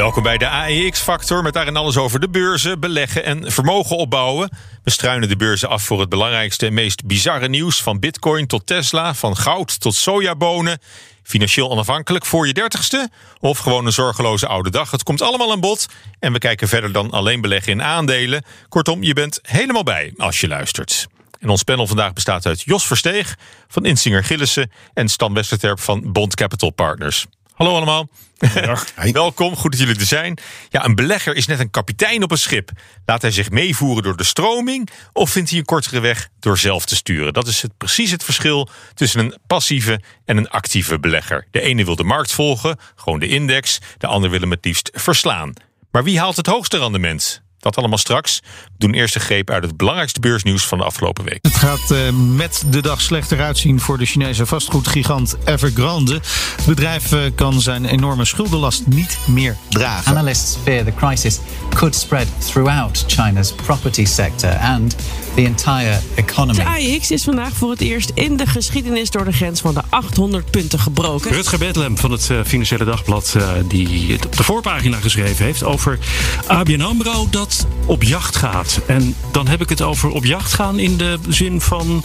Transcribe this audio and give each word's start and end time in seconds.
Welkom 0.00 0.22
bij 0.22 0.38
de 0.38 0.48
AEX-factor 0.48 1.42
met 1.42 1.52
daarin 1.52 1.76
alles 1.76 1.96
over 1.96 2.20
de 2.20 2.28
beurzen, 2.28 2.80
beleggen 2.80 3.24
en 3.24 3.52
vermogen 3.52 3.96
opbouwen. 3.96 4.50
We 4.82 4.90
struinen 4.90 5.28
de 5.28 5.36
beurzen 5.36 5.68
af 5.68 5.82
voor 5.82 6.00
het 6.00 6.08
belangrijkste 6.08 6.66
en 6.66 6.74
meest 6.74 7.06
bizarre 7.06 7.48
nieuws. 7.48 7.82
Van 7.82 7.98
bitcoin 7.98 8.46
tot 8.46 8.66
Tesla, 8.66 9.14
van 9.14 9.36
goud 9.36 9.80
tot 9.80 9.94
sojabonen. 9.94 10.78
Financieel 11.22 11.70
onafhankelijk 11.70 12.26
voor 12.26 12.46
je 12.46 12.52
dertigste 12.52 13.10
of 13.40 13.58
gewoon 13.58 13.86
een 13.86 13.92
zorgeloze 13.92 14.46
oude 14.46 14.70
dag. 14.70 14.90
Het 14.90 15.02
komt 15.02 15.22
allemaal 15.22 15.52
aan 15.52 15.60
bod 15.60 15.86
en 16.18 16.32
we 16.32 16.38
kijken 16.38 16.68
verder 16.68 16.92
dan 16.92 17.10
alleen 17.10 17.40
beleggen 17.40 17.72
in 17.72 17.82
aandelen. 17.82 18.44
Kortom, 18.68 19.02
je 19.02 19.14
bent 19.14 19.38
helemaal 19.42 19.82
bij 19.82 20.12
als 20.16 20.40
je 20.40 20.48
luistert. 20.48 21.06
En 21.40 21.48
ons 21.48 21.62
panel 21.62 21.86
vandaag 21.86 22.12
bestaat 22.12 22.46
uit 22.46 22.62
Jos 22.62 22.86
Versteeg 22.86 23.36
van 23.68 23.84
Insinger 23.84 24.24
Gillissen 24.24 24.70
en 24.94 25.08
Stan 25.08 25.34
Westerterp 25.34 25.80
van 25.80 26.12
Bond 26.12 26.34
Capital 26.34 26.70
Partners. 26.70 27.26
Hallo 27.60 27.74
allemaal. 27.74 28.08
Welkom, 29.12 29.56
goed 29.56 29.70
dat 29.70 29.80
jullie 29.80 30.00
er 30.00 30.06
zijn. 30.06 30.38
Ja, 30.68 30.84
een 30.84 30.94
belegger 30.94 31.34
is 31.34 31.46
net 31.46 31.60
een 31.60 31.70
kapitein 31.70 32.22
op 32.22 32.30
een 32.30 32.38
schip. 32.38 32.70
Laat 33.06 33.22
hij 33.22 33.30
zich 33.30 33.50
meevoeren 33.50 34.02
door 34.02 34.16
de 34.16 34.24
stroming 34.24 34.88
of 35.12 35.30
vindt 35.30 35.50
hij 35.50 35.58
een 35.58 35.64
kortere 35.64 36.00
weg 36.00 36.28
door 36.38 36.58
zelf 36.58 36.84
te 36.84 36.96
sturen? 36.96 37.32
Dat 37.32 37.46
is 37.46 37.62
het, 37.62 37.76
precies 37.76 38.10
het 38.10 38.24
verschil 38.24 38.68
tussen 38.94 39.20
een 39.20 39.38
passieve 39.46 40.00
en 40.24 40.36
een 40.36 40.50
actieve 40.50 40.98
belegger. 40.98 41.46
De 41.50 41.60
ene 41.60 41.84
wil 41.84 41.96
de 41.96 42.04
markt 42.04 42.32
volgen, 42.32 42.78
gewoon 42.94 43.18
de 43.18 43.28
index, 43.28 43.78
de 43.98 44.06
ander 44.06 44.30
wil 44.30 44.40
hem 44.40 44.50
het 44.50 44.64
liefst 44.64 44.90
verslaan. 44.94 45.52
Maar 45.90 46.04
wie 46.04 46.18
haalt 46.18 46.36
het 46.36 46.46
hoogste 46.46 46.78
rendement? 46.78 47.42
Dat 47.60 47.76
allemaal 47.76 47.98
straks. 47.98 48.40
We 48.64 48.70
doen 48.78 48.94
eerst 48.94 49.14
een 49.14 49.20
greep 49.20 49.50
uit 49.50 49.62
het 49.62 49.76
belangrijkste 49.76 50.20
beursnieuws 50.20 50.66
van 50.66 50.78
de 50.78 50.84
afgelopen 50.84 51.24
week. 51.24 51.38
Het 51.42 51.54
gaat 51.54 51.90
uh, 51.90 51.98
met 52.12 52.62
de 52.66 52.82
dag 52.82 53.00
slechter 53.00 53.40
uitzien 53.40 53.80
voor 53.80 53.98
de 53.98 54.04
Chinese 54.04 54.46
vastgoedgigant 54.46 55.36
Evergrande. 55.44 56.14
Het 56.56 56.66
bedrijf 56.66 57.12
uh, 57.12 57.20
kan 57.34 57.60
zijn 57.60 57.84
enorme 57.84 58.24
schuldenlast 58.24 58.86
niet 58.86 59.18
meer 59.26 59.56
dragen. 59.68 60.16
Analysts 60.16 60.56
fear 60.62 60.84
the 60.84 60.94
crisis 60.94 61.38
could 61.74 61.94
spread 61.94 62.26
throughout 62.38 63.04
China's 63.06 63.52
property 63.52 64.04
sector 64.04 64.56
and 64.56 64.96
the 65.34 65.42
entire 65.42 65.98
economy. 66.14 66.54
De 66.54 66.64
AEX 66.64 67.10
is 67.10 67.24
vandaag 67.24 67.52
voor 67.52 67.70
het 67.70 67.80
eerst 67.80 68.10
in 68.14 68.36
de 68.36 68.46
geschiedenis 68.46 69.10
door 69.10 69.24
de 69.24 69.32
grens 69.32 69.60
van 69.60 69.74
de 69.74 69.82
800 69.88 70.50
punten 70.50 70.78
gebroken. 70.78 71.30
Rutger 71.30 71.58
Bedlem 71.58 71.98
van 71.98 72.10
het 72.10 72.28
uh, 72.28 72.40
Financiële 72.44 72.84
Dagblad, 72.84 73.34
uh, 73.36 73.48
die 73.68 74.12
het 74.12 74.26
op 74.26 74.36
de 74.36 74.42
voorpagina 74.42 74.96
geschreven 74.96 75.44
heeft 75.44 75.64
over 75.64 75.98
ABN 76.46 76.80
AMRO 76.80 77.26
dat 77.30 77.66
op 77.86 78.02
jacht 78.02 78.36
gaat. 78.36 78.80
En 78.86 79.14
dan 79.30 79.48
heb 79.48 79.60
ik 79.60 79.68
het 79.68 79.82
over 79.82 80.10
op 80.10 80.24
jacht 80.24 80.52
gaan 80.52 80.78
in 80.78 80.96
de 80.96 81.18
zin 81.28 81.60
van 81.60 82.04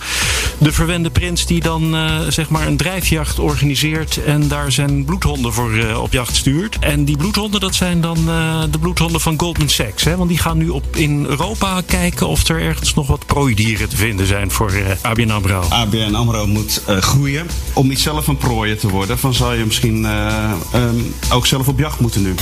de 0.58 0.72
verwende 0.72 1.10
prins 1.10 1.45
die 1.45 1.62
dan 1.62 1.95
uh, 1.95 2.20
zeg 2.30 2.50
maar 2.50 2.67
een 2.67 2.78
drijfjacht 2.78 3.39
organiseert 3.39 4.23
en 4.23 4.48
daar 4.48 4.72
zijn 4.72 5.06
bloedhonden 5.06 5.54
voor 5.54 5.95
op 6.02 6.14
jacht 6.14 6.36
stuurt. 6.36 6.80
En 6.80 7.06
die 7.06 7.17
bloedhonden 7.17 7.60
dat 7.60 7.76
zijn 7.76 8.02
dan 8.02 8.26
de 8.72 8.80
bloedhonden 8.80 9.22
van 9.22 9.39
Goldman 9.39 9.70
Sachs. 9.70 10.04
Hè? 10.04 10.16
Want 10.16 10.30
die 10.30 10.38
gaan 10.38 10.58
nu 10.58 10.70
op 10.70 10.95
in 10.95 11.26
Europa 11.26 11.82
kijken 11.86 12.28
of 12.28 12.48
er 12.48 12.62
ergens 12.62 12.94
nog 12.94 13.10
wat 13.16 13.25
prooidieren 13.25 13.89
te 13.89 13.95
vinden 13.95 14.25
zijn 14.25 14.52
voor 14.52 14.73
uh, 14.73 14.85
ABN 15.02 15.30
AMRO. 15.30 15.61
ABN 15.70 16.14
AMRO 16.14 16.48
moet 16.48 16.81
uh, 16.89 16.98
groeien. 16.98 17.48
Om 17.73 17.87
niet 17.87 17.99
zelf 17.99 18.27
een 18.27 18.37
prooier 18.37 18.77
te 18.77 18.89
worden, 18.89 19.20
van 19.20 19.33
zou 19.33 19.58
je 19.58 19.65
misschien 19.65 20.03
uh, 20.03 20.53
um, 20.76 21.15
ook 21.31 21.45
zelf 21.45 21.67
op 21.67 21.80
jacht 21.80 21.99
moeten 21.99 22.21
nu. 22.21 22.36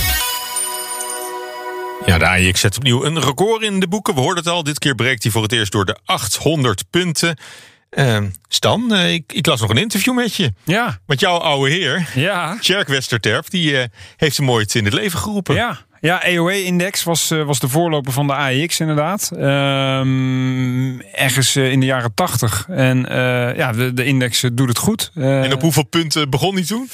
Ja, 2.06 2.18
de 2.18 2.26
AEX 2.26 2.60
zet 2.60 2.76
opnieuw 2.76 3.04
een 3.04 3.20
record 3.20 3.62
in 3.62 3.80
de 3.80 3.88
boeken. 3.88 4.14
We 4.14 4.20
hoorden 4.20 4.44
het 4.44 4.52
al, 4.52 4.62
dit 4.62 4.78
keer 4.78 4.94
breekt 4.94 5.22
hij 5.22 5.32
voor 5.32 5.42
het 5.42 5.52
eerst 5.52 5.72
door 5.72 5.84
de 5.84 5.96
800 6.04 6.84
punten. 6.90 7.38
Uh, 7.90 8.18
Stan, 8.48 8.92
uh, 8.92 9.12
ik, 9.12 9.32
ik, 9.32 9.46
las 9.46 9.60
nog 9.60 9.70
een 9.70 9.76
interview 9.76 10.14
met 10.14 10.34
je. 10.34 10.52
Ja. 10.64 10.98
Met 11.06 11.20
jouw 11.20 11.36
oude 11.36 11.70
heer. 11.70 12.08
Ja. 12.14 12.58
Tjerk 12.60 12.88
Westerterp. 12.88 13.50
Die 13.50 13.72
uh, 13.72 13.84
heeft 14.16 14.36
hem 14.36 14.50
ooit 14.50 14.74
in 14.74 14.84
het 14.84 14.94
leven 14.94 15.18
geroepen. 15.18 15.54
Ja. 15.54 15.80
Ja, 16.04 16.22
EOE-index 16.22 17.02
was, 17.02 17.30
uh, 17.30 17.42
was 17.42 17.58
de 17.58 17.68
voorloper 17.68 18.12
van 18.12 18.26
de 18.26 18.32
AEX 18.32 18.80
inderdaad. 18.80 19.30
Um, 19.32 21.00
ergens 21.00 21.56
uh, 21.56 21.70
in 21.70 21.80
de 21.80 21.86
jaren 21.86 22.14
80. 22.14 22.66
En 22.68 22.98
uh, 22.98 23.56
ja, 23.56 23.72
de, 23.72 23.94
de 23.94 24.04
index 24.04 24.44
doet 24.52 24.68
het 24.68 24.78
goed. 24.78 25.10
en 25.14 25.52
op 25.52 25.60
hoeveel 25.60 25.84
punten 25.84 26.30
begon 26.30 26.54
die 26.54 26.64
toen? 26.64 26.88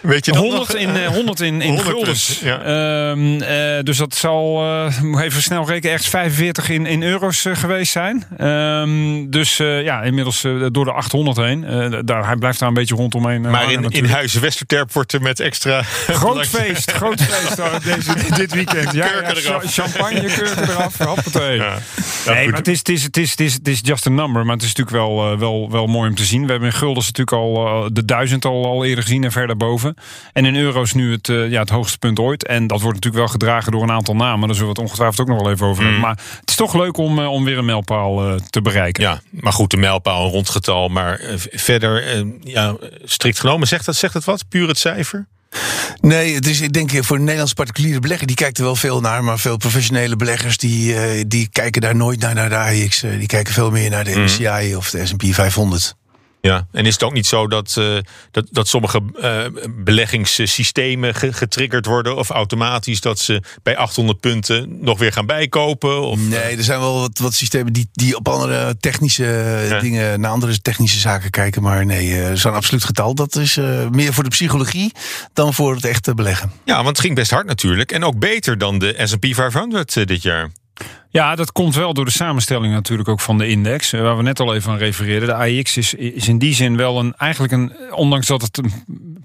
Weet 0.00 0.24
je 0.24 0.32
dat 0.32 0.40
100 0.40 0.72
nog? 0.72 0.80
in, 0.80 1.06
100 1.06 1.40
in, 1.40 1.60
in 1.60 1.68
100 1.68 1.88
guldens. 1.88 2.40
Ja. 2.42 3.10
Um, 3.10 3.38
dus 3.84 3.96
dat 3.96 4.14
zal, 4.14 4.62
moet 5.02 5.20
even 5.20 5.42
snel 5.42 5.66
rekenen, 5.66 5.90
ergens 5.90 6.10
45 6.10 6.68
in, 6.68 6.86
in 6.86 7.02
euro's 7.02 7.46
geweest 7.52 7.92
zijn. 7.92 8.24
Um, 8.40 9.30
dus 9.30 9.56
ja, 9.56 10.02
inmiddels 10.02 10.40
door 10.72 10.84
de 10.84 10.92
800 10.92 11.36
heen. 11.36 11.60
daar, 12.04 12.26
hij 12.26 12.36
blijft 12.36 12.58
daar 12.58 12.68
een 12.68 12.74
beetje 12.74 12.94
rondomheen. 12.94 13.40
maar 13.40 13.72
in, 13.72 13.88
in 13.88 14.04
Huizen 14.04 14.40
Westerterp 14.40 14.92
wordt 14.92 15.12
er 15.12 15.22
met 15.22 15.40
extra... 15.40 15.82
Groot 15.82 16.46
feest, 16.46 16.90
groot 16.90 17.22
feest 17.22 17.84
deze, 17.84 18.34
dit 18.40 18.54
weekend. 18.56 18.92
Ja, 18.96 19.08
kurken 19.08 19.42
ja, 19.42 19.48
eraf. 19.48 19.72
Champagne, 19.72 20.20
kurken 20.20 20.62
eraf. 20.62 20.98
Hoppatee. 20.98 21.56
Ja. 21.56 21.78
Ja, 22.24 22.32
nee, 22.32 22.48
maar 22.48 22.58
het 22.58 22.68
is, 22.68 22.78
het, 22.78 22.88
is, 22.88 23.02
het, 23.02 23.16
is, 23.16 23.30
het, 23.30 23.40
is, 23.40 23.52
het 23.52 23.68
is 23.68 23.80
just 23.82 24.06
a 24.06 24.10
number. 24.10 24.44
Maar 24.44 24.54
het 24.54 24.64
is 24.64 24.74
natuurlijk 24.74 24.96
wel, 24.96 25.32
uh, 25.32 25.38
wel, 25.38 25.70
wel 25.70 25.86
mooi 25.86 26.08
om 26.08 26.14
te 26.14 26.24
zien. 26.24 26.44
We 26.44 26.50
hebben 26.50 26.68
in 26.68 26.74
guldens 26.74 27.06
natuurlijk 27.06 27.36
al 27.36 27.66
uh, 27.66 27.90
de 27.92 28.04
duizend 28.04 28.44
al, 28.44 28.64
al 28.64 28.84
eerder 28.84 29.04
gezien 29.04 29.24
en 29.24 29.32
verder 29.32 29.56
boven. 29.56 29.94
En 30.32 30.44
in 30.44 30.56
euro's 30.56 30.92
nu 30.92 31.12
het, 31.12 31.28
uh, 31.28 31.50
ja, 31.50 31.60
het 31.60 31.70
hoogste 31.70 31.98
punt 31.98 32.18
ooit. 32.18 32.46
En 32.46 32.66
dat 32.66 32.80
wordt 32.80 32.94
natuurlijk 32.94 33.24
wel 33.24 33.32
gedragen 33.32 33.72
door 33.72 33.82
een 33.82 33.90
aantal 33.90 34.16
namen. 34.16 34.46
Daar 34.46 34.56
zullen 34.56 34.72
we 34.74 34.80
het 34.80 34.88
ongetwijfeld 34.88 35.20
ook 35.20 35.34
nog 35.34 35.42
wel 35.42 35.52
even 35.52 35.66
over 35.66 35.82
hebben. 35.82 36.00
Mm. 36.00 36.06
Maar 36.06 36.18
het 36.40 36.50
is 36.50 36.56
toch 36.56 36.74
leuk 36.74 36.96
om, 36.96 37.18
om 37.18 37.44
weer 37.44 37.58
een 37.58 37.64
mijlpaal 37.64 38.38
te 38.50 38.62
bereiken. 38.62 39.02
Ja, 39.02 39.20
maar 39.30 39.52
goed, 39.52 39.70
de 39.70 39.76
mijlpaal, 39.76 40.24
een 40.24 40.30
rondgetal. 40.30 40.88
Maar 40.88 41.20
verder, 41.52 42.24
ja, 42.40 42.76
strikt 43.04 43.40
genomen, 43.40 43.68
zegt 43.68 43.86
dat, 43.86 43.96
zegt 43.96 44.12
dat 44.12 44.24
wat? 44.24 44.48
Puur 44.48 44.68
het 44.68 44.78
cijfer? 44.78 45.26
Nee, 46.00 46.34
het 46.34 46.46
is, 46.46 46.60
ik 46.60 46.72
denk 46.72 47.04
voor 47.04 47.16
een 47.16 47.22
Nederlands 47.22 47.52
particuliere 47.52 48.00
belegger, 48.00 48.26
die 48.26 48.36
kijkt 48.36 48.58
er 48.58 48.64
wel 48.64 48.76
veel 48.76 49.00
naar. 49.00 49.24
Maar 49.24 49.38
veel 49.38 49.56
professionele 49.56 50.16
beleggers, 50.16 50.56
die, 50.56 50.94
uh, 50.94 51.24
die 51.26 51.48
kijken 51.52 51.80
daar 51.80 51.96
nooit 51.96 52.20
naar, 52.20 52.34
naar 52.34 52.48
de 52.48 52.56
AIX. 52.56 53.02
Uh, 53.02 53.18
die 53.18 53.26
kijken 53.26 53.54
veel 53.54 53.70
meer 53.70 53.90
naar 53.90 54.04
de 54.04 54.18
MSCI 54.18 54.68
mm. 54.68 54.76
of 54.76 54.90
de 54.90 55.06
S&P 55.06 55.24
500. 55.24 55.96
Ja, 56.46 56.66
en 56.72 56.86
is 56.86 56.92
het 56.92 57.02
ook 57.02 57.12
niet 57.12 57.26
zo 57.26 57.46
dat, 57.46 57.76
uh, 57.78 57.98
dat, 58.30 58.46
dat 58.50 58.68
sommige 58.68 59.02
uh, 59.20 59.44
beleggingssystemen 59.70 61.14
getriggerd 61.14 61.86
worden 61.86 62.16
of 62.16 62.30
automatisch 62.30 63.00
dat 63.00 63.18
ze 63.18 63.42
bij 63.62 63.76
800 63.76 64.20
punten 64.20 64.78
nog 64.80 64.98
weer 64.98 65.12
gaan 65.12 65.26
bijkopen? 65.26 66.02
Of, 66.02 66.18
nee, 66.18 66.56
er 66.56 66.64
zijn 66.64 66.80
wel 66.80 67.00
wat, 67.00 67.18
wat 67.18 67.34
systemen 67.34 67.72
die, 67.72 67.88
die 67.92 68.16
op 68.16 68.28
andere 68.28 68.76
technische 68.80 69.24
ja. 69.68 69.80
dingen, 69.80 70.20
naar 70.20 70.30
andere 70.30 70.60
technische 70.60 70.98
zaken 70.98 71.30
kijken. 71.30 71.62
Maar 71.62 71.86
nee, 71.86 72.36
zo'n 72.36 72.54
absoluut 72.54 72.84
getal, 72.84 73.14
dat 73.14 73.36
is 73.36 73.56
uh, 73.56 73.88
meer 73.88 74.12
voor 74.12 74.24
de 74.24 74.30
psychologie 74.30 74.92
dan 75.32 75.54
voor 75.54 75.74
het 75.74 75.84
echte 75.84 76.14
beleggen. 76.14 76.52
Ja, 76.64 76.76
want 76.76 76.88
het 76.88 77.00
ging 77.00 77.14
best 77.14 77.30
hard 77.30 77.46
natuurlijk 77.46 77.92
en 77.92 78.04
ook 78.04 78.18
beter 78.18 78.58
dan 78.58 78.78
de 78.78 79.00
S&P 79.04 79.26
500 79.34 80.06
dit 80.06 80.22
jaar. 80.22 80.50
Ja, 81.16 81.34
dat 81.34 81.52
komt 81.52 81.74
wel 81.74 81.94
door 81.94 82.04
de 82.04 82.10
samenstelling 82.10 82.72
natuurlijk 82.72 83.08
ook 83.08 83.20
van 83.20 83.38
de 83.38 83.48
index. 83.48 83.90
Waar 83.90 84.16
we 84.16 84.22
net 84.22 84.40
al 84.40 84.54
even 84.54 84.72
aan 84.72 84.78
refereerden. 84.78 85.28
De 85.28 85.34
AIX 85.34 85.76
is, 85.76 85.94
is 85.94 86.28
in 86.28 86.38
die 86.38 86.54
zin 86.54 86.76
wel 86.76 86.98
een, 86.98 87.14
eigenlijk 87.16 87.52
een, 87.52 87.72
ondanks 87.90 88.26
dat 88.26 88.42
het 88.42 88.58
een 88.58 88.72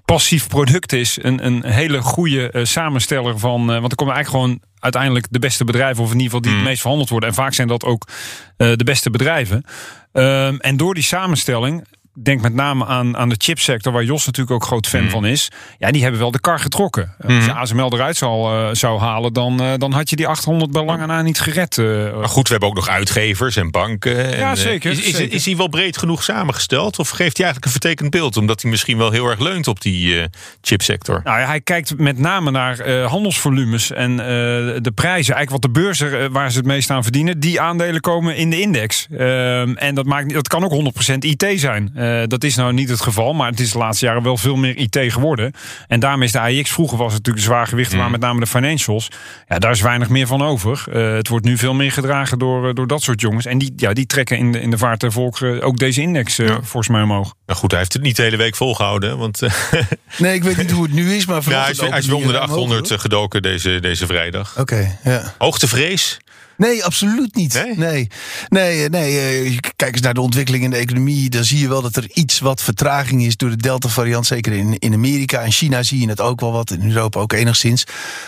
passief 0.04 0.48
product 0.48 0.92
is, 0.92 1.18
een, 1.22 1.46
een 1.46 1.64
hele 1.64 2.02
goede 2.02 2.50
uh, 2.52 2.64
samensteller 2.64 3.38
van. 3.38 3.60
Uh, 3.60 3.78
want 3.78 3.90
er 3.90 3.96
komen 3.96 4.14
eigenlijk 4.14 4.44
gewoon 4.44 4.60
uiteindelijk 4.78 5.26
de 5.30 5.38
beste 5.38 5.64
bedrijven, 5.64 6.02
of 6.02 6.12
in 6.12 6.20
ieder 6.20 6.32
geval 6.32 6.40
die 6.40 6.52
het 6.52 6.68
meest 6.68 6.80
verhandeld 6.80 7.10
worden. 7.10 7.28
En 7.28 7.34
vaak 7.34 7.54
zijn 7.54 7.68
dat 7.68 7.84
ook 7.84 8.08
uh, 8.08 8.72
de 8.76 8.84
beste 8.84 9.10
bedrijven. 9.10 9.64
Um, 10.12 10.60
en 10.60 10.76
door 10.76 10.94
die 10.94 11.02
samenstelling 11.02 11.84
denk 12.14 12.40
met 12.40 12.54
name 12.54 12.86
aan, 12.86 13.16
aan 13.16 13.28
de 13.28 13.34
chipsector, 13.38 13.92
waar 13.92 14.04
Jos 14.04 14.26
natuurlijk 14.26 14.56
ook 14.56 14.64
groot 14.64 14.86
fan 14.86 15.02
mm. 15.02 15.10
van 15.10 15.24
is. 15.26 15.50
Ja, 15.78 15.90
die 15.90 16.02
hebben 16.02 16.20
wel 16.20 16.30
de 16.30 16.40
kar 16.40 16.60
getrokken. 16.60 17.14
Mm. 17.18 17.36
Als 17.36 17.44
je 17.44 17.52
ASML 17.52 17.92
eruit 17.92 18.16
zou, 18.16 18.54
uh, 18.54 18.68
zou 18.72 19.00
halen, 19.00 19.32
dan, 19.32 19.62
uh, 19.62 19.72
dan 19.76 19.92
had 19.92 20.10
je 20.10 20.16
die 20.16 20.26
800 20.26 20.70
bij 20.70 20.84
lange 20.84 21.06
na 21.06 21.22
niet 21.22 21.40
gered. 21.40 21.76
Uh, 21.76 22.16
maar 22.16 22.28
goed, 22.28 22.44
we 22.44 22.50
hebben 22.50 22.68
ook 22.68 22.74
nog 22.74 22.88
uitgevers 22.88 23.56
en 23.56 23.70
banken. 23.70 24.32
En, 24.32 24.38
ja, 24.38 24.54
zeker. 24.54 24.90
Is, 24.90 25.04
zeker. 25.04 25.32
is 25.34 25.44
hij 25.44 25.56
wel 25.56 25.68
breed 25.68 25.96
genoeg 25.96 26.22
samengesteld? 26.22 26.98
Of 26.98 27.08
geeft 27.08 27.36
hij 27.36 27.46
eigenlijk 27.46 27.64
een 27.64 27.80
vertekend 27.80 28.10
beeld? 28.10 28.36
Omdat 28.36 28.62
hij 28.62 28.70
misschien 28.70 28.98
wel 28.98 29.10
heel 29.10 29.26
erg 29.26 29.38
leunt 29.38 29.68
op 29.68 29.80
die 29.80 30.28
chipsector. 30.60 31.20
Nou 31.24 31.40
ja, 31.40 31.46
hij 31.46 31.60
kijkt 31.60 31.98
met 31.98 32.18
name 32.18 32.50
naar 32.50 32.88
handelsvolumes 33.02 33.92
en 33.92 34.16
de 34.16 34.92
prijzen. 34.94 35.34
Eigenlijk 35.34 35.50
wat 35.50 35.74
de 35.74 35.80
beurzen 35.80 36.32
waar 36.32 36.50
ze 36.50 36.56
het 36.56 36.66
meest 36.66 36.90
aan 36.90 37.02
verdienen. 37.02 37.40
Die 37.40 37.60
aandelen 37.60 38.00
komen 38.00 38.36
in 38.36 38.50
de 38.50 38.60
index. 38.60 39.06
Ehm, 39.10 39.72
en 39.74 39.94
dat, 39.94 40.06
maakt, 40.06 40.32
dat 40.32 40.48
kan 40.48 40.64
ook 40.64 40.72
100% 40.72 41.24
IT 41.24 41.44
zijn. 41.54 41.92
Eh, 42.02 42.22
dat 42.26 42.44
is 42.44 42.54
nou 42.54 42.72
niet 42.72 42.88
het 42.88 43.00
geval, 43.00 43.32
maar 43.32 43.50
het 43.50 43.60
is 43.60 43.72
de 43.72 43.78
laatste 43.78 44.06
jaren 44.06 44.22
wel 44.22 44.36
veel 44.36 44.56
meer 44.56 44.76
IT 44.76 44.98
geworden. 45.12 45.52
En 45.88 46.00
daarmee 46.00 46.26
is 46.26 46.32
de 46.32 46.40
AIX, 46.40 46.70
vroeger 46.70 46.98
was 46.98 47.12
het 47.12 47.16
natuurlijk 47.16 47.44
zwaar 47.44 47.66
gewicht, 47.66 47.94
maar 47.94 48.10
met 48.10 48.20
name 48.20 48.40
de 48.40 48.46
financials. 48.46 49.08
Ja, 49.48 49.58
daar 49.58 49.70
is 49.70 49.80
weinig 49.80 50.08
meer 50.08 50.26
van 50.26 50.42
over. 50.42 50.84
Eh, 50.92 51.14
het 51.14 51.28
wordt 51.28 51.44
nu 51.44 51.58
veel 51.58 51.74
meer 51.74 51.92
gedragen 51.92 52.38
door, 52.38 52.68
eh, 52.68 52.74
door 52.74 52.86
dat 52.86 53.02
soort 53.02 53.20
jongens. 53.20 53.46
En 53.46 53.58
die, 53.58 53.72
ja, 53.76 53.92
die 53.92 54.06
trekken 54.06 54.38
in 54.38 54.52
de, 54.52 54.60
in 54.60 54.70
de 54.70 54.78
vaart 54.78 55.00
der 55.00 55.12
volkeren 55.12 55.62
ook 55.62 55.78
deze 55.78 56.00
index 56.00 56.38
eh, 56.38 56.46
volgens 56.48 56.88
mij 56.88 57.02
omhoog. 57.02 57.34
Nou 57.46 57.58
goed, 57.58 57.70
hij 57.70 57.80
heeft 57.80 57.92
het 57.92 58.02
niet 58.02 58.16
de 58.16 58.22
hele 58.22 58.36
week 58.36 58.56
volgehouden. 58.56 59.18
Want 59.18 59.42
eh, 59.42 59.50
Nee, 60.18 60.34
ik 60.34 60.42
weet 60.42 60.56
niet 60.56 60.70
hoe 60.70 60.82
het 60.82 60.92
nu 60.92 61.14
is, 61.14 61.26
maar 61.26 61.36
ja, 61.36 61.42
vooral 61.42 61.62
hij, 61.62 61.70
is, 61.70 61.80
hij 61.80 61.98
is 61.98 62.06
weer 62.06 62.16
onder 62.16 62.32
de 62.32 62.38
800 62.38 62.92
gedoken 63.00 63.42
deze, 63.42 63.80
deze 63.80 64.06
vrijdag. 64.06 64.58
Oké, 64.58 64.98
ja. 65.04 65.34
Hoogtevrees? 65.38 66.18
Nee, 66.62 66.84
absoluut 66.84 67.34
niet. 67.34 67.54
Nee? 67.54 67.76
Nee, 67.76 68.08
nee, 68.48 68.88
nee, 68.88 69.18
eh, 69.44 69.58
kijk 69.76 69.92
eens 69.92 70.00
naar 70.00 70.14
de 70.14 70.20
ontwikkeling 70.20 70.64
in 70.64 70.70
de 70.70 70.76
economie. 70.76 71.30
Dan 71.30 71.44
zie 71.44 71.58
je 71.58 71.68
wel 71.68 71.82
dat 71.82 71.96
er 71.96 72.06
iets 72.12 72.38
wat 72.38 72.62
vertraging 72.62 73.22
is 73.24 73.36
door 73.36 73.50
de 73.50 73.56
Delta-variant. 73.56 74.26
Zeker 74.26 74.52
in, 74.52 74.78
in 74.78 74.92
Amerika 74.94 75.40
en 75.40 75.52
China 75.52 75.82
zie 75.82 76.00
je 76.00 76.08
het 76.08 76.20
ook 76.20 76.40
wel 76.40 76.52
wat. 76.52 76.70
In 76.70 76.88
Europa 76.88 77.20
ook 77.20 77.32
enigszins. 77.32 77.84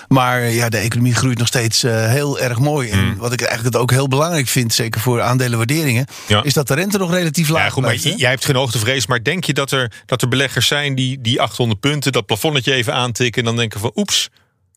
Maar 0.08 0.42
eh, 0.42 0.54
ja, 0.56 0.68
de 0.68 0.76
economie 0.76 1.14
groeit 1.14 1.38
nog 1.38 1.46
steeds 1.46 1.82
eh, 1.82 2.08
heel 2.10 2.40
erg 2.40 2.58
mooi. 2.58 2.90
En 2.90 3.16
wat 3.16 3.32
ik 3.32 3.40
eigenlijk 3.40 3.76
ook 3.76 3.90
heel 3.90 4.08
belangrijk 4.08 4.48
vind, 4.48 4.74
zeker 4.74 5.00
voor 5.00 5.22
aandelenwaarderingen, 5.22 6.06
Ja. 6.26 6.42
is 6.42 6.52
dat 6.52 6.68
de 6.68 6.74
rente 6.74 6.98
nog 6.98 7.10
relatief 7.10 7.48
laag 7.48 7.62
Ja, 7.64 7.70
goed, 7.70 7.82
maar 7.82 7.96
blijft. 7.96 8.18
jij 8.20 8.30
hebt 8.30 8.44
geen 8.44 8.56
hoogtevrees. 8.56 9.06
Maar 9.06 9.22
denk 9.22 9.44
je 9.44 9.52
dat 9.54 9.70
er, 9.70 9.92
dat 10.06 10.22
er 10.22 10.28
beleggers 10.28 10.66
zijn 10.66 10.94
die 10.94 11.20
die 11.20 11.40
800 11.40 11.80
punten, 11.80 12.12
dat 12.12 12.26
plafonnetje 12.26 12.72
even 12.72 12.94
aantikken 12.94 13.40
en 13.40 13.46
dan 13.48 13.56
denken 13.56 13.80
van 13.80 13.92
oeps, 13.94 14.28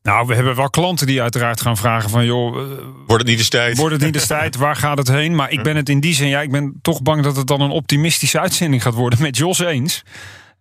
Nou, 0.07 0.27
we 0.27 0.35
hebben 0.35 0.55
wel 0.55 0.69
klanten 0.69 1.07
die 1.07 1.21
uiteraard 1.21 1.61
gaan 1.61 1.77
vragen 1.77 2.09
van... 2.09 2.25
joh, 2.25 2.61
eh, 2.61 2.77
wordt 3.07 3.23
het 3.23 3.27
niet 3.27 3.37
eens 3.37 3.49
tijd? 3.49 3.77
wordt 3.77 3.93
het 3.93 4.03
niet 4.03 4.13
de 4.13 4.27
tijd? 4.27 4.55
Waar 4.55 4.75
gaat 4.75 4.97
het 4.97 5.07
heen? 5.07 5.35
Maar 5.35 5.51
ik 5.51 5.63
ben 5.63 5.75
het 5.75 5.89
in 5.89 5.99
die 5.99 6.13
zin... 6.13 6.27
ja, 6.27 6.41
ik 6.41 6.51
ben 6.51 6.79
toch 6.81 7.01
bang 7.01 7.23
dat 7.23 7.35
het 7.35 7.47
dan 7.47 7.61
een 7.61 7.69
optimistische 7.69 8.39
uitzending 8.39 8.81
gaat 8.81 8.93
worden... 8.93 9.21
met 9.21 9.37
Jos 9.37 9.59
eens. 9.59 10.03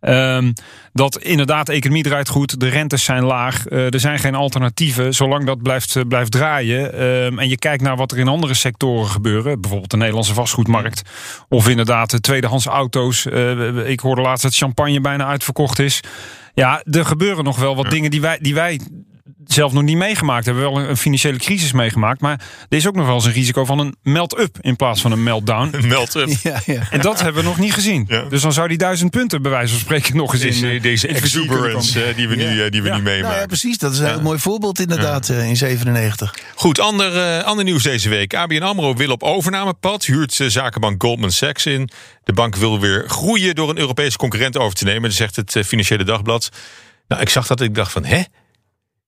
Ehm, 0.00 0.52
dat 0.92 1.18
inderdaad, 1.18 1.66
de 1.66 1.72
economie 1.72 2.02
draait 2.02 2.28
goed, 2.28 2.60
de 2.60 2.68
rentes 2.68 3.04
zijn 3.04 3.24
laag, 3.24 3.66
eh, 3.66 3.92
er 3.92 4.00
zijn 4.00 4.18
geen 4.18 4.34
alternatieven. 4.34 5.14
Zolang 5.14 5.44
dat 5.44 5.62
blijft, 5.62 5.96
eh, 5.96 6.02
blijft 6.08 6.30
draaien 6.30 6.92
ehm, 6.92 7.38
en 7.38 7.48
je 7.48 7.58
kijkt 7.58 7.82
naar 7.82 7.96
wat 7.96 8.12
er 8.12 8.18
in 8.18 8.28
andere 8.28 8.54
sectoren 8.54 9.08
gebeuren, 9.08 9.60
bijvoorbeeld 9.60 9.90
de 9.90 9.96
Nederlandse 9.96 10.34
vastgoedmarkt, 10.34 11.02
of 11.48 11.68
inderdaad 11.68 12.10
de 12.10 12.20
tweedehands 12.20 12.66
auto's. 12.66 13.26
Ik 13.84 14.00
hoorde 14.00 14.22
laatst 14.22 14.42
dat 14.42 14.56
champagne 14.56 15.00
bijna 15.00 15.26
uitverkocht 15.26 15.78
is. 15.78 16.00
Ja, 16.54 16.82
er 16.90 17.04
gebeuren 17.04 17.44
nog 17.44 17.58
wel 17.58 17.76
wat 17.76 17.90
dingen 17.90 18.10
die 18.10 18.20
wij, 18.20 18.38
die 18.40 18.54
wij 18.54 18.80
zelf 19.44 19.72
nog 19.72 19.82
niet 19.82 19.96
meegemaakt 19.96 20.44
hebben. 20.44 20.62
We 20.62 20.68
hebben 20.68 20.82
wel 20.86 20.90
een 20.96 21.00
financiële 21.02 21.38
crisis 21.38 21.72
meegemaakt, 21.72 22.20
maar 22.20 22.40
er 22.68 22.76
is 22.76 22.86
ook 22.86 22.94
nog 22.94 23.06
wel 23.06 23.14
eens 23.14 23.24
een 23.24 23.32
risico 23.32 23.64
van 23.64 23.78
een 23.78 23.96
melt-up 24.02 24.56
in 24.60 24.76
plaats 24.76 25.00
van 25.00 25.12
een 25.12 25.22
meltdown. 25.22 25.86
Meld-up. 25.88 26.28
Ja, 26.42 26.60
ja. 26.66 26.82
En 26.90 27.00
dat 27.00 27.20
hebben 27.22 27.42
we 27.42 27.48
nog 27.48 27.58
niet 27.58 27.72
gezien. 27.72 28.04
Ja. 28.08 28.22
Dus 28.22 28.42
dan 28.42 28.52
zou 28.52 28.68
die 28.68 28.78
duizend 28.78 29.10
punten 29.10 29.42
bij 29.42 29.50
wijze 29.50 29.72
van 29.72 29.80
spreken 29.80 30.16
nog 30.16 30.32
eens 30.32 30.42
in 30.42 30.48
Deze, 30.50 30.68
eh, 30.70 30.82
deze 30.82 31.08
in 31.08 31.16
vizier 31.16 31.40
kunnen 31.46 31.56
exuberance 31.76 32.04
eh, 32.04 32.16
die 32.16 32.28
we, 32.28 32.34
nu, 32.36 32.62
eh, 32.64 32.70
die 32.70 32.82
we 32.82 32.88
Ja. 32.88 32.96
nu 32.96 33.02
Nou 33.02 33.16
ja, 33.16 33.22
meemaken. 33.22 33.46
precies. 33.46 33.78
Dat 33.78 33.92
is 33.92 33.98
een 33.98 34.06
heel 34.06 34.20
mooi 34.22 34.38
voorbeeld 34.38 34.80
inderdaad 34.80 35.28
eh, 35.28 35.48
in 35.48 35.56
97. 35.56 36.34
Goed, 36.54 36.80
ander, 36.80 37.16
eh, 37.38 37.44
ander 37.44 37.64
nieuws 37.64 37.82
deze 37.82 38.08
week. 38.08 38.34
ABN 38.34 38.62
AMRO 38.62 38.94
wil 38.94 39.10
op 39.10 39.22
overnamepad, 39.22 40.04
huurt 40.04 40.40
eh, 40.40 40.46
zakenbank 40.48 41.02
Goldman 41.02 41.30
Sachs 41.30 41.66
in. 41.66 41.90
De 42.24 42.32
bank 42.32 42.56
wil 42.56 42.80
weer 42.80 43.04
groeien 43.08 43.54
door 43.54 43.70
een 43.70 43.78
Europese 43.78 44.16
concurrent 44.16 44.56
over 44.58 44.74
te 44.76 44.84
nemen. 44.84 45.02
Dat 45.02 45.12
zegt 45.12 45.36
het 45.36 45.56
eh, 45.56 45.62
Financiële 45.64 46.04
Dagblad. 46.04 46.48
Nou, 47.08 47.22
ik 47.22 47.28
zag 47.28 47.46
dat 47.46 47.60
en 47.60 47.66
ik 47.66 47.74
dacht 47.74 47.92
van, 47.92 48.04
hè? 48.04 48.22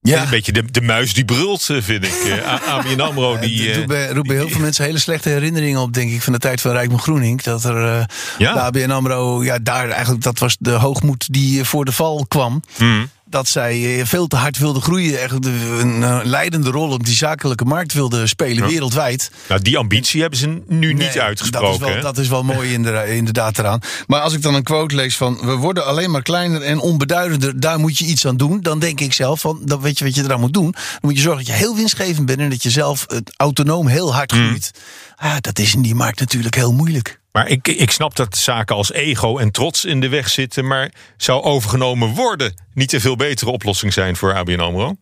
Ja. 0.01 0.23
Een 0.23 0.31
beetje 0.31 0.53
de, 0.53 0.65
de 0.71 0.81
muis 0.81 1.15
die 1.15 1.25
brult, 1.25 1.69
eh, 1.71 1.77
vind 1.81 2.05
ik. 2.05 2.13
Eh, 2.13 2.69
ABN 2.69 3.01
AMRO, 3.09 3.39
die... 3.39 3.69
Het 3.69 3.81
eh, 3.81 3.87
bij, 3.87 4.09
roept 4.09 4.29
bij 4.29 4.37
heel 4.37 4.49
veel 4.49 4.61
mensen 4.61 4.85
hele 4.85 4.99
slechte 4.99 5.29
herinneringen 5.29 5.81
op, 5.81 5.93
denk 5.93 6.11
ik, 6.11 6.23
van 6.23 6.33
de 6.33 6.39
tijd 6.39 6.61
van 6.61 6.73
Rijkman 6.73 7.01
Groening. 7.01 7.43
Dat 7.43 7.65
er 7.65 8.07
Ja? 8.39 8.53
de 8.53 8.61
ABN 8.61 8.91
AMRO, 8.91 9.45
ja, 9.45 9.59
daar 9.63 9.91
eigenlijk, 9.91 10.23
dat 10.23 10.39
was 10.39 10.57
de 10.61 10.71
hoogmoed 10.71 11.33
die 11.33 11.65
voor 11.65 11.85
de 11.85 11.93
val 11.93 12.27
kwam. 12.29 12.63
hmm. 12.77 13.11
Dat 13.31 13.49
zij 13.49 13.99
eh, 14.01 14.07
veel 14.07 14.27
te 14.27 14.37
hard 14.37 14.59
wilde 14.59 14.81
groeien, 14.81 15.41
de- 15.41 15.79
een 15.81 16.03
eh, 16.03 16.21
leidende 16.25 16.71
rol 16.71 16.91
op 16.91 17.05
die 17.05 17.15
zakelijke 17.15 17.65
markt 17.65 17.93
wilde 17.93 18.27
spelen 18.27 18.67
wereldwijd. 18.69 19.31
Nou, 19.49 19.63
die 19.63 19.79
ambitie 19.79 20.21
hebben 20.21 20.39
ze 20.39 20.63
nu 20.67 20.93
niet 20.95 21.19
uitgesproken. 21.19 21.69
Dat 21.69 21.81
is 21.81 21.87
wel, 21.87 21.95
hè? 21.97 22.01
dat 22.03 22.19
is 22.19 22.29
wel 22.29 22.43
mooi 22.43 22.73
inderdaad, 23.07 23.59
eraan. 23.59 23.81
Maar 24.07 24.21
als 24.21 24.33
ik 24.33 24.43
dan 24.43 24.55
een 24.55 24.63
quote 24.63 24.95
lees 24.95 25.17
van... 25.17 25.39
we 25.43 25.55
worden 25.55 25.87
alleen 25.87 26.11
maar 26.11 26.23
kleiner 26.23 26.63
en 26.63 26.81
onbeduidender... 26.81 27.61
daar 27.61 27.79
moet 27.79 27.99
je 27.99 28.05
iets 28.05 28.27
aan 28.27 28.37
doen. 28.37 28.61
Dan 28.61 28.79
denk 28.79 29.01
ik 29.01 29.13
zelf 29.13 29.41
van, 29.41 29.61
dan 29.65 29.81
weet 29.81 29.99
je 29.99 30.05
wat 30.05 30.15
je 30.15 30.23
eraan 30.23 30.41
moet 30.41 30.55
doen. 30.55 30.71
Dan 30.73 31.01
moet 31.01 31.17
je 31.17 31.23
zorgen 31.23 31.45
dat 31.45 31.55
je 31.55 31.61
heel 31.61 31.77
winstgevend 31.77 32.27
bent... 32.27 32.39
en 32.39 32.51
dat 32.51 32.63
je 32.63 32.71
zelf 32.71 33.05
het 33.09 33.33
autonoom 33.37 33.87
heel 33.87 34.15
hard 34.15 34.31
Hmm. 34.31 34.47
groeit. 34.47 34.71
Ah, 35.17 35.37
dat 35.41 35.59
is 35.59 35.75
in 35.75 35.83
die 35.83 35.95
markt 35.95 36.21
natuurlijk 36.21 36.55
heel 36.55 36.73
moeilijk. 36.73 37.18
Maar 37.33 37.49
ik, 37.49 37.69
ik 37.69 37.91
snap 37.91 38.17
dat 38.17 38.37
zaken 38.37 38.77
als 38.77 38.93
ego 38.93 39.39
en 39.39 39.51
trots 39.51 39.85
in 39.85 40.01
de 40.01 40.09
weg 40.09 40.29
zitten. 40.29 40.67
Maar 40.67 40.93
zou 41.17 41.43
overgenomen 41.43 42.15
worden 42.15 42.55
niet 42.75 42.93
een 42.93 43.01
veel 43.01 43.17
betere 43.17 43.51
oplossing 43.51 43.93
zijn 43.93 44.17
voor 44.17 44.35
ABN 44.35 44.61
AMRO? 44.61 44.97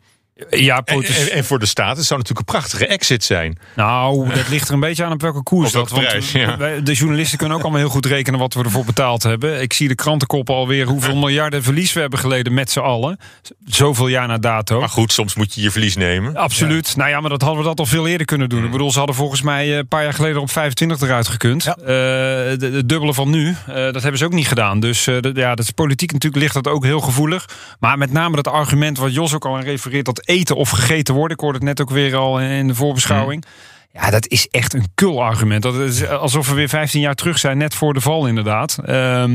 Ja, 0.50 0.82
En, 0.84 1.44
voor 1.44 1.58
de 1.58 1.66
staat, 1.66 1.96
het 1.96 2.06
zou 2.06 2.20
natuurlijk 2.20 2.48
een 2.48 2.54
prachtige 2.58 2.86
exit 2.86 3.24
zijn. 3.24 3.58
Nou, 3.76 4.28
dat 4.34 4.48
ligt 4.48 4.68
er 4.68 4.74
een 4.74 4.80
beetje 4.80 5.04
aan 5.04 5.12
op 5.12 5.20
welke 5.22 5.42
koers 5.42 5.66
Op 5.66 5.72
dat. 5.72 5.90
Want 5.90 6.06
prijs, 6.06 6.32
ja. 6.32 6.56
wij- 6.56 6.82
de 6.82 6.92
journalisten 6.92 7.38
kunnen 7.38 7.56
ook 7.56 7.62
allemaal 7.62 7.80
heel 7.80 7.90
goed 7.90 8.06
rekenen 8.06 8.40
wat 8.40 8.54
we 8.54 8.62
ervoor 8.62 8.84
betaald 8.84 9.22
hebben. 9.22 9.60
Ik 9.62 9.72
zie 9.72 9.88
de 9.88 9.94
krantenkoppen 9.94 10.54
alweer 10.54 10.86
hoeveel 10.86 11.16
miljarden 11.16 11.62
verlies 11.62 11.92
we 11.92 12.00
hebben 12.00 12.18
geleden 12.18 12.54
met 12.54 12.70
z'n 12.70 12.78
allen. 12.80 13.18
Zoveel 13.66 14.08
jaar 14.08 14.26
na 14.28 14.38
dato. 14.38 14.78
Maar 14.80 14.88
goed, 14.88 15.12
soms 15.12 15.34
moet 15.34 15.54
je 15.54 15.60
je 15.62 15.70
verlies 15.70 15.96
nemen. 15.96 16.36
Absoluut. 16.36 16.96
Nou 16.96 17.10
ja, 17.10 17.20
maar 17.20 17.30
dat 17.30 17.42
hadden 17.42 17.60
we 17.62 17.68
dat 17.68 17.78
al 17.78 17.86
veel 17.86 18.06
eerder 18.06 18.26
kunnen 18.26 18.48
doen. 18.48 18.64
Ik 18.64 18.70
bedoel, 18.70 18.90
ze 18.92 18.98
hadden 18.98 19.16
volgens 19.16 19.42
mij 19.42 19.70
eh, 19.70 19.76
een 19.76 19.88
paar 19.88 20.02
jaar 20.02 20.14
geleden 20.14 20.40
op 20.40 20.50
25 20.50 21.00
eruit 21.00 21.28
gekund. 21.28 21.62
Ja. 21.64 21.76
Eh, 21.76 21.86
de- 21.86 22.70
het 22.72 22.88
dubbele 22.88 23.14
van 23.14 23.30
nu. 23.30 23.48
Eh, 23.66 23.74
dat 23.74 24.02
hebben 24.02 24.18
ze 24.18 24.24
ook 24.24 24.32
niet 24.32 24.48
gedaan. 24.48 24.80
Dus 24.80 25.04
ja, 25.04 25.20
dat 25.54 25.58
is 25.58 25.70
politiek 25.70 26.12
natuurlijk 26.12 26.42
ligt 26.42 26.54
dat 26.54 26.68
ook 26.68 26.84
heel 26.84 27.00
gevoelig. 27.00 27.48
Maar 27.80 27.98
met 27.98 28.12
name 28.12 28.36
dat 28.36 28.48
argument 28.48 28.98
wat 28.98 29.14
Jos 29.14 29.34
ook 29.34 29.44
al 29.44 29.56
aan 29.56 29.62
refereert, 29.62 30.04
dat 30.04 30.25
eten 30.26 30.56
of 30.56 30.70
gegeten 30.70 31.14
worden. 31.14 31.36
Ik 31.36 31.42
hoorde 31.42 31.58
het 31.58 31.66
net 31.66 31.80
ook 31.80 31.90
weer 31.90 32.16
al 32.16 32.40
in 32.40 32.66
de 32.66 32.74
voorbeschouwing. 32.74 33.44
Ja, 33.92 34.10
dat 34.10 34.28
is 34.28 34.48
echt 34.50 34.74
een 34.74 34.86
kul 34.94 35.22
argument. 35.22 35.62
Dat 35.62 35.74
is 35.74 36.06
alsof 36.08 36.48
we 36.48 36.54
weer 36.54 36.68
15 36.68 37.00
jaar 37.00 37.14
terug 37.14 37.38
zijn, 37.38 37.58
net 37.58 37.74
voor 37.74 37.94
de 37.94 38.00
val 38.00 38.26
inderdaad. 38.26 38.78
Ehm, 38.84 39.32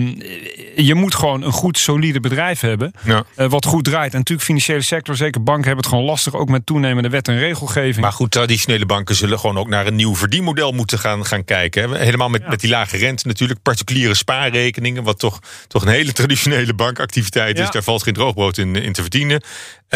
je 0.76 0.96
moet 0.96 1.16
gewoon 1.16 1.44
een 1.44 1.52
goed, 1.52 1.78
solide 1.78 2.20
bedrijf 2.20 2.60
hebben. 2.60 2.92
Ja. 3.04 3.24
eh, 3.36 3.48
wat 3.50 3.66
goed 3.66 3.84
draait. 3.84 4.12
En 4.12 4.18
natuurlijk, 4.18 4.48
financiële 4.48 4.82
sector, 4.82 5.16
zeker 5.16 5.44
banken, 5.44 5.66
hebben 5.66 5.84
het 5.84 5.94
gewoon 5.94 6.10
lastig. 6.10 6.36
Ook 6.36 6.50
met 6.50 6.66
toenemende 6.66 7.10
wet 7.10 7.28
en 7.28 7.38
regelgeving. 7.38 7.98
Maar 8.02 8.12
goed, 8.12 8.32
traditionele 8.32 8.86
banken 8.86 9.16
zullen 9.16 9.40
gewoon 9.40 9.58
ook 9.58 9.68
naar 9.70 9.88
een 9.88 9.96
nieuw 9.96 10.16
verdienmodel 10.16 10.72
moeten 10.72 11.00
gaan, 11.00 11.26
gaan 11.26 11.44
kijken. 11.46 11.90
hè. 11.92 11.98
Helemaal 11.98 12.30
met, 12.30 12.48
met 12.48 12.60
die 12.62 12.70
lage 12.70 12.98
rente 12.98 13.28
natuurlijk. 13.28 13.62
Particuliere 13.62 14.14
spaarrekeningen, 14.16 15.04
wat 15.04 15.20
toch, 15.20 15.40
toch 15.68 15.82
een 15.82 15.88
hele 15.92 16.12
traditionele 16.22 16.74
bankactiviteit 16.74 17.60
is. 17.60 17.70
Daar 17.72 17.84
valt 17.84 18.04
geen 18.04 18.14
droogbrood 18.14 18.58
in, 18.58 18.76
in 18.76 18.94
te 18.94 19.02
verdienen. 19.02 19.42
D- 19.90 19.96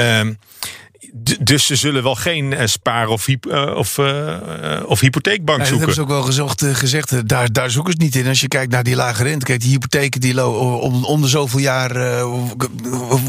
dus 1.39 1.65
ze 1.65 1.75
zullen 1.75 2.03
wel 2.03 2.15
geen 2.15 2.53
eh, 2.53 2.67
spaar- 2.67 3.07
of, 3.07 3.25
hyp- 3.25 3.45
eh, 3.45 3.75
of, 3.75 3.97
eh, 3.97 4.81
of 4.85 4.99
hypotheekbank 4.99 5.57
Ja, 5.59 5.63
dat 5.63 5.67
zoeken. 5.67 5.77
hebben 5.77 5.95
ze 5.95 6.01
ook 6.01 6.07
wel 6.07 6.21
gezocht, 6.21 6.65
gezegd. 6.65 7.27
Daar, 7.27 7.51
daar 7.51 7.71
zoeken 7.71 7.93
ze 7.93 7.97
niet 8.03 8.15
in. 8.15 8.27
Als 8.27 8.41
je 8.41 8.47
kijkt 8.47 8.71
naar 8.71 8.83
die 8.83 8.95
lage 8.95 9.23
rente. 9.23 9.45
Kijk, 9.45 9.59
die 9.59 9.69
hypotheken 9.69 10.21
die 10.21 10.47
om, 10.47 11.03
om 11.05 11.21
de 11.21 11.27
zoveel 11.27 11.59
jaar 11.59 12.23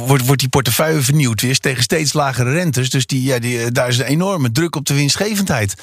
wordt, 0.06 0.26
wordt 0.26 0.40
die 0.40 0.48
portefeuille 0.48 1.00
vernieuwd. 1.00 1.40
Weer 1.40 1.58
tegen 1.58 1.82
steeds 1.82 2.12
lagere 2.12 2.52
rentes. 2.52 2.90
Dus 2.90 3.06
die, 3.06 3.22
ja, 3.22 3.38
die, 3.38 3.72
daar 3.72 3.88
is 3.88 3.98
een 3.98 4.04
enorme 4.04 4.52
druk 4.52 4.76
op 4.76 4.86
de 4.86 4.94
winstgevendheid. 4.94 5.74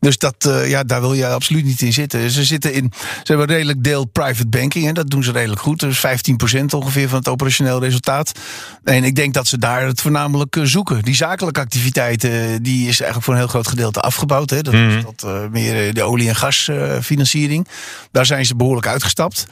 Dus 0.00 0.18
dat, 0.18 0.50
ja, 0.66 0.82
daar 0.84 1.00
wil 1.00 1.14
je 1.14 1.26
absoluut 1.26 1.64
niet 1.64 1.80
in 1.82 1.92
zitten. 1.92 2.30
Ze 2.30 2.44
zitten 2.44 2.72
in. 2.72 2.92
Ze 2.96 3.32
hebben 3.32 3.46
redelijk 3.46 3.84
deel 3.84 4.04
private 4.04 4.46
banking. 4.48 4.86
En 4.86 4.94
dat 4.94 5.10
doen 5.10 5.22
ze 5.24 5.32
redelijk 5.32 5.60
goed. 5.60 5.80
Dus 5.80 5.98
15% 5.98 6.64
ongeveer 6.74 7.08
van 7.08 7.18
het 7.18 7.28
operationeel 7.28 7.80
resultaat. 7.80 8.32
En 8.84 9.04
ik 9.04 9.14
denk 9.14 9.34
dat 9.34 9.46
ze 9.46 9.58
daar 9.58 9.86
het 9.86 10.00
voornamelijk 10.00 10.56
zoeken. 10.62 11.02
Die 11.02 11.14
zakelijke 11.14 11.51
activiteiten, 11.58 12.62
die 12.62 12.80
is 12.80 13.00
eigenlijk 13.00 13.22
voor 13.24 13.32
een 13.32 13.40
heel 13.40 13.48
groot 13.48 13.68
gedeelte 13.68 14.00
afgebouwd. 14.00 14.50
Hè. 14.50 14.62
Dat 14.62 14.74
is 14.74 15.04
dat, 15.04 15.22
eh, 15.24 15.40
meer 15.50 15.86
eh, 15.86 15.94
de 15.94 16.02
olie- 16.02 16.28
en 16.28 16.36
gasfinanciering. 16.36 17.68
Daar 18.10 18.26
zijn 18.26 18.46
ze 18.46 18.56
behoorlijk 18.56 18.86
uitgestapt. 18.86 19.46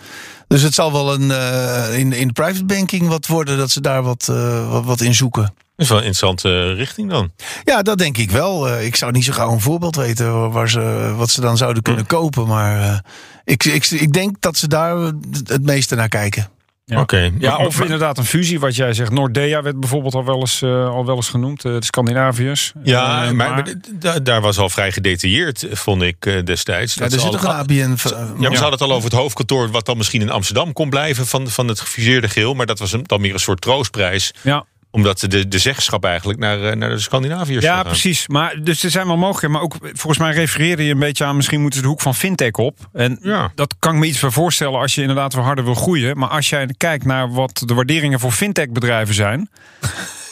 Dus 0.49 0.62
het 0.62 0.75
zal 0.75 0.92
wel 0.92 1.14
een, 1.14 1.30
eh, 1.30 1.99
in, 1.99 2.12
in 2.12 2.26
de 2.26 2.33
private 2.33 2.64
banking 2.64 3.09
wat 3.09 3.26
worden 3.26 3.59
dat 3.59 3.71
ze 3.71 3.80
daar 3.80 4.02
wat, 4.02 4.26
wat, 4.69 4.85
wat 4.85 5.00
in 5.00 5.14
zoeken. 5.14 5.42
Dat 5.42 5.52
is 5.76 5.88
wel 5.88 5.99
een 5.99 6.04
interessante 6.04 6.73
richting 6.73 7.11
dan. 7.11 7.30
Ja, 7.64 7.83
dat 7.83 7.99
denk 7.99 8.19
ik 8.19 8.30
wel. 8.30 8.80
Ik 8.80 8.97
zou 8.97 9.12
niet 9.12 9.25
zo 9.25 9.33
gauw 9.33 9.52
een 9.52 9.61
voorbeeld 9.61 9.97
weten 9.97 10.50
waar 10.50 10.69
ze, 10.69 11.12
wat 11.16 11.30
ze 11.30 11.40
dan 11.40 11.57
zouden 11.57 11.83
kunnen 11.83 12.07
kopen. 12.07 12.47
Maar 12.47 13.04
ik, 13.45 13.64
ik, 13.64 13.87
ik 13.87 14.12
denk 14.12 14.37
dat 14.40 14.57
ze 14.57 14.69
daar 14.69 14.97
het 15.45 15.62
meeste 15.62 15.95
naar 15.95 16.09
kijken. 16.09 16.49
Ja. 16.90 17.00
Oké. 17.00 17.30
Ja, 17.38 17.56
of 17.56 17.80
inderdaad 17.80 18.18
een 18.18 18.25
fusie, 18.25 18.61
wat 18.61 18.76
jij 18.76 18.92
zegt. 18.92 19.11
Nordea 19.11 19.62
werd 19.62 19.80
bijvoorbeeld 19.80 20.14
al 20.14 20.25
wel 20.25 20.40
eens, 20.40 20.62
eh, 20.62 20.88
al 20.88 21.06
wel 21.06 21.16
eens 21.16 21.28
genoemd, 21.28 21.64
eh, 21.64 21.73
de 21.73 21.85
Scandinaviërs. 21.85 22.73
Ja, 22.85 23.25
Eh, 23.25 23.30
maar, 23.30 23.50
maar 23.54 23.75
da- 23.99 24.18
daar 24.18 24.40
was 24.40 24.59
al 24.59 24.68
vrij 24.68 24.92
gedetailleerd, 24.92 25.66
vond 25.73 26.02
ik 26.02 26.26
eh, 26.26 26.44
destijds. 26.44 26.94
Ja, 26.94 27.02
Dat 27.02 27.12
er 27.12 27.20
zit 27.20 27.30
toch 27.32 27.42
een 27.42 27.49
ABN. 27.50 27.94
v- 27.97 28.04
Ja, 28.04 28.16
maar 28.18 28.50
ze 28.56 28.62
hadden 28.62 28.70
het 28.70 28.80
al 28.80 28.92
over 28.92 29.11
het 29.11 29.18
hoofdkantoor, 29.18 29.70
wat 29.70 29.87
dan 29.87 29.97
misschien 29.97 30.20
in 30.20 30.30
Amsterdam 30.30 30.73
kon 30.73 30.90
blijven 30.90 31.26
van, 31.26 31.49
van 31.49 31.68
het 31.68 31.80
gefuseerde 31.80 32.28
geheel. 32.28 32.54
Maar 32.54 32.66
dat 32.66 32.78
was 32.78 32.92
een, 32.92 33.02
dan 33.06 33.20
meer 33.20 33.32
een 33.32 33.40
soort 33.40 33.61
troostprijs. 33.61 34.32
ja. 34.42 34.64
Omdat 34.90 35.20
de, 35.20 35.49
de 35.49 35.59
zeggenschap 35.59 36.04
eigenlijk 36.04 36.38
naar, 36.38 36.62
eh, 36.62 36.76
naar 36.76 36.88
de 36.90 36.99
Scandinaviërs 36.99 37.64
Ja, 37.64 37.82
precies. 37.82 38.28
Maar, 38.28 38.62
dus 38.62 38.82
er 38.82 38.90
zijn 38.90 39.06
wel 39.06 39.16
mogelijkheden. 39.16 39.56
Maar 39.56 39.64
ook 39.64 39.76
volgens 39.82 40.18
mij 40.18 40.32
refereerde 40.32 40.85
je 40.85 40.92
een 40.92 40.99
beetje 40.99 41.25
aan... 41.25 41.37
misschien 41.37 41.61
moeten 41.61 41.78
ze 41.78 41.85
de 41.85 41.90
hoek 41.90 42.00
van 42.00 42.14
fintech 42.14 42.52
op. 42.52 42.78
En 42.92 43.18
Ja. 43.23 43.52
dat 43.54 43.75
kan 43.78 43.94
ik 43.94 44.00
me 44.00 44.06
iets 44.06 44.20
bij 44.20 44.30
voorstellen 44.30 44.78
als 44.80 44.94
je 44.94 45.00
inderdaad 45.00 45.35
weer 45.35 45.44
harder 45.44 45.64
wil 45.64 45.75
groeien. 45.75 46.18
Maar 46.18 46.28
als 46.28 46.49
jij 46.49 46.75
kijkt 46.76 47.04
naar 47.04 47.32
wat 47.32 47.62
de 47.66 47.75
waarderingen 47.75 48.20
voor 48.20 48.32
fintech 48.32 48.68
bedrijven 48.68 49.14
zijn... 49.14 49.50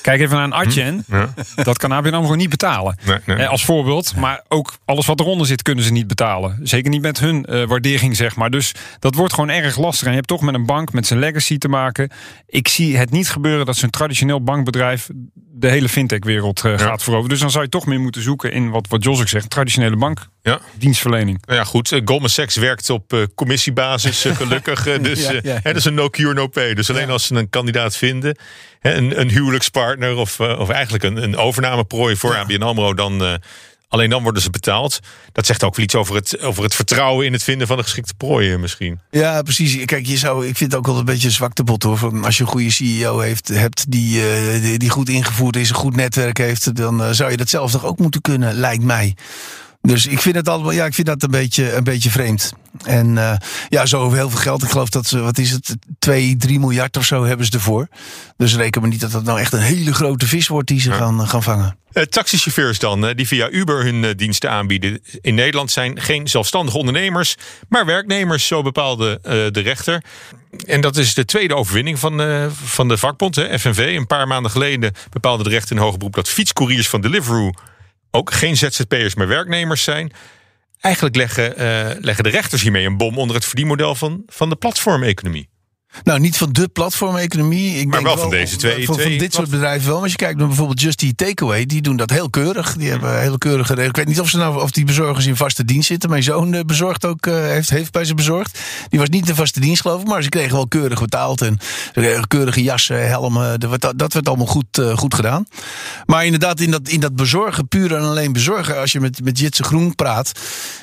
Kijk 0.08 0.20
even 0.20 0.36
naar 0.36 0.44
een 0.44 0.54
Adyen. 0.54 1.04
Ja. 1.08 1.34
Dat 1.64 1.78
kan 1.78 1.92
ABN 1.92 2.14
AMRO 2.14 2.34
niet 2.34 2.48
betalen. 2.48 2.96
Nee, 3.04 3.18
nee. 3.26 3.36
Eh, 3.36 3.48
als 3.48 3.64
voorbeeld. 3.64 4.16
Maar 4.16 4.44
ook 4.48 4.78
alles 4.84 5.06
wat 5.06 5.20
eronder 5.20 5.46
zit 5.46 5.62
kunnen 5.62 5.84
ze 5.84 5.92
niet 5.92 6.06
betalen. 6.06 6.58
Zeker 6.62 6.90
niet 6.90 7.02
met 7.02 7.18
hun 7.18 7.44
eh, 7.44 7.64
waardering, 7.64 8.16
zeg 8.16 8.36
maar. 8.36 8.50
Dus 8.50 8.74
dat 8.98 9.14
wordt 9.14 9.32
gewoon 9.32 9.50
erg 9.50 9.78
lastig. 9.78 10.02
En 10.02 10.10
je 10.10 10.16
hebt 10.16 10.28
toch 10.28 10.40
met 10.40 10.54
een 10.54 10.66
bank, 10.66 10.92
met 10.92 11.06
zijn 11.06 11.18
legacy 11.18 11.58
te 11.58 11.68
maken. 11.68 12.10
Ik 12.46 12.68
zie 12.68 12.96
het 12.96 13.10
niet 13.10 13.30
gebeuren 13.30 13.66
dat 13.66 13.76
zo'n 13.76 13.90
traditioneel 13.90 14.42
bankbedrijf... 14.42 15.08
de 15.34 15.68
hele 15.68 15.88
fintech-wereld 15.88 16.64
eh, 16.64 16.78
gaat 16.78 17.02
veroveren. 17.02 17.30
Dus 17.30 17.40
dan 17.40 17.50
zou 17.50 17.64
je 17.64 17.70
toch 17.70 17.86
meer 17.86 18.00
moeten 18.00 18.22
zoeken 18.22 18.52
in 18.52 18.70
wat, 18.70 18.88
wat 18.88 19.04
Jos 19.04 19.20
ook 19.20 19.28
zegt... 19.28 19.50
traditionele 19.50 19.96
Ja. 20.48 20.58
bankdienstverlening. 20.58 21.42
Nou 21.46 21.58
ja, 21.58 21.64
goed. 21.64 22.00
Goldman 22.04 22.30
Sachs 22.30 22.56
werkt 22.56 22.90
op 22.90 23.12
eh, 23.12 23.22
commissiebasis, 23.34 24.24
eh, 24.24 24.36
gelukkig. 24.36 24.82
dus 25.00 25.22
Ja, 25.22 25.32
ja. 25.32 25.40
hè, 25.42 25.60
dat 25.62 25.76
is 25.76 25.84
een 25.84 25.94
no 25.94 26.08
cure, 26.08 26.34
no 26.34 26.46
pay. 26.46 26.74
Dus 26.74 26.90
alleen 26.90 27.10
als 27.10 27.26
ze 27.26 27.34
een 27.34 27.48
kandidaat 27.48 27.96
vinden, 27.96 28.38
hè, 28.80 28.94
een, 28.94 29.20
een 29.20 29.30
huwelijkspartner 29.30 30.16
of, 30.16 30.40
of 30.40 30.68
eigenlijk 30.68 31.04
een, 31.04 31.22
een 31.22 31.36
overnameprooi 31.36 32.16
voor 32.16 32.36
ABN 32.36 32.62
AMRO, 32.62 32.94
dan, 32.94 33.40
alleen 33.88 34.10
dan 34.10 34.22
worden 34.22 34.42
ze 34.42 34.50
betaald. 34.50 35.00
Dat 35.32 35.46
zegt 35.46 35.64
ook 35.64 35.76
wel 35.76 35.84
iets 35.84 35.94
over 35.94 36.14
het, 36.14 36.40
over 36.40 36.62
het 36.62 36.74
vertrouwen 36.74 37.26
in 37.26 37.32
het 37.32 37.42
vinden 37.42 37.66
van 37.66 37.78
een 37.78 37.84
geschikte 37.84 38.14
prooi 38.14 38.52
eh, 38.52 38.58
misschien. 38.58 39.00
Ja, 39.10 39.42
precies. 39.42 39.84
Kijk, 39.84 40.06
je 40.06 40.16
zou, 40.16 40.46
ik 40.46 40.56
vind 40.56 40.70
het 40.72 40.80
ook 40.80 40.86
wel 40.86 40.98
een 40.98 41.04
beetje 41.04 41.26
een 41.26 41.34
zwaktebot 41.34 41.82
hoor. 41.82 41.98
Van 41.98 42.24
Als 42.24 42.36
je 42.36 42.42
een 42.42 42.50
goede 42.50 42.70
CEO 42.70 43.18
heeft, 43.18 43.48
hebt 43.48 43.90
die, 43.90 44.22
die, 44.78 44.90
goed 44.90 45.08
ingevoerd 45.08 45.56
is, 45.56 45.68
een 45.68 45.74
goed 45.74 45.96
netwerk 45.96 46.38
heeft, 46.38 46.76
dan 46.76 47.14
zou 47.14 47.30
je 47.30 47.36
dat 47.36 47.48
zelf 47.48 47.70
toch 47.70 47.84
ook 47.84 47.98
moeten 47.98 48.20
kunnen, 48.20 48.54
lijkt 48.54 48.82
mij. 48.82 49.14
Dus 49.80 50.06
ik 50.06 50.20
vind 50.20 50.34
het 50.34 50.48
allemaal, 50.48 50.72
ja, 50.72 50.86
ik 50.86 50.94
vind 50.94 51.06
dat 51.06 51.22
een 51.22 51.30
beetje, 51.30 51.72
een 51.72 51.84
beetje 51.84 52.10
vreemd. 52.10 52.52
En 52.84 53.18
eh, 53.18 53.36
ja, 53.68 53.86
zo 53.86 54.12
heel 54.12 54.30
veel 54.30 54.38
geld. 54.38 54.62
Ik 54.62 54.70
geloof 54.70 54.88
dat 54.88 55.06
ze, 55.06 55.20
wat 55.20 55.38
is 55.38 55.50
het, 55.50 55.76
2, 55.98 56.36
3 56.36 56.58
miljard 56.58 56.96
of 56.96 57.04
zo 57.04 57.24
hebben 57.24 57.46
ze 57.46 57.52
ervoor. 57.52 57.88
Dus 58.36 58.56
reken 58.56 58.82
me 58.82 58.88
niet 58.88 59.00
dat 59.00 59.10
dat 59.10 59.24
nou 59.24 59.40
echt 59.40 59.52
een 59.52 59.60
hele 59.60 59.94
grote 59.94 60.26
vis 60.26 60.48
wordt 60.48 60.68
die 60.68 60.80
ze 60.80 60.92
gaan, 60.92 61.28
gaan 61.28 61.42
vangen. 61.42 61.76
Eh, 61.92 62.02
taxichauffeurs 62.02 62.78
dan, 62.78 63.06
eh, 63.06 63.14
die 63.14 63.26
via 63.26 63.50
Uber 63.50 63.84
hun 63.84 64.04
eh, 64.04 64.10
diensten 64.16 64.50
aanbieden 64.50 65.00
in 65.20 65.34
Nederland 65.34 65.70
zijn 65.70 66.00
geen 66.00 66.28
zelfstandige 66.28 66.78
ondernemers, 66.78 67.36
maar 67.68 67.86
werknemers, 67.86 68.46
zo 68.46 68.62
bepaalde 68.62 69.18
eh, 69.22 69.32
de 69.32 69.60
rechter. 69.60 70.02
En 70.66 70.80
dat 70.80 70.96
is 70.96 71.14
de 71.14 71.24
tweede 71.24 71.54
overwinning 71.54 71.98
van, 71.98 72.20
eh, 72.20 72.46
van 72.64 72.88
de 72.88 72.98
vakbond, 72.98 73.34
hè, 73.34 73.58
FNV. 73.58 73.94
Een 73.96 74.06
paar 74.06 74.26
maanden 74.26 74.50
geleden 74.50 74.92
bepaalde 75.10 75.42
de 75.42 75.50
rechter 75.50 75.76
in 75.76 75.82
hoger 75.82 75.98
beroep 75.98 76.14
dat 76.14 76.28
fietscouriers 76.28 76.88
van 76.88 77.00
Deliveroo 77.00 77.52
ook 78.10 78.32
geen 78.32 78.56
ZZP'ers, 78.56 79.14
maar 79.14 79.28
werknemers 79.28 79.82
zijn. 79.82 80.12
Eigenlijk 80.80 81.16
leggen, 81.16 81.56
eh, 81.56 81.96
leggen 82.00 82.24
de 82.24 82.30
rechters 82.30 82.62
hiermee 82.62 82.86
een 82.86 82.96
bom 82.96 83.18
onder 83.18 83.36
het 83.36 83.44
verdienmodel 83.44 83.94
van, 83.94 84.22
van 84.26 84.48
de 84.48 84.56
platformeconomie. 84.56 85.48
Nou, 86.02 86.20
niet 86.20 86.36
van 86.36 86.52
de 86.52 86.68
platformeconomie. 86.68 87.74
Ik 87.78 87.84
Maar 87.86 87.92
denk 87.94 88.06
wel 88.06 88.18
van 88.18 88.30
deze 88.30 88.56
twee- 88.56 88.84
Van, 88.84 88.94
van 88.94 89.04
twee 89.04 89.18
dit 89.18 89.34
soort 89.34 89.50
bedrijven 89.50 89.84
wel. 89.86 89.94
Maar 89.94 90.02
als 90.02 90.10
je 90.12 90.18
kijkt 90.18 90.38
naar 90.38 90.46
bijvoorbeeld 90.46 90.80
Just 90.80 91.02
Eat 91.02 91.16
Takeaway, 91.16 91.66
die 91.66 91.82
doen 91.82 91.96
dat 91.96 92.10
heel 92.10 92.30
keurig. 92.30 92.76
Die 92.76 92.90
hebben 92.90 93.20
hele 93.20 93.38
keurige 93.38 93.72
regels. 93.74 93.88
Ik 93.88 93.96
weet 93.96 94.06
niet 94.06 94.20
of, 94.20 94.28
ze 94.28 94.36
nou, 94.36 94.62
of 94.62 94.70
die 94.70 94.84
bezorgers 94.84 95.26
in 95.26 95.36
vaste 95.36 95.64
dienst 95.64 95.86
zitten. 95.88 96.10
Mijn 96.10 96.22
zoon 96.22 96.54
eh, 96.54 96.60
bezorgt 96.60 97.04
ook, 97.06 97.26
eh, 97.26 97.34
heeft, 97.34 97.70
heeft 97.70 97.92
bij 97.92 98.04
ze 98.04 98.14
bezorgd. 98.14 98.58
Die 98.88 98.98
was 98.98 99.08
niet 99.08 99.28
in 99.28 99.34
vaste 99.34 99.60
dienst, 99.60 99.80
geloof 99.80 100.00
ik. 100.00 100.06
Maar 100.06 100.22
ze 100.22 100.28
kregen 100.28 100.52
wel 100.52 100.68
keurig 100.68 101.00
betaald. 101.00 101.42
En 101.42 101.58
kregen 101.92 102.28
keurige 102.28 102.62
jassen, 102.62 103.08
helmen. 103.08 103.60
Dat 103.60 103.70
werd, 103.70 103.98
dat 103.98 104.12
werd 104.12 104.28
allemaal 104.28 104.46
goed, 104.46 104.78
eh, 104.78 104.96
goed 104.96 105.14
gedaan. 105.14 105.46
Maar 106.06 106.24
inderdaad, 106.24 106.60
in 106.60 106.70
dat, 106.70 106.88
in 106.88 107.00
dat 107.00 107.16
bezorgen, 107.16 107.68
puur 107.68 107.94
en 107.94 108.02
alleen 108.02 108.32
bezorgen. 108.32 108.78
Als 108.80 108.92
je 108.92 109.00
met, 109.00 109.24
met 109.24 109.38
Jitse 109.38 109.62
Groen 109.64 109.94
praat. 109.94 110.32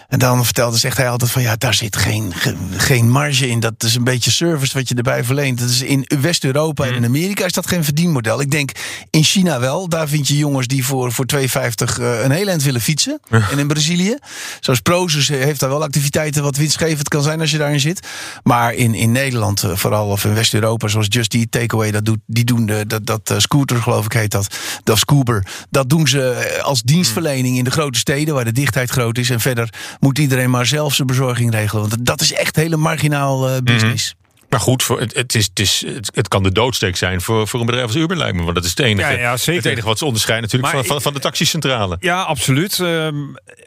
En 0.08 0.20
dan 0.20 0.46
vertelde, 0.46 0.78
zegt 0.78 0.98
hij 0.98 1.10
altijd 1.10 1.32
van 1.32 1.42
ja, 1.42 1.56
daar 1.56 1.74
zit 1.74 1.96
geen, 1.98 2.34
ge- 2.36 2.56
geen 2.78 3.10
marge 3.10 3.48
in. 3.50 3.60
Dat 3.60 3.74
is 3.84 3.96
een 3.96 4.04
beetje 4.04 4.32
service 4.32 4.74
wat 4.78 4.88
je 4.88 4.95
erbij 4.96 5.24
verleent. 5.24 5.60
Dat 5.60 5.70
is 5.70 5.82
in 5.82 6.06
West-Europa 6.22 6.86
en 6.86 6.94
in 6.94 7.06
Amerika 7.06 7.46
is 7.46 7.52
dat 7.52 7.68
geen 7.68 7.84
verdienmodel. 7.84 8.42
Ik 8.42 8.52
denk 8.52 8.72
in 9.10 9.24
China 9.24 9.60
wel. 9.60 9.90
Daar 9.90 10.08
vind 10.08 10.28
je 10.28 10.38
jongens 10.38 10.68
die 10.68 10.86
voor, 10.86 11.12
voor 11.12 11.26
2,50 11.36 11.40
eh, 11.40 12.24
een 12.24 12.32
heel 12.32 12.48
eind 12.48 12.64
willen 12.64 12.82
fietsen. 12.82 13.20
En 13.30 13.60
in 13.60 13.68
Brazilië. 13.68 14.18
Zoals 14.60 14.80
Prozus 14.80 15.28
heeft 15.28 15.60
daar 15.60 15.70
wel 15.70 15.84
activiteiten 15.84 16.44
wat 16.44 16.58
winstgevend 16.58 17.08
kan 17.08 17.24
zijn 17.24 17.40
als 17.40 17.52
je 17.52 17.58
daarin 17.58 17.80
zit. 17.80 18.08
Maar 18.44 18.74
in, 18.74 18.94
in 18.94 19.12
Nederland 19.12 19.64
eh, 19.64 19.76
vooral 19.76 20.08
of 20.08 20.26
in 20.26 20.34
West-Europa 20.34 20.88
zoals 20.88 21.08
Just 21.10 21.34
Eat 21.34 21.52
Takeaway. 21.52 21.92
Dat, 21.92 22.06
doet, 22.06 22.20
die 22.26 22.44
doen 22.44 22.66
de, 22.66 22.86
dat, 22.88 23.06
dat 23.06 23.30
eh, 23.30 23.38
scooter 23.38 23.82
geloof 23.82 24.06
ik 24.06 24.14
heet 24.14 24.32
dat. 24.32 24.56
Dat 24.84 24.98
Scoober. 24.98 25.46
Dat 25.70 25.90
doen 25.90 26.08
ze 26.08 26.30
eh, 26.30 26.64
als 26.64 26.82
dienstverlening 26.82 27.58
in 27.58 27.64
de 27.64 27.72
grote 27.72 28.00
steden 28.00 28.34
waar 28.34 28.46
de 28.46 28.52
dichtheid 28.52 28.90
groot 28.90 29.18
is. 29.18 29.30
En 29.30 29.40
verder 29.40 29.70
moet 30.00 30.18
iedereen 30.18 30.50
maar 30.50 30.66
zelf 30.66 30.94
zijn 30.96 31.08
bezorging 31.08 31.52
regelen. 31.52 31.90
Want 31.90 32.06
dat 32.06 32.22
is 32.22 32.34
echt 32.34 32.56
hele 32.56 32.78
marginaal 32.78 33.50
eh, 33.50 33.58
business. 33.64 34.16
Maar 34.56 34.64
goed, 34.64 34.84
voor, 34.84 35.00
het, 35.00 35.14
het, 35.14 35.36
is, 35.36 35.46
het, 35.46 35.60
is, 35.60 35.86
het, 36.14 36.28
kan 36.28 36.44
de 36.44 36.52
doodsteek 36.52 36.96
zijn 36.96 37.22
voor, 37.22 37.48
voor 37.48 37.60
een 37.60 37.66
bedrijf 37.66 37.88
als 37.88 37.96
Uber, 37.96 38.18
lijkt 38.18 38.36
me. 38.36 38.44
Want 38.44 38.56
dat 38.56 38.64
is 38.64 38.70
het 38.70 38.80
enige, 38.80 39.12
Ja, 39.12 39.20
ja, 39.20 39.38
zeker. 39.38 39.62
Het 39.62 39.72
enige 39.72 39.88
wat 39.88 39.98
ze 39.98 40.06
onderscheiden 40.06 40.50
natuurlijk 40.50 40.74
Maar 40.74 40.86
van, 40.86 41.02
van 41.02 41.14
de 41.14 41.20
taxicentrale. 41.20 41.98
Ja, 42.00 42.22
absoluut. 42.22 42.80
Ehm, 42.80 43.16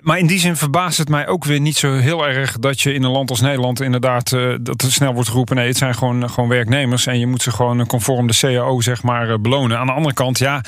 maar 0.01 0.19
in 0.19 0.27
die 0.27 0.39
zin 0.39 0.57
verbaast 0.57 0.99
het 0.99 1.09
mij 1.09 1.27
ook 1.27 1.45
weer 1.45 1.61
niet 1.61 1.77
zo 1.77 1.93
heel 1.93 2.27
erg 2.27 2.59
dat 2.59 2.81
je 2.81 2.93
in 2.93 3.03
een 3.03 3.11
land 3.11 3.31
als 3.31 3.41
Nederland 3.41 3.81
inderdaad 3.81 4.33
eh, 4.33 4.55
dat 4.61 4.83
er 4.83 4.93
snel 4.93 5.13
wordt 5.13 5.29
geroepen. 5.29 5.57
Nee, 5.57 5.67
het 5.67 5.77
zijn 5.77 5.95
gewoon, 5.95 6.31
gewoon 6.31 6.49
werknemers 6.49 7.07
en 7.07 7.19
je 7.19 7.27
moet 7.27 7.43
ze 7.43 7.51
gewoon 7.51 7.87
conform 7.87 8.27
de 8.27 8.37
CAO 8.37 8.81
zeg 8.81 9.03
maar 9.03 9.31
eh, 9.31 9.39
belonen. 9.39 9.79
Aan 9.79 9.87
de 9.87 9.93
andere 9.93 10.15
kant, 10.15 10.39
ja, 10.39 10.65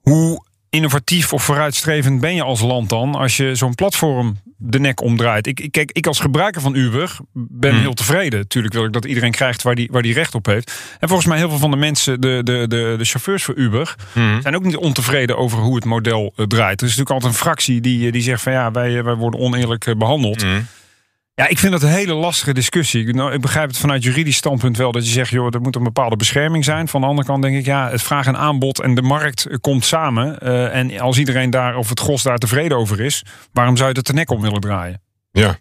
hoe 0.00 0.44
innovatief 0.74 1.32
of 1.32 1.42
vooruitstrevend 1.42 2.20
ben 2.20 2.34
je 2.34 2.42
als 2.42 2.60
land 2.60 2.88
dan 2.88 3.14
als 3.14 3.36
je 3.36 3.54
zo'n 3.54 3.74
platform 3.74 4.36
de 4.56 4.80
nek 4.80 5.00
omdraait? 5.00 5.46
Ik, 5.46 5.60
ik, 5.60 5.72
kijk, 5.72 5.90
ik 5.92 6.06
als 6.06 6.20
gebruiker 6.20 6.60
van 6.60 6.74
Uber 6.74 7.16
ben 7.32 7.80
heel 7.80 7.94
tevreden. 7.94 8.48
Tuurlijk 8.48 8.74
wil 8.74 8.84
ik 8.84 8.92
dat 8.92 9.04
iedereen 9.04 9.30
krijgt 9.30 9.62
waar 9.62 9.74
die, 9.74 9.88
waar 9.92 10.02
die 10.02 10.14
recht 10.14 10.34
op 10.34 10.46
heeft. 10.46 10.96
En 11.00 11.08
volgens 11.08 11.28
mij 11.28 11.38
heel 11.38 11.48
veel 11.48 11.58
van 11.58 11.70
de 11.70 11.76
mensen, 11.76 12.20
de, 12.20 12.40
de, 12.44 12.66
de, 12.68 12.94
de 12.98 13.04
chauffeurs 13.04 13.44
voor 13.44 13.54
Uber, 13.54 13.94
zijn 14.42 14.54
ook 14.54 14.64
niet 14.64 14.76
ontevreden 14.76 15.36
over 15.36 15.58
hoe 15.58 15.74
het 15.74 15.84
model 15.84 16.32
eh, 16.36 16.46
draait. 16.46 16.80
Er 16.80 16.86
is 16.86 16.96
natuurlijk 16.96 17.10
altijd 17.10 17.32
een 17.32 17.38
fractie 17.38 17.80
die, 17.80 18.06
eh, 18.06 18.12
die 18.12 18.22
zegt 18.22 18.42
van 18.42 18.52
ja, 18.52 18.70
wij, 18.70 18.98
eh, 18.98 19.04
wij 19.04 19.14
worden 19.14 19.40
oneerlijk 19.40 19.86
eh, 19.86 19.94
behandeld. 19.94 20.44
Ja, 21.36 21.48
ik 21.48 21.58
vind 21.58 21.72
dat 21.72 21.82
een 21.82 21.88
hele 21.88 22.14
lastige 22.14 22.54
discussie. 22.54 23.14
Nou, 23.14 23.32
ik 23.32 23.40
begrijp 23.40 23.68
het 23.68 23.78
vanuit 23.78 24.02
juridisch 24.02 24.36
standpunt 24.36 24.76
wel 24.76 24.92
dat 24.92 25.06
je 25.06 25.12
zegt, 25.12 25.30
joh, 25.30 25.54
er 25.54 25.60
moet 25.60 25.76
een 25.76 25.82
bepaalde 25.82 26.16
bescherming 26.16 26.64
zijn. 26.64 26.88
Van 26.88 27.00
de 27.00 27.06
andere 27.06 27.26
kant 27.26 27.42
denk 27.42 27.56
ik, 27.56 27.64
ja, 27.64 27.90
het 27.90 28.02
vraag 28.02 28.26
en 28.26 28.36
aanbod 28.36 28.80
en 28.80 28.94
de 28.94 29.02
markt 29.02 29.46
eh, 29.46 29.56
komt 29.60 29.84
samen. 29.84 30.38
Eh, 30.38 30.76
en 30.76 31.00
als 31.00 31.18
iedereen 31.18 31.50
daar 31.50 31.76
of 31.76 31.88
het 31.88 32.00
gros 32.00 32.22
daar 32.22 32.38
tevreden 32.38 32.76
over 32.76 33.00
is, 33.00 33.24
waarom 33.52 33.76
zou 33.76 33.88
je 33.88 33.96
het 33.96 34.06
de 34.06 34.12
nek 34.12 34.30
om 34.30 34.40
willen 34.40 34.60
draaien? 34.60 35.02
Ja. 35.30 35.58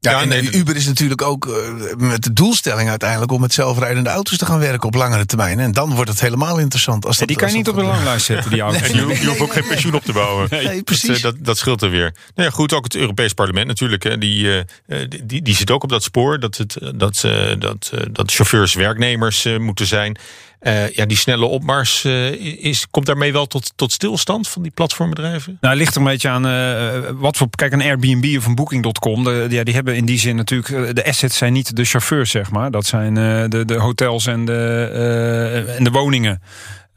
Ja, 0.00 0.10
Ja, 0.10 0.20
en 0.22 0.28
nee, 0.28 0.50
Uber 0.52 0.76
is 0.76 0.86
natuurlijk 0.86 1.22
ook 1.22 1.46
eh, 1.46 1.54
met 1.96 2.22
de 2.22 2.32
doelstelling 2.32 2.88
uiteindelijk 2.88 3.32
om 3.32 3.40
met 3.40 3.52
zelfrijdende 3.52 4.10
auto's 4.10 4.36
te 4.38 4.46
gaan 4.46 4.58
werken 4.58 4.88
op 4.88 4.94
langere 4.94 5.26
termijn. 5.26 5.58
En 5.58 5.72
dan 5.72 5.94
wordt 5.94 6.10
het 6.10 6.20
helemaal 6.20 6.58
interessant. 6.58 7.06
Als 7.06 7.14
Ja, 7.14 7.18
dat, 7.20 7.28
die 7.28 7.36
kan 7.36 7.48
je 7.50 7.56
niet 7.56 7.68
op 7.68 7.74
de 7.76 7.82
langlijst 7.82 8.26
zetten, 8.26 8.50
die 8.50 8.60
auto's. 8.70 8.88
En 8.88 8.94
je, 8.94 9.02
hoeft- 9.02 9.20
je 9.20 9.26
hoeft 9.26 9.40
ook 9.40 9.52
geen 9.52 9.66
pensioen 9.66 9.94
op 9.94 10.04
te 10.04 10.12
bouwen. 10.12 10.46
Nee, 10.50 10.82
precies. 10.82 11.08
Dat, 11.08 11.16
eh, 11.16 11.22
dat, 11.22 11.34
dat 11.38 11.58
scheelt 11.58 11.82
er 11.82 11.90
weer. 11.90 12.14
Nou 12.34 12.48
ja, 12.48 12.54
goed, 12.54 12.72
ook 12.72 12.84
het 12.84 12.94
Europees 12.94 13.32
Parlement 13.32 13.66
natuurlijk. 13.66 14.02
Hè, 14.02 14.18
die, 14.18 14.46
eh, 14.86 15.02
eh, 15.02 15.08
die, 15.24 15.42
die 15.42 15.54
zit 15.54 15.70
ook 15.70 15.82
op 15.82 15.88
dat 15.90 16.02
spoor. 16.02 16.40
Dat, 16.40 16.56
het, 16.56 16.76
eh, 16.76 16.88
dat, 16.94 17.22
eh, 17.24 17.52
dat, 17.58 17.90
eh, 17.94 18.00
dat 18.10 18.32
chauffeurs 18.32 18.74
werknemers 18.74 19.44
eh, 19.44 19.58
moeten 19.58 19.86
zijn. 19.86 20.16
Eh, 20.58 20.90
ja, 20.90 21.06
die 21.06 21.16
snelle 21.16 21.44
opmars 21.44 22.04
eh, 22.04 22.30
is, 22.64 22.86
komt 22.90 23.06
daarmee 23.06 23.32
wel 23.32 23.46
tot, 23.46 23.72
tot 23.76 23.92
stilstand 23.92 24.48
van 24.48 24.62
die 24.62 24.70
platformbedrijven? 24.70 25.58
Nou, 25.60 25.74
het 25.74 25.82
ligt 25.82 25.94
er 25.94 26.00
een 26.00 26.06
beetje 26.06 26.28
aan 26.28 26.46
eh, 26.46 27.10
wat 27.14 27.36
voor. 27.36 27.48
Kijk, 27.50 27.72
een 27.72 27.82
Airbnb 27.82 28.36
of 28.36 28.46
een 28.46 28.54
Booking.com. 28.54 29.30
Ja, 29.30 29.64
die 29.64 29.74
hebben 29.74 29.96
in 29.96 30.04
die 30.04 30.18
zin 30.18 30.36
natuurlijk. 30.36 30.96
De 30.96 31.04
assets 31.04 31.36
zijn 31.36 31.52
niet 31.52 31.76
de 31.76 31.84
chauffeurs, 31.84 32.30
zeg 32.30 32.50
maar. 32.50 32.70
Dat 32.70 32.86
zijn 32.86 33.14
de, 33.50 33.62
de 33.66 33.74
hotels 33.74 34.26
en 34.26 34.44
de, 34.44 35.74
en 35.76 35.84
de 35.84 35.90
woningen. 35.90 36.42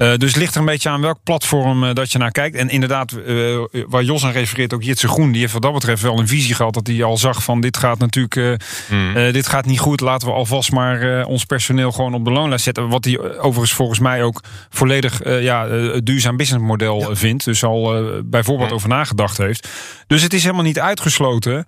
Eh, 0.01 0.15
dus 0.15 0.29
het 0.29 0.39
ligt 0.39 0.53
er 0.53 0.59
een 0.59 0.65
beetje 0.65 0.89
aan 0.89 1.01
welk 1.01 1.17
platform 1.23 1.83
eh, 1.83 1.93
dat 1.93 2.11
je 2.11 2.17
naar 2.17 2.31
kijkt. 2.31 2.55
En 2.55 2.69
inderdaad, 2.69 3.11
eh, 3.11 3.57
waar 3.87 4.03
Jos 4.03 4.25
aan 4.25 4.31
refereert, 4.31 4.73
ook 4.73 4.83
Jitse 4.83 5.07
Groen, 5.07 5.31
die 5.31 5.41
heeft 5.41 5.53
wat 5.53 5.61
dat 5.61 5.73
betreft 5.73 6.01
wel 6.01 6.19
een 6.19 6.27
visie 6.27 6.55
gehad. 6.55 6.73
Dat 6.73 6.87
hij 6.87 7.03
al 7.03 7.17
zag 7.17 7.43
van 7.43 7.61
dit 7.61 7.77
gaat 7.77 7.97
natuurlijk 7.99 8.35
eh, 8.35 9.33
dit 9.33 9.47
gaat 9.47 9.65
niet 9.65 9.79
goed. 9.79 9.99
Laten 9.99 10.27
we 10.27 10.33
alvast 10.33 10.71
maar 10.71 11.25
ons 11.25 11.45
personeel 11.45 11.91
gewoon 11.91 12.13
op 12.13 12.25
de 12.25 12.31
loonlijst 12.31 12.63
zetten. 12.63 12.89
Wat 12.89 13.05
hij 13.05 13.19
overigens 13.19 13.73
volgens 13.73 13.99
mij 13.99 14.23
ook 14.23 14.41
volledig 14.69 15.21
ja, 15.23 15.67
het 15.67 16.05
duurzaam 16.05 16.37
businessmodel 16.37 17.15
vindt. 17.15 17.45
Dus 17.45 17.63
al 17.63 18.03
bijvoorbeeld 18.25 18.71
over 18.71 18.89
nagedacht 18.89 19.37
heeft. 19.37 19.69
Dus 20.07 20.21
het 20.21 20.33
is 20.33 20.43
helemaal 20.43 20.63
niet 20.63 20.79
uitgesloten 20.79 21.65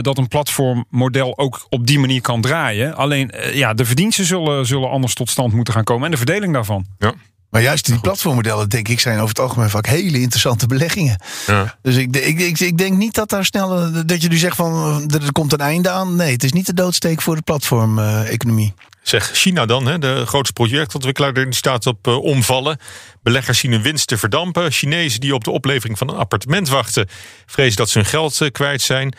dat 0.00 0.18
een 0.18 0.28
platformmodel 0.28 1.38
ook 1.38 1.66
op 1.68 1.86
die 1.86 1.98
manier 1.98 2.20
kan 2.20 2.40
draaien. 2.40 2.94
Alleen 2.94 3.32
ja, 3.52 3.74
de 3.74 3.84
verdiensten 3.84 4.24
zullen, 4.24 4.66
zullen 4.66 4.90
anders 4.90 5.14
tot 5.14 5.30
stand 5.30 5.52
moeten 5.52 5.74
gaan 5.74 5.84
komen. 5.84 6.04
En 6.04 6.10
de 6.10 6.16
verdeling 6.16 6.52
daarvan. 6.52 6.86
Ja. 6.98 7.14
Maar 7.50 7.62
juist 7.62 7.86
die 7.86 8.00
platformmodellen, 8.00 8.68
denk 8.68 8.88
ik, 8.88 9.00
zijn 9.00 9.16
over 9.16 9.28
het 9.28 9.38
algemeen 9.38 9.70
vaak 9.70 9.86
hele 9.86 10.20
interessante 10.20 10.66
beleggingen. 10.66 11.20
Ja. 11.46 11.76
Dus 11.82 11.96
ik, 11.96 12.16
ik, 12.16 12.38
ik, 12.38 12.60
ik 12.60 12.78
denk 12.78 12.96
niet 12.96 13.14
dat 13.14 13.28
daar 13.28 13.44
snel, 13.44 13.80
eh, 13.80 14.00
dat 14.06 14.22
je 14.22 14.28
nu 14.28 14.36
zegt 14.36 14.56
van, 14.56 14.72
eh, 15.10 15.22
er 15.22 15.32
komt 15.32 15.52
een 15.52 15.58
einde 15.58 15.90
aan. 15.90 16.16
Nee, 16.16 16.32
het 16.32 16.44
is 16.44 16.52
niet 16.52 16.66
de 16.66 16.74
doodsteek 16.74 17.22
voor 17.22 17.36
de 17.36 17.42
platformeconomie. 17.42 18.74
Zeg, 19.02 19.30
China 19.32 19.66
dan, 19.66 19.86
hè, 19.86 19.98
de 19.98 20.26
grootste 20.26 20.52
projectontwikkelaar, 20.52 21.34
die 21.34 21.54
staat 21.54 21.86
op 21.86 22.06
uh, 22.06 22.22
omvallen. 22.22 22.78
Beleggers 23.22 23.58
zien 23.58 23.72
hun 23.72 23.82
winst 23.82 24.06
te 24.06 24.18
verdampen. 24.18 24.72
Chinezen 24.72 25.20
die 25.20 25.34
op 25.34 25.44
de 25.44 25.50
oplevering 25.50 25.98
van 25.98 26.08
een 26.08 26.16
appartement 26.16 26.68
wachten, 26.68 27.08
vrezen 27.46 27.76
dat 27.76 27.90
ze 27.90 27.98
hun 27.98 28.06
geld 28.06 28.40
uh, 28.40 28.50
kwijt 28.50 28.82
zijn. 28.82 29.14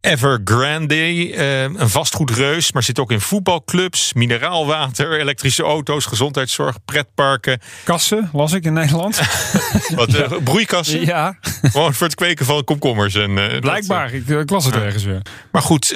Evergrande, 0.00 1.28
uh, 1.28 1.62
een 1.62 1.88
vastgoedreus, 1.88 2.72
maar 2.72 2.82
zit 2.82 2.98
ook 2.98 3.10
in 3.10 3.20
voetbalclubs, 3.20 4.12
mineraalwater, 4.12 5.20
elektrische 5.20 5.62
auto's, 5.62 6.04
gezondheidszorg, 6.04 6.76
pretparken. 6.84 7.60
Kassen, 7.84 8.30
las 8.32 8.52
ik 8.52 8.64
in 8.64 8.72
Nederland. 8.72 9.20
Wat, 9.94 10.14
uh, 10.14 10.32
broeikassen? 10.44 11.04
Ja. 11.04 11.38
Gewoon 11.62 11.94
voor 11.94 12.06
het 12.06 12.16
kweken 12.16 12.46
van 12.46 12.64
komkommers. 12.64 13.14
En, 13.14 13.30
uh, 13.30 13.58
Blijkbaar, 13.58 14.10
dat, 14.10 14.20
ik, 14.20 14.28
ik, 14.28 14.50
las 14.50 14.64
het 14.64 14.74
ergens 14.74 15.04
weer. 15.04 15.22
Maar 15.52 15.62
goed, 15.62 15.94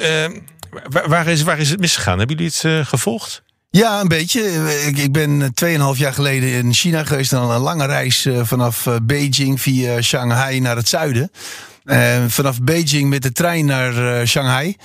waar, 0.89 1.09
waar, 1.09 1.27
is, 1.27 1.43
waar 1.43 1.59
is 1.59 1.69
het 1.69 1.79
misgegaan? 1.79 2.17
Hebben 2.17 2.35
jullie 2.35 2.51
het 2.61 2.87
gevolgd? 2.87 3.43
Ja, 3.69 4.01
een 4.01 4.07
beetje. 4.07 4.41
Ik, 4.87 4.97
ik 4.97 5.11
ben 5.11 5.53
2,5 5.65 5.99
jaar 5.99 6.13
geleden 6.13 6.49
in 6.49 6.73
China 6.73 7.03
geweest. 7.03 7.29
Dan 7.29 7.51
een 7.51 7.61
lange 7.61 7.85
reis 7.85 8.27
vanaf 8.41 8.87
Beijing 9.03 9.61
via 9.61 10.01
Shanghai 10.01 10.59
naar 10.59 10.75
het 10.75 10.87
zuiden. 10.87 11.31
Uh, 11.85 12.23
vanaf 12.27 12.61
Beijing 12.61 13.09
met 13.09 13.21
de 13.21 13.31
trein 13.31 13.65
naar 13.65 14.19
uh, 14.19 14.25
Shanghai. 14.27 14.75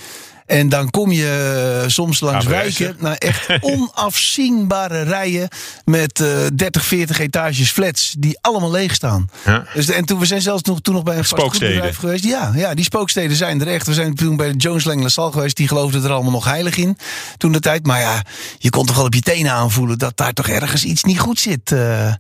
En 0.47 0.69
dan 0.69 0.91
kom 0.91 1.13
je 1.13 1.81
uh, 1.83 1.89
soms 1.89 2.21
langs 2.21 2.47
wijken 2.47 2.97
naar 2.99 3.17
echt 3.17 3.49
onafzienbare 3.61 5.03
rijen 5.03 5.49
met 5.85 6.25
30, 6.55 6.85
40 6.85 7.19
etages 7.19 7.71
flats 7.71 8.15
die 8.19 8.39
allemaal 8.41 8.71
leeg 8.71 8.95
staan. 8.95 9.29
Ja. 9.45 9.65
Dus, 9.75 9.89
en 9.89 10.05
toen 10.05 10.19
we 10.19 10.27
zijn 10.27 10.43
zelfs 10.43 10.63
nog, 10.63 10.81
toen 10.81 10.95
nog 10.95 11.03
bij 11.03 11.17
een 11.17 11.25
vastgoedbedrijf 11.25 11.97
geweest. 11.97 12.25
Ja, 12.25 12.53
ja, 12.55 12.75
die 12.75 12.85
spooksteden 12.85 13.37
zijn 13.37 13.61
er 13.61 13.69
echt. 13.69 13.87
We 13.87 13.95
zijn 13.95 14.15
toen 14.15 14.37
bij 14.37 14.51
Jones 14.51 14.85
Lang 14.85 15.03
LaSalle 15.03 15.33
geweest. 15.33 15.57
Die 15.57 15.69
geloofden 15.69 16.05
er 16.05 16.11
allemaal 16.11 16.33
nog 16.33 16.45
heilig 16.45 16.77
in 16.77 16.97
toen 17.37 17.53
de 17.53 17.61
tijd. 17.61 17.87
Maar 17.87 18.01
ja, 18.01 18.23
je 18.59 18.71
kon 18.71 18.87
toch 18.87 18.97
wel 18.97 19.05
op 19.05 19.15
je 19.15 19.23
tenen 19.23 19.53
aanvoelen 19.53 19.99
dat 19.99 20.17
daar 20.17 20.33
toch 20.33 20.49
ergens 20.49 20.85
iets 20.85 21.05
niet 21.05 21.19
goed 21.19 21.39
zit. 21.39 21.71
Uh, 21.71 22.13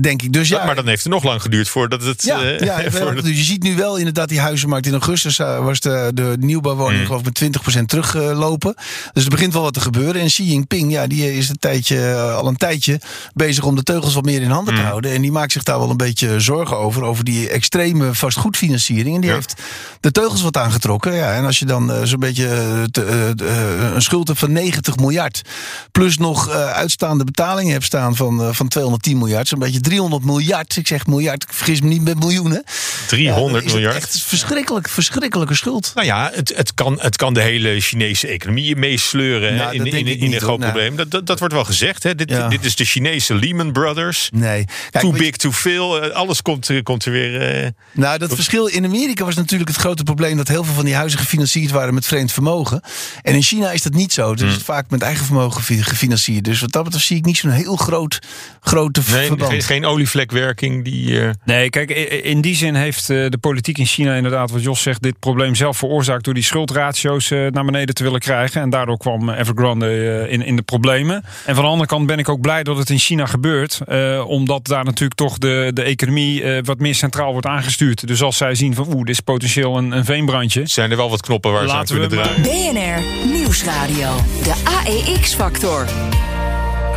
denk 0.00 0.22
ik. 0.22 0.32
Dus 0.32 0.48
ja, 0.48 0.64
maar 0.64 0.74
dan 0.74 0.86
heeft 0.86 1.02
het 1.02 1.12
nog 1.12 1.24
lang 1.24 1.42
geduurd 1.42 1.68
voordat 1.68 2.02
het. 2.02 2.22
Ja, 2.22 2.42
uh, 2.42 2.58
ja 2.58 2.82
voordat... 2.90 3.24
Dus 3.24 3.36
je 3.36 3.44
ziet 3.44 3.62
nu 3.62 3.76
wel 3.76 3.96
inderdaad 3.96 4.28
die 4.28 4.40
huizenmarkt. 4.40 4.86
In 4.86 4.92
augustus 4.92 5.38
uh, 5.38 5.64
was 5.64 5.80
de, 5.80 6.10
de 6.14 6.36
nieuwbouwwoning 6.40 7.00
mm. 7.00 7.06
geloof 7.06 7.20
ik 7.26 7.40
met 7.40 7.78
20% 7.78 7.84
teruglopen. 7.84 8.74
dus 9.12 9.24
er 9.24 9.30
begint 9.30 9.52
wel 9.52 9.62
wat 9.62 9.74
te 9.74 9.80
gebeuren. 9.80 10.20
En 10.20 10.26
Xi 10.26 10.44
Jinping, 10.44 10.92
ja, 10.92 11.06
die 11.06 11.36
is 11.36 11.48
een 11.48 11.58
tijdje, 11.58 12.14
al 12.14 12.46
een 12.46 12.56
tijdje 12.56 13.00
bezig 13.34 13.64
om 13.64 13.76
de 13.76 13.82
teugels 13.82 14.14
wat 14.14 14.24
meer 14.24 14.42
in 14.42 14.50
handen 14.50 14.74
mm. 14.74 14.80
te 14.80 14.86
houden. 14.86 15.12
En 15.12 15.22
die 15.22 15.32
maakt 15.32 15.52
zich 15.52 15.62
daar 15.62 15.78
wel 15.78 15.90
een 15.90 15.96
beetje 15.96 16.40
zorgen 16.40 16.78
over. 16.78 17.02
Over 17.02 17.24
die 17.24 17.48
extreme 17.48 18.14
vastgoedfinanciering. 18.14 19.14
En 19.14 19.20
die 19.20 19.30
ja. 19.30 19.36
heeft 19.36 19.54
de 20.00 20.10
teugels 20.10 20.42
wat 20.42 20.56
aangetrokken. 20.56 21.14
Ja, 21.14 21.34
en 21.34 21.44
als 21.44 21.58
je 21.58 21.64
dan 21.64 22.06
zo'n 22.06 22.20
beetje 22.20 22.48
te, 22.90 23.32
een 23.94 24.02
schuld 24.02 24.26
hebt 24.28 24.40
van 24.40 24.52
90 24.52 24.96
miljard. 24.96 25.42
Plus 25.92 26.18
nog 26.18 26.50
uitstaande 26.50 27.24
betalingen 27.24 27.72
hebt 27.72 27.84
staan 27.84 28.16
van, 28.16 28.54
van 28.54 28.68
210 28.68 29.18
miljard 29.18 29.48
een 29.58 29.64
beetje 29.64 29.80
300 29.80 30.24
miljard. 30.24 30.76
Ik 30.76 30.86
zeg 30.86 31.06
miljard, 31.06 31.42
ik 31.42 31.52
vergis 31.52 31.80
me 31.80 31.88
niet 31.88 32.02
met 32.02 32.18
miljoenen. 32.18 32.64
300 33.06 33.64
ja, 33.64 33.72
miljard. 33.72 33.96
Echt 33.96 34.22
verschrikkelijk, 34.22 34.88
verschrikkelijke 34.88 35.54
schuld. 35.54 35.92
Nou 35.94 36.06
ja, 36.06 36.30
het, 36.34 36.52
het, 36.56 36.74
kan, 36.74 36.98
het 37.00 37.16
kan 37.16 37.34
de 37.34 37.40
hele 37.40 37.80
Chinese 37.80 38.26
economie 38.26 38.76
meesleuren 38.76 39.54
nou, 39.54 39.74
in, 39.74 39.86
in, 39.86 40.06
in, 40.06 40.18
in 40.18 40.32
een 40.32 40.40
groot 40.40 40.60
probleem. 40.60 40.96
Dat, 40.96 41.10
dat, 41.10 41.26
dat, 41.26 41.38
wordt 41.38 41.54
wel 41.54 41.64
gezegd. 41.64 42.02
Hè. 42.02 42.14
Dit, 42.14 42.30
ja. 42.30 42.48
dit 42.48 42.64
is 42.64 42.76
de 42.76 42.84
Chinese 42.84 43.34
Lehman 43.34 43.72
Brothers. 43.72 44.28
Nee. 44.32 44.64
Kijk, 44.90 45.04
too 45.04 45.12
big, 45.12 45.36
too 45.36 45.52
veel. 45.52 46.10
alles 46.12 46.42
komt, 46.42 46.70
komt 46.82 47.04
er 47.04 47.12
weer. 47.12 47.62
Uh, 47.64 47.68
nou, 47.92 48.18
dat 48.18 48.34
verschil 48.34 48.66
in 48.66 48.84
Amerika 48.84 49.24
was 49.24 49.34
natuurlijk 49.34 49.70
het 49.70 49.78
grote 49.78 50.02
probleem 50.02 50.36
dat 50.36 50.48
heel 50.48 50.64
veel 50.64 50.74
van 50.74 50.84
die 50.84 50.94
huizen 50.94 51.18
gefinancierd 51.18 51.70
waren 51.70 51.94
met 51.94 52.06
vreemd 52.06 52.32
vermogen. 52.32 52.80
En 53.22 53.34
in 53.34 53.42
China 53.42 53.70
is 53.70 53.82
dat 53.82 53.92
niet 53.92 54.12
zo. 54.12 54.34
Dus 54.34 54.54
hmm. 54.54 54.60
vaak 54.64 54.90
met 54.90 55.02
eigen 55.02 55.24
vermogen 55.24 55.62
gefinancierd. 55.84 56.44
Dus 56.44 56.60
wat 56.60 56.72
dat 56.72 56.84
betreft 56.84 57.06
zie 57.06 57.16
ik 57.16 57.24
niet 57.24 57.36
zo'n 57.36 57.50
heel 57.50 57.76
groot 57.76 58.18
grote 58.68 59.02
nee, 59.10 59.26
verband. 59.26 59.50
Geen, 59.50 59.62
geen 59.62 59.84
olievlekwerking 59.84 60.84
die. 60.84 61.10
Uh... 61.10 61.30
Nee, 61.44 61.70
kijk, 61.70 61.90
in 62.22 62.40
die 62.40 62.56
zin 62.56 62.74
heeft 62.74 63.06
de 63.06 63.38
politiek 63.40 63.78
in 63.78 63.86
China 63.86 64.14
inderdaad, 64.14 64.50
wat 64.50 64.62
Jos 64.62 64.82
zegt, 64.82 65.02
dit 65.02 65.18
probleem 65.18 65.54
zelf 65.54 65.76
veroorzaakt 65.76 66.24
door 66.24 66.34
die 66.34 66.42
schuldratio's 66.42 67.28
naar 67.28 67.64
beneden 67.64 67.94
te 67.94 68.02
willen 68.02 68.20
krijgen. 68.20 68.60
En 68.60 68.70
daardoor 68.70 68.98
kwam 68.98 69.30
Evergrande 69.30 70.26
in, 70.28 70.42
in 70.42 70.56
de 70.56 70.62
problemen. 70.62 71.24
En 71.46 71.54
van 71.54 71.64
de 71.64 71.70
andere 71.70 71.88
kant 71.88 72.06
ben 72.06 72.18
ik 72.18 72.28
ook 72.28 72.40
blij 72.40 72.62
dat 72.62 72.76
het 72.76 72.90
in 72.90 72.98
China 72.98 73.26
gebeurt, 73.26 73.80
uh, 73.88 74.24
omdat 74.28 74.66
daar 74.66 74.84
natuurlijk 74.84 75.14
toch 75.14 75.38
de, 75.38 75.70
de 75.74 75.82
economie 75.82 76.42
uh, 76.42 76.58
wat 76.64 76.78
meer 76.78 76.94
centraal 76.94 77.32
wordt 77.32 77.46
aangestuurd. 77.46 78.06
Dus 78.06 78.22
als 78.22 78.36
zij 78.36 78.54
zien 78.54 78.74
van 78.74 78.86
oeh, 78.86 78.96
dit 78.96 79.08
is 79.08 79.20
potentieel 79.20 79.76
een, 79.76 79.90
een 79.90 80.04
veenbrandje. 80.04 80.66
Zijn 80.66 80.90
er 80.90 80.96
wel 80.96 81.10
wat 81.10 81.20
knoppen 81.20 81.52
waar 81.52 81.64
Laten 81.64 81.86
ze 81.86 82.02
aan 82.02 82.08
kunnen 82.08 82.24
draaien. 82.24 82.72
BNR 82.72 83.30
Nieuwsradio, 83.32 84.16
de 84.42 84.54
AEX-factor. 84.64 85.86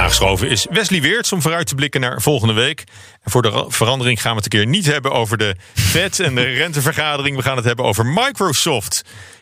Aangeschoven 0.02 0.50
is 0.50 0.68
Wesley 0.70 1.02
Weerts 1.02 1.32
om 1.32 1.42
vooruit 1.42 1.68
te 1.68 1.76
blikken 1.76 2.02
naar 2.02 2.22
volgende 2.22 2.54
week. 2.54 2.84
En 3.24 3.32
voor 3.32 3.42
de 3.42 3.66
verandering 3.68 4.22
gaan 4.22 4.32
we 4.32 4.42
het 4.42 4.54
een 4.54 4.60
keer 4.60 4.68
niet 4.68 4.86
hebben 4.86 5.12
over 5.12 5.38
de 5.38 5.56
Fed 5.92 6.20
en 6.20 6.36
de 6.36 6.44
rentevergadering. 6.44 7.36
We 7.36 7.42
gaan 7.44 7.56
het 7.56 7.66
hebben 7.66 7.86
over 7.86 8.06
Microsoft 8.06 9.02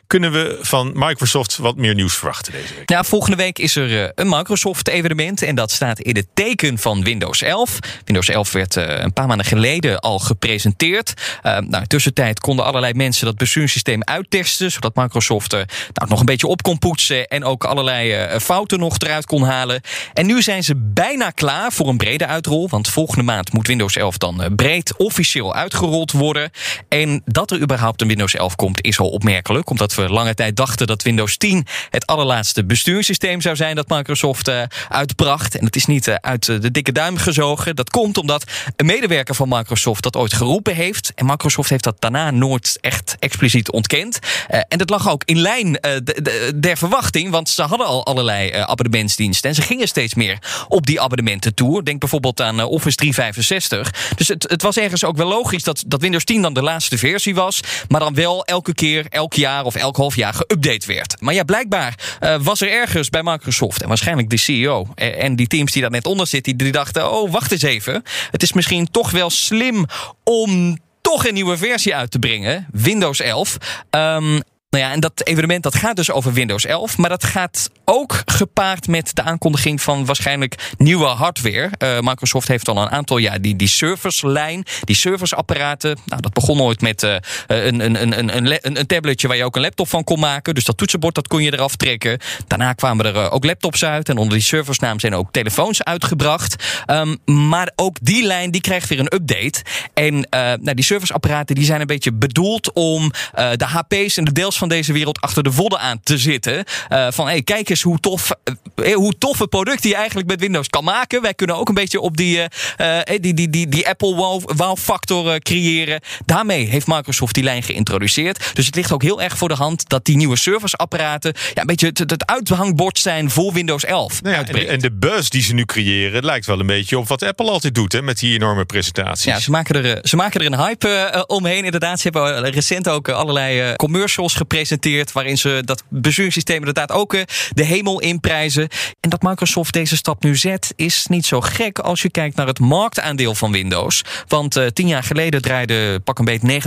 kunnen 0.10 0.32
we 0.32 0.58
van 0.62 0.92
Microsoft 0.96 1.58
wat 1.58 1.76
meer 1.76 1.94
nieuws 1.94 2.16
verwachten 2.16 2.52
deze 2.52 2.74
week? 2.74 2.90
Ja, 2.90 3.04
volgende 3.04 3.38
week 3.38 3.60
is 3.60 3.76
er 3.76 4.04
eh, 4.04 4.10
een 4.16 4.30
Microsoft-evenement. 4.30 5.42
En 5.42 5.56
dat 5.56 5.72
staat 5.72 6.00
in 6.00 6.16
het 6.16 6.28
teken 6.34 6.78
van 6.78 7.04
Windows 7.04 7.42
11. 7.42 7.80
Windows 8.06 8.30
11 8.30 8.52
werd 8.52 8.76
uh, 8.76 9.00
een 9.00 9.14
paar 9.14 9.28
maanden 9.28 9.46
geleden 9.46 10.00
al 10.00 10.20
gepresenteerd. 10.20 11.14
Uh, 11.44 11.58
nou, 11.58 11.86
tussentijd 11.86 12.40
konden 12.40 12.66
allerlei 12.66 12.94
mensen 12.94 13.26
dat 13.26 13.38
bestuurssysteem 13.38 14.04
uittesten. 14.04 14.72
Zodat 14.72 14.96
Microsoft 14.96 15.54
er 15.54 15.66
nou, 15.94 16.10
nog 16.10 16.20
een 16.20 16.26
beetje 16.26 16.48
op 16.48 16.62
kon 16.62 16.80
poetsen. 16.80 17.28
En 17.28 17.44
ook 17.44 17.64
allerlei 17.64 18.40
fouten 18.40 18.80
nog 18.80 19.00
eruit 19.00 19.26
kon 19.26 19.44
halen. 19.44 19.82
En 20.14 20.26
nu 20.26 20.42
zijn 20.42 20.64
ze 20.64 20.76
bijna 20.76 21.30
klaar 21.30 21.72
voor 21.72 21.88
een 21.88 21.98
brede 21.98 22.26
uitrol. 22.26 22.70
Want 22.70 22.90
volgende 22.90 23.24
maand 23.24 23.54
moet 23.54 23.68
Windows 23.68 23.96
11 23.96 24.18
dan 24.18 24.54
breed 24.56 24.98
officieel 24.98 25.56
uitgerold 25.56 26.12
worden. 26.12 26.52
En 26.88 27.22
dat 27.26 27.52
er 27.52 27.62
überhaupt 27.62 28.02
een 28.02 28.08
Windows 28.08 28.34
11 28.34 28.56
komt 28.56 28.84
is 28.84 29.00
al 29.00 29.10
opmerkelijk. 29.10 29.70
Omdat 29.70 29.98
lange 30.08 30.34
tijd 30.34 30.56
dachten 30.56 30.88
dat 30.88 31.02
Windows 31.02 31.38
10 31.38 31.68
het 31.90 32.06
allerlaatste 32.06 32.66
bestuurssysteem 32.66 33.42
zou 33.42 33.56
zijn 33.56 33.76
dat 33.76 33.90
Microsoft 33.90 34.48
uh, 34.48 34.62
uitbracht. 34.90 35.58
En 35.58 35.66
het 35.66 35.76
is 35.76 35.86
niet 35.86 36.08
uh, 36.08 36.16
uit 36.16 36.46
de 36.46 36.72
dikke 36.72 36.92
duim 36.92 37.18
gezogen. 37.18 37.76
Dat 37.76 37.90
komt 37.90 38.18
omdat 38.18 38.44
een 38.76 38.86
medewerker 38.86 39.36
van 39.36 39.50
Microsoft 39.50 40.04
dat 40.04 40.16
ooit 40.16 40.34
geroepen 40.34 40.76
heeft. 40.76 41.12
En 41.16 41.26
Microsoft 41.26 41.70
heeft 41.70 41.84
dat 41.84 41.96
daarna 42.00 42.32
nooit 42.32 42.78
echt 42.82 43.16
expliciet 43.20 43.72
ontkend. 43.72 44.20
Uh, 44.50 44.60
en 44.68 44.78
dat 44.78 44.90
lag 44.90 45.10
ook 45.10 45.24
in 45.26 45.40
lijn 45.40 45.72
de, 45.72 46.02
de, 46.04 46.52
der 46.56 46.78
verwachting, 46.78 47.32
want 47.32 47.50
ze 47.50 47.62
hadden 47.62 47.88
al 47.88 48.06
allerlei 48.06 48.52
abonnementsdiensten. 48.52 49.50
En 49.50 49.56
ze 49.56 49.62
gingen 49.62 49.88
steeds 49.88 50.14
meer 50.14 50.38
op 50.68 50.86
die 50.86 51.02
abonnementen 51.02 51.54
toe. 51.54 51.84
Denk 51.84 52.00
bijvoorbeeld 52.00 52.42
aan 52.42 52.64
Office 52.64 52.96
365. 52.96 54.14
Dus 54.16 54.28
het, 54.28 54.46
het 54.50 54.62
was 54.62 54.78
ergens 54.78 55.04
ook 55.04 55.18
wel 55.18 55.28
logisch 55.28 55.64
dat, 55.64 55.84
dat 55.88 56.02
Windows 56.02 56.24
10 56.24 56.42
dan 56.42 56.54
de 56.54 56.62
laatste 56.62 56.98
versie 56.98 57.36
was. 57.36 57.60
Maar 57.88 58.00
dan 58.00 58.14
wel 58.14 58.46
elke 58.46 58.74
keer, 58.74 59.06
elk 59.10 59.34
jaar 59.34 59.66
of 59.66 59.76
elk 59.76 59.89
elk 59.96 59.98
half 59.98 60.16
geüpdate 60.36 60.86
werd. 60.86 61.22
Maar 61.22 61.34
ja, 61.34 61.44
blijkbaar 61.44 62.18
uh, 62.22 62.36
was 62.42 62.62
er 62.62 62.72
ergens 62.72 63.10
bij 63.10 63.24
Microsoft 63.24 63.82
en 63.82 63.88
waarschijnlijk 63.88 64.30
de 64.30 64.38
CEO 64.38 64.88
en 64.96 65.36
die 65.36 65.48
teams 65.48 65.72
die 65.72 65.82
daar 65.82 65.92
net 65.92 66.06
onder 66.06 66.28
zitten, 66.28 66.58
die 66.58 66.72
dachten: 66.72 67.12
oh, 67.12 67.32
wacht 67.32 67.52
eens 67.52 67.62
even. 67.62 68.04
Het 68.32 68.44
is 68.44 68.54
misschien 68.54 68.92
toch 68.92 69.12
wel 69.12 69.30
slim 69.30 69.86
om 70.24 70.78
toch 71.02 71.28
een 71.28 71.34
nieuwe 71.34 71.58
versie 71.58 71.96
uit 71.96 72.12
te 72.12 72.20
brengen, 72.20 72.68
Windows 72.72 73.20
11. 73.20 73.58
Um, 73.90 74.42
nou 74.70 74.84
ja, 74.84 74.92
en 74.92 75.00
dat 75.00 75.22
evenement 75.26 75.64
dat 75.64 75.76
gaat 75.76 75.96
dus 75.96 76.12
over 76.12 76.34
Windows 76.34 76.66
11. 76.66 76.98
Maar 76.98 77.10
dat 77.10 77.24
gaat 77.24 77.70
ook 77.86 78.22
gepaard 78.26 78.88
met 78.88 79.16
de 79.16 79.22
aankondiging 79.22 79.82
van 79.82 80.06
waarschijnlijk 80.06 80.74
nieuwe 80.78 81.06
hardware. 81.06 81.72
Uh, 81.84 82.00
Microsoft 82.00 82.48
heeft 82.48 82.68
al 82.68 82.78
een 82.78 82.90
aantal 82.90 83.18
jaar 83.18 83.42
die, 83.42 83.56
die 83.56 83.68
serverslijn, 83.68 84.66
die 84.82 84.96
serversapparaten. 84.96 85.98
Nou, 86.06 86.22
dat 86.22 86.34
begon 86.34 86.62
ooit 86.62 86.82
met 86.82 87.04
uh, 87.04 87.16
een, 87.48 87.80
een, 87.80 88.02
een, 88.02 88.38
een, 88.38 88.80
een, 88.80 88.86
tabletje 88.86 89.28
waar 89.28 89.38
je 89.38 89.44
ook 89.44 89.56
een 89.56 89.62
laptop 89.62 89.90
van 89.90 90.04
kon 90.04 90.20
maken. 90.20 90.56
Dus 90.56 90.64
dat 90.64 90.78
toetsenbord 90.78 91.16
dat 91.16 91.28
kon 91.28 91.44
je 91.44 91.54
eraf 91.54 91.76
trekken. 91.76 92.20
Daarna 92.48 92.74
kwamen 92.74 93.06
er 93.06 93.32
ook 93.32 93.46
laptops 93.46 93.84
uit. 93.84 94.10
En 94.10 94.18
onder 94.18 94.34
die 94.34 94.44
serversnaam 94.48 95.00
zijn 95.00 95.16
ook 95.16 95.32
telefoons 95.32 95.84
uitgebracht. 95.84 96.84
Um, 96.88 97.18
maar 97.26 97.72
ook 97.76 97.98
die 98.02 98.24
lijn 98.24 98.52
die 98.52 98.62
krijgt 98.62 98.90
weer 98.90 99.00
een 99.00 99.14
update. 99.14 99.62
En 99.94 100.28
nou, 100.30 100.74
die 100.74 100.84
serversapparaten 100.84 101.56
die 101.56 101.66
zijn 101.66 101.82
een 101.82 101.88
beetje 101.88 102.14
bedoeld 102.14 102.74
om 102.74 103.12
de 103.34 103.66
HP's 103.66 104.18
en 104.18 104.24
de 104.24 104.32
deels 104.32 104.58
van 104.60 104.70
deze 104.70 104.94
wereld 104.94 105.22
achter 105.22 105.44
de 105.44 105.52
vodden 105.52 105.80
aan 105.80 106.00
te 106.04 106.18
zitten. 106.18 106.64
Uh, 106.90 107.08
van 107.12 107.28
hey, 107.28 107.42
kijk 107.42 107.70
eens 107.70 107.82
hoe 107.82 108.00
tof, 108.00 108.32
uh, 108.76 108.96
hoe 108.96 109.18
toffe 109.18 109.48
producten 109.48 109.90
je 109.90 109.96
eigenlijk 109.96 110.28
met 110.28 110.40
Windows 110.40 110.68
kan 110.68 110.84
maken. 110.84 111.22
Wij 111.22 111.34
kunnen 111.34 111.56
ook 111.56 111.68
een 111.68 111.74
beetje 111.74 112.00
op 112.00 112.18
die, 112.18 112.38
uh, 112.38 113.00
die, 113.20 113.34
die, 113.34 113.50
die, 113.50 113.68
die 113.68 113.88
Apple 113.88 114.16
wow, 114.16 114.78
factor 114.78 115.40
creëren. 115.40 116.02
Daarmee 116.26 116.66
heeft 116.66 116.88
Microsoft 116.88 117.34
die 117.34 117.44
lijn 117.44 117.64
geïntroduceerd. 117.64 118.56
Dus 118.56 118.66
het 118.66 118.76
ligt 118.76 118.92
ook 118.92 119.02
heel 119.02 119.22
erg 119.22 119.38
voor 119.38 119.48
de 119.50 119.56
hand 119.56 119.90
dat 119.90 120.06
die 120.06 120.16
nieuwe 120.16 120.36
serviceapparaten 120.38 121.34
ja, 121.54 121.62
een 121.62 121.68
beetje 121.68 121.88
het, 121.88 122.00
het 122.00 122.26
uithangbord 122.26 123.00
zijn 123.00 123.30
voor 123.30 123.54
Windows 123.54 123.86
11. 123.86 124.22
Nou 124.22 124.36
ja, 124.36 124.46
en, 124.46 124.68
en, 124.68 124.80
de 124.80 124.92
buzz 124.92 125.30
die 125.30 125.42
ze 125.42 125.54
nu 125.54 125.66
creëren, 125.66 126.26
lijkt 126.26 126.46
wel 126.46 126.60
een 126.60 126.66
beetje 126.66 126.98
op 126.98 127.08
wat 127.08 127.24
Apple 127.24 127.50
altijd 127.50 127.76
doet 127.76 127.92
hè, 127.92 128.02
met 128.02 128.20
die 128.20 128.34
enorme 128.34 128.66
presentaties. 128.66 129.24
Ja, 129.24 129.40
ze 129.40 129.52
maken 129.52 129.84
er, 129.84 130.00
ze 130.04 130.16
maken 130.16 130.40
er 130.40 130.46
een 130.46 130.58
hype 130.58 131.24
omheen. 131.28 131.64
Inderdaad, 131.64 132.00
ze 132.00 132.10
hebben 132.12 132.50
recent 132.50 132.90
ook 132.90 133.10
allerlei 133.10 133.76
commercials 133.76 134.34
geplaatst 134.34 134.48
gepresenteerd. 134.50 135.12
Waarin 135.12 135.38
ze 135.38 135.62
dat 135.66 135.84
besturingssysteem 135.88 136.58
inderdaad 136.58 136.92
ook 136.92 137.14
eh, 137.14 137.22
de 137.54 137.64
hemel 137.64 138.00
inprijzen. 138.00 138.68
En 139.00 139.10
dat 139.10 139.22
Microsoft 139.22 139.74
deze 139.74 139.96
stap 139.96 140.24
nu 140.24 140.36
zet, 140.36 140.74
is 140.76 141.06
niet 141.10 141.26
zo 141.26 141.42
gek 141.42 141.80
als 141.80 142.02
je 142.02 142.10
kijkt 142.10 142.36
naar 142.36 142.48
het 142.48 142.60
marktaandeel 142.60 143.36
van 143.36 143.52
Windows. 143.52 144.02
Want 144.28 144.58
uh, 144.58 144.66
tien 144.68 144.88
jaar 144.88 145.04
geleden 145.04 145.42
draaide 145.42 146.00
pak 146.00 146.20
een 146.20 146.26
beetje 146.26 146.62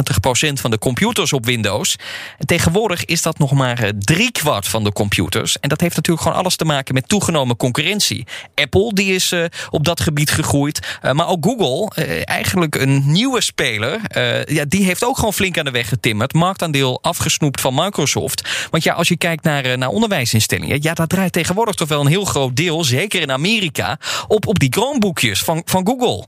90% 0.50 0.52
van 0.52 0.70
de 0.70 0.78
computers 0.78 1.32
op 1.32 1.44
Windows. 1.44 1.96
En 2.38 2.46
tegenwoordig 2.46 3.04
is 3.04 3.22
dat 3.22 3.38
nog 3.38 3.52
maar 3.52 3.92
driekwart 3.98 4.68
van 4.68 4.84
de 4.84 4.92
computers. 4.92 5.58
En 5.58 5.68
dat 5.68 5.80
heeft 5.80 5.96
natuurlijk 5.96 6.22
gewoon 6.22 6.38
alles 6.38 6.56
te 6.56 6.64
maken 6.64 6.94
met 6.94 7.08
toegenomen 7.08 7.56
concurrentie. 7.56 8.26
Apple 8.54 8.94
die 8.94 9.14
is 9.14 9.34
op 9.70 9.84
dat 9.84 10.00
gebied 10.00 10.30
gegroeid. 10.30 10.98
Maar 11.12 11.28
ook 11.28 11.44
Google, 11.44 12.04
eigenlijk 12.24 12.74
een 12.74 13.02
nieuwe 13.06 13.40
speler. 13.40 14.00
ja, 14.46 14.64
die 14.64 14.84
heeft 14.84 15.04
ook 15.04 15.16
gewoon 15.16 15.32
flink 15.32 15.58
aan 15.58 15.64
de 15.64 15.70
weg 15.70 15.88
getimmerd. 15.88 16.32
Marktaandeel 16.32 17.02
afgesnoept 17.02 17.60
van 17.60 17.71
Microsoft. 17.74 18.68
Want 18.70 18.82
ja, 18.82 18.94
als 18.94 19.08
je 19.08 19.16
kijkt 19.16 19.44
naar, 19.44 19.78
naar 19.78 19.88
onderwijsinstellingen. 19.88 20.82
Ja, 20.82 20.94
dat 20.94 21.08
draait 21.08 21.32
tegenwoordig 21.32 21.74
toch 21.74 21.88
wel 21.88 22.00
een 22.00 22.06
heel 22.06 22.24
groot 22.24 22.56
deel. 22.56 22.84
Zeker 22.84 23.20
in 23.20 23.30
Amerika. 23.30 23.98
Op, 24.28 24.46
op 24.46 24.58
die 24.58 24.72
Chromebookjes 24.72 25.42
van, 25.42 25.62
van 25.64 25.86
Google. 25.86 26.26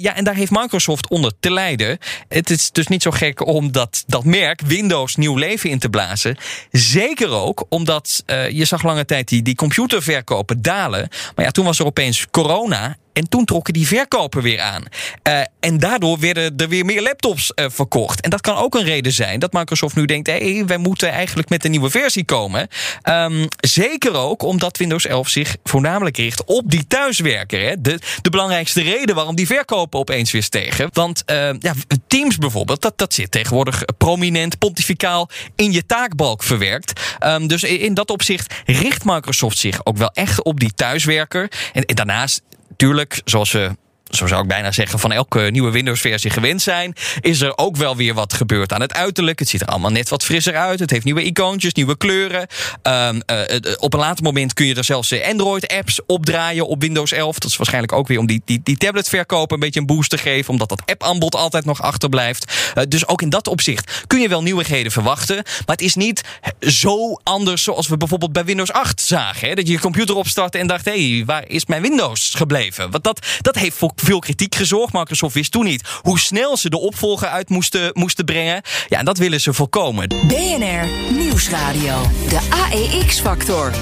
ja, 0.00 0.14
en 0.14 0.24
daar 0.24 0.34
heeft 0.34 0.50
Microsoft 0.50 1.08
onder 1.08 1.32
te 1.40 1.52
lijden. 1.52 1.98
Het 2.28 2.50
is 2.50 2.70
dus 2.70 2.86
niet 2.86 3.02
zo 3.02 3.10
gek 3.10 3.46
om 3.46 3.72
dat, 3.72 4.04
dat 4.06 4.24
merk 4.24 4.60
Windows 4.60 5.16
nieuw 5.16 5.36
leven 5.36 5.70
in 5.70 5.78
te 5.78 5.88
blazen. 5.88 6.36
Zeker 6.70 7.28
ook 7.28 7.64
omdat 7.68 8.22
je 8.50 8.64
zag 8.64 8.82
lange 8.82 9.04
tijd 9.04 9.28
die, 9.28 9.42
die 9.42 9.54
computerverkopen 9.54 10.62
dalen. 10.62 11.08
Maar 11.34 11.44
ja, 11.44 11.50
toen 11.50 11.64
was 11.64 11.78
er 11.78 11.86
opeens 11.86 12.26
corona. 12.30 12.96
En 13.16 13.28
toen 13.28 13.44
trokken 13.44 13.72
die 13.72 13.86
verkopen 13.86 14.42
weer 14.42 14.60
aan. 14.60 14.84
Uh, 15.28 15.40
en 15.60 15.78
daardoor 15.78 16.18
werden 16.18 16.56
er 16.56 16.68
weer 16.68 16.84
meer 16.84 17.02
laptops 17.02 17.52
uh, 17.54 17.66
verkocht. 17.68 18.20
En 18.20 18.30
dat 18.30 18.40
kan 18.40 18.56
ook 18.56 18.74
een 18.74 18.84
reden 18.84 19.12
zijn 19.12 19.38
dat 19.38 19.52
Microsoft 19.52 19.96
nu 19.96 20.04
denkt: 20.04 20.26
hé, 20.26 20.54
hey, 20.54 20.66
wij 20.66 20.76
moeten 20.76 21.10
eigenlijk 21.10 21.48
met 21.48 21.64
een 21.64 21.70
nieuwe 21.70 21.90
versie 21.90 22.24
komen. 22.24 22.68
Um, 23.08 23.48
zeker 23.60 24.14
ook 24.14 24.42
omdat 24.42 24.76
Windows 24.76 25.06
11 25.06 25.28
zich 25.28 25.56
voornamelijk 25.64 26.16
richt 26.16 26.44
op 26.44 26.70
die 26.70 26.86
thuiswerker. 26.86 27.60
Hè? 27.60 27.80
De, 27.80 27.98
de 28.22 28.30
belangrijkste 28.30 28.82
reden 28.82 29.14
waarom 29.14 29.34
die 29.34 29.46
verkopen 29.46 29.98
opeens 29.98 30.30
weer 30.30 30.42
stegen. 30.42 30.88
Want 30.92 31.22
uh, 31.30 31.36
ja, 31.58 31.72
Teams 32.06 32.36
bijvoorbeeld, 32.36 32.82
dat, 32.82 32.98
dat 32.98 33.14
zit 33.14 33.30
tegenwoordig 33.30 33.82
prominent, 33.98 34.58
pontificaal 34.58 35.28
in 35.54 35.72
je 35.72 35.86
taakbalk 35.86 36.42
verwerkt. 36.42 37.00
Um, 37.24 37.46
dus 37.46 37.62
in 37.62 37.94
dat 37.94 38.10
opzicht 38.10 38.54
richt 38.64 39.04
Microsoft 39.04 39.58
zich 39.58 39.84
ook 39.84 39.96
wel 39.96 40.10
echt 40.12 40.42
op 40.42 40.60
die 40.60 40.74
thuiswerker. 40.74 41.50
En 41.72 41.82
daarnaast 41.94 42.42
Tuurlijk, 42.76 43.20
zoals 43.24 43.52
we 43.52 43.70
zo 44.10 44.26
zou 44.26 44.42
ik 44.42 44.48
bijna 44.48 44.72
zeggen, 44.72 44.98
van 44.98 45.12
elke 45.12 45.40
nieuwe 45.40 45.70
Windows-versie 45.70 46.30
gewend 46.30 46.62
zijn, 46.62 46.94
is 47.20 47.40
er 47.40 47.58
ook 47.58 47.76
wel 47.76 47.96
weer 47.96 48.14
wat 48.14 48.32
gebeurd 48.32 48.72
aan 48.72 48.80
het 48.80 48.94
uiterlijk. 48.94 49.38
Het 49.38 49.48
ziet 49.48 49.60
er 49.60 49.66
allemaal 49.66 49.90
net 49.90 50.08
wat 50.08 50.24
frisser 50.24 50.56
uit. 50.56 50.80
Het 50.80 50.90
heeft 50.90 51.04
nieuwe 51.04 51.22
icoontjes, 51.22 51.72
nieuwe 51.72 51.96
kleuren. 51.96 52.46
Um, 52.82 53.22
uh, 53.26 53.40
op 53.78 53.94
een 53.94 54.00
later 54.00 54.24
moment 54.24 54.52
kun 54.52 54.66
je 54.66 54.74
er 54.74 54.84
zelfs 54.84 55.22
Android-apps 55.22 56.00
opdraaien 56.06 56.66
op 56.66 56.80
Windows 56.80 57.12
11. 57.12 57.38
Dat 57.38 57.50
is 57.50 57.56
waarschijnlijk 57.56 57.92
ook 57.92 58.06
weer 58.06 58.18
om 58.18 58.26
die, 58.26 58.42
die, 58.44 58.60
die 58.62 58.76
tabletverkoop 58.76 59.50
een 59.50 59.60
beetje 59.60 59.80
een 59.80 59.86
boost 59.86 60.10
te 60.10 60.18
geven, 60.18 60.50
omdat 60.50 60.68
dat 60.68 60.82
app-aanbod 60.86 61.34
altijd 61.34 61.64
nog 61.64 61.82
achterblijft. 61.82 62.52
Dus 62.88 63.06
ook 63.08 63.22
in 63.22 63.30
dat 63.30 63.48
opzicht 63.48 64.04
kun 64.06 64.20
je 64.20 64.28
wel 64.28 64.42
nieuwigheden 64.42 64.92
verwachten. 64.92 65.34
Maar 65.36 65.76
het 65.76 65.80
is 65.80 65.94
niet 65.94 66.22
zo 66.60 67.20
anders 67.22 67.62
zoals 67.62 67.88
we 67.88 67.96
bijvoorbeeld 67.96 68.32
bij 68.32 68.44
Windows 68.44 68.72
8 68.72 69.00
zagen. 69.00 69.48
Hè? 69.48 69.54
Dat 69.54 69.66
je 69.66 69.72
je 69.72 69.80
computer 69.80 70.16
opstartte 70.16 70.58
en 70.58 70.66
dacht: 70.66 70.84
hé, 70.84 71.14
hey, 71.14 71.24
waar 71.24 71.48
is 71.48 71.66
mijn 71.66 71.82
Windows 71.82 72.34
gebleven? 72.34 72.90
Want 72.90 73.04
dat, 73.04 73.26
dat 73.40 73.56
heeft 73.56 73.76
voor 73.76 73.92
veel 74.04 74.18
kritiek 74.18 74.54
gezorgd. 74.54 74.92
Microsoft 74.92 75.34
wist 75.34 75.52
toen 75.52 75.64
niet 75.64 75.88
hoe 76.02 76.18
snel 76.18 76.56
ze 76.56 76.70
de 76.70 76.78
opvolger 76.78 77.28
uit 77.28 77.48
moesten, 77.48 77.90
moesten 77.92 78.24
brengen. 78.24 78.62
Ja, 78.88 78.98
en 78.98 79.04
dat 79.04 79.18
willen 79.18 79.40
ze 79.40 79.52
voorkomen. 79.52 80.08
BNR 80.08 81.12
Nieuwsradio. 81.12 82.10
De 82.28 82.40
AEX-factor. 82.50 83.72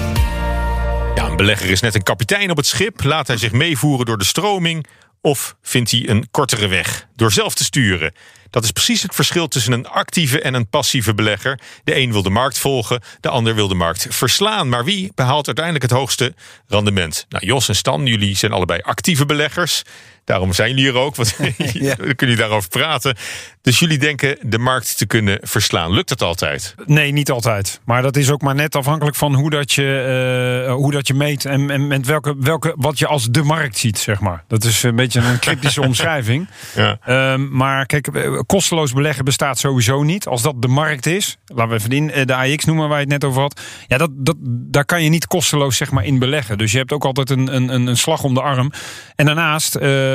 Ja, 1.14 1.26
een 1.26 1.36
belegger 1.36 1.70
is 1.70 1.80
net 1.80 1.94
een 1.94 2.02
kapitein 2.02 2.50
op 2.50 2.56
het 2.56 2.66
schip. 2.66 3.04
Laat 3.04 3.26
hij 3.26 3.36
zich 3.36 3.52
meevoeren 3.52 4.06
door 4.06 4.18
de 4.18 4.24
stroming? 4.24 4.86
Of 5.20 5.56
vindt 5.62 5.90
hij 5.90 6.08
een 6.08 6.28
kortere 6.30 6.66
weg 6.66 7.06
door 7.16 7.32
zelf 7.32 7.54
te 7.54 7.64
sturen? 7.64 8.12
Dat 8.54 8.64
is 8.64 8.70
precies 8.70 9.02
het 9.02 9.14
verschil 9.14 9.48
tussen 9.48 9.72
een 9.72 9.86
actieve 9.86 10.40
en 10.40 10.54
een 10.54 10.68
passieve 10.68 11.14
belegger. 11.14 11.60
De 11.84 11.96
een 11.96 12.12
wil 12.12 12.22
de 12.22 12.30
markt 12.30 12.58
volgen, 12.58 13.00
de 13.20 13.28
ander 13.28 13.54
wil 13.54 13.68
de 13.68 13.74
markt 13.74 14.06
verslaan. 14.10 14.68
Maar 14.68 14.84
wie 14.84 15.12
behaalt 15.14 15.46
uiteindelijk 15.46 15.84
het 15.84 15.98
hoogste 15.98 16.34
rendement? 16.68 17.26
Nou, 17.28 17.46
Jos 17.46 17.68
en 17.68 17.76
Stan, 17.76 18.06
jullie 18.06 18.36
zijn 18.36 18.52
allebei 18.52 18.80
actieve 18.80 19.26
beleggers. 19.26 19.82
Daarom 20.24 20.52
zijn 20.52 20.68
jullie 20.68 20.84
hier 20.84 21.00
ook, 21.00 21.16
want 21.16 21.36
ja. 21.72 21.94
kunnen 21.94 22.16
jullie 22.16 22.36
daarover 22.36 22.68
praten. 22.68 23.16
Dus 23.62 23.78
jullie 23.78 23.98
denken 23.98 24.38
de 24.42 24.58
markt 24.58 24.98
te 24.98 25.06
kunnen 25.06 25.38
verslaan. 25.42 25.92
Lukt 25.92 26.08
dat 26.08 26.22
altijd? 26.22 26.74
Nee, 26.86 27.12
niet 27.12 27.30
altijd. 27.30 27.80
Maar 27.84 28.02
dat 28.02 28.16
is 28.16 28.30
ook 28.30 28.42
maar 28.42 28.54
net 28.54 28.76
afhankelijk 28.76 29.16
van 29.16 29.34
hoe 29.34 29.50
dat 29.50 29.72
je, 29.72 30.64
uh, 30.66 30.74
hoe 30.74 30.92
dat 30.92 31.06
je 31.06 31.14
meet 31.14 31.44
en, 31.44 31.70
en 31.70 31.86
met 31.86 32.06
welke, 32.06 32.34
welke, 32.38 32.74
wat 32.76 32.98
je 32.98 33.06
als 33.06 33.26
de 33.30 33.42
markt 33.42 33.78
ziet, 33.78 33.98
zeg 33.98 34.20
maar. 34.20 34.44
Dat 34.48 34.64
is 34.64 34.82
een 34.82 34.96
beetje 34.96 35.20
een 35.20 35.38
cryptische 35.38 35.82
omschrijving. 35.88 36.48
Ja. 36.74 36.98
Um, 37.32 37.56
maar 37.56 37.86
kijk, 37.86 38.08
kosteloos 38.46 38.92
beleggen 38.92 39.24
bestaat 39.24 39.58
sowieso 39.58 40.02
niet. 40.02 40.26
Als 40.26 40.42
dat 40.42 40.62
de 40.62 40.68
markt 40.68 41.06
is, 41.06 41.36
laten 41.46 41.68
we 41.68 41.74
even 41.74 41.90
in, 41.90 42.26
de 42.26 42.34
AX 42.34 42.64
noemen 42.64 42.88
waar 42.88 42.98
je 42.98 43.04
het 43.04 43.12
net 43.12 43.24
over 43.24 43.42
had. 43.42 43.60
Ja, 43.86 43.98
dat, 43.98 44.10
dat, 44.14 44.36
daar 44.46 44.84
kan 44.84 45.02
je 45.02 45.08
niet 45.08 45.26
kosteloos 45.26 45.76
zeg 45.76 45.90
maar 45.90 46.04
in 46.04 46.18
beleggen. 46.18 46.58
Dus 46.58 46.72
je 46.72 46.78
hebt 46.78 46.92
ook 46.92 47.04
altijd 47.04 47.30
een, 47.30 47.54
een, 47.54 47.86
een 47.86 47.96
slag 47.96 48.22
om 48.22 48.34
de 48.34 48.42
arm. 48.42 48.72
En 49.16 49.26
daarnaast... 49.26 49.76
Uh, 49.76 50.13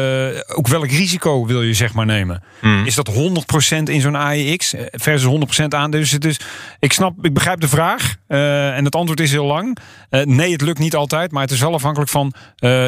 ook 0.56 0.68
welk 0.68 0.88
risico 0.88 1.46
wil 1.46 1.62
je 1.62 1.74
zeg 1.74 1.94
maar 1.94 2.06
nemen? 2.06 2.44
Hmm. 2.60 2.86
Is 2.86 2.96
dat 2.96 3.12
100% 3.12 3.84
in 3.84 4.02
zo'n 4.02 4.16
AEX 4.16 4.74
versus 4.92 5.62
100% 5.64 5.66
aan? 5.68 5.92
Dus, 5.92 6.10
dus 6.10 6.40
ik 6.80 6.94
snap, 6.94 7.26
ik 7.26 7.34
begrijp 7.34 7.60
de 7.60 7.68
vraag 7.68 8.16
uh, 8.28 8.78
en 8.78 8.86
het 8.86 8.96
antwoord 8.96 9.20
is 9.20 9.32
heel 9.32 9.46
lang. 9.46 9.78
Uh, 10.10 10.22
nee, 10.24 10.52
het 10.52 10.62
lukt 10.62 10.80
niet 10.80 10.96
altijd, 10.96 11.32
maar 11.32 11.42
het 11.42 11.52
is 11.52 11.60
wel 11.60 11.74
afhankelijk 11.74 12.12
van 12.12 12.34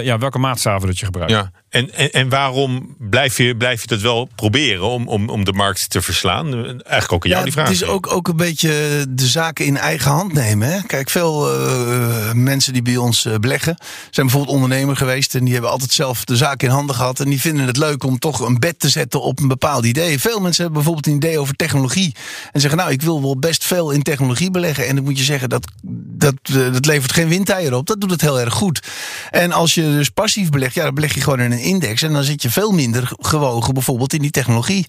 ja, 0.04 0.18
welke 0.18 0.40
maatstaven 0.40 0.88
dat 0.88 1.00
je 1.00 1.06
gebruikt. 1.06 1.32
Ja. 1.32 1.52
En, 1.70 1.94
en, 1.94 2.12
en, 2.12 2.30
waarom 2.30 2.96
blijf 3.00 3.38
je, 3.38 3.58
blijf 3.58 3.82
je 3.82 3.88
dat 3.88 4.02
wel 4.02 4.30
proberen 4.36 4.84
om, 4.84 5.08
om, 5.08 5.30
om 5.30 5.44
de 5.44 5.54
markt 5.54 5.90
te 5.90 6.02
verslaan? 6.02 6.54
Eigenlijk 6.56 7.12
ook 7.12 7.24
aan 7.24 7.30
jou 7.30 7.40
ja, 7.40 7.44
die 7.44 7.52
vraag. 7.52 7.68
Het 7.68 7.76
is 7.76 7.84
ook, 7.84 8.14
ook 8.14 8.28
een 8.28 8.36
beetje 8.36 9.06
de 9.10 9.26
zaken 9.26 9.66
in 9.66 9.78
eigen 9.78 10.12
hand 10.12 10.34
nemen. 10.34 10.72
Hè? 10.72 10.82
Kijk, 10.82 11.10
veel 11.10 11.54
uh, 11.54 12.32
mensen 12.34 12.74
die 12.74 12.82
bij 12.82 12.98
ons 12.98 13.28
beleggen 13.40 13.78
zijn 14.10 14.26
bijvoorbeeld 14.26 14.56
ondernemer 14.56 14.96
geweest. 14.96 15.36
En 15.36 15.44
die 15.44 15.54
hebben 15.54 15.72
altijd 15.72 15.92
zelf 15.92 16.26
de 16.26 16.36
zaak 16.36 16.64
in 16.64 16.70
handen 16.70 16.96
gehad. 16.96 17.01
En 17.02 17.30
die 17.30 17.42
vinden 17.42 17.66
het 17.68 17.78
leuk 17.78 18.04
om 18.04 18.20
toch 18.20 18.40
een 18.40 18.60
bed 18.60 18.80
te 18.80 18.90
zetten 18.90 19.22
op 19.22 19.40
een 19.40 19.48
bepaald 19.48 19.86
idee. 19.86 20.20
Veel 20.20 20.40
mensen 20.40 20.64
hebben 20.64 20.84
bijvoorbeeld 20.84 21.08
een 21.08 21.28
idee 21.28 21.40
over 21.40 21.56
technologie. 21.56 22.16
En 22.52 22.62
zeggen, 22.62 22.80
nou, 22.80 22.92
ik 22.92 23.02
wil 23.02 23.22
wel 23.22 23.40
best 23.40 23.64
veel 23.64 23.92
in 23.92 24.02
technologie 24.02 24.52
beleggen. 24.52 24.88
En 24.88 24.96
dan 24.96 25.04
moet 25.04 25.18
je 25.18 25.24
zeggen, 25.24 25.50
dat, 25.50 25.66
dat, 25.84 26.36
dat 26.52 26.86
levert 26.86 27.12
geen 27.12 27.28
windeieren 27.28 27.78
op. 27.78 27.88
Dat 27.88 28.02
doet 28.02 28.12
het 28.12 28.22
heel 28.22 28.40
erg 28.40 28.54
goed. 28.54 28.88
En 29.30 29.52
als 29.52 29.74
je 29.74 29.82
dus 29.82 30.10
passief 30.10 30.50
belegt, 30.50 30.74
ja, 30.74 30.84
dan 30.84 30.94
beleg 30.94 31.14
je 31.14 31.22
gewoon 31.22 31.40
in 31.40 31.52
een 31.52 31.60
index. 31.60 32.02
En 32.02 32.14
dan 32.14 32.24
zit 32.24 32.42
je 32.42 32.52
veel 32.52 32.72
minder 32.72 33.12
gewogen 33.20 33.74
bijvoorbeeld 33.74 34.14
in 34.14 34.22
die 34.22 34.32
technologie 34.32 34.86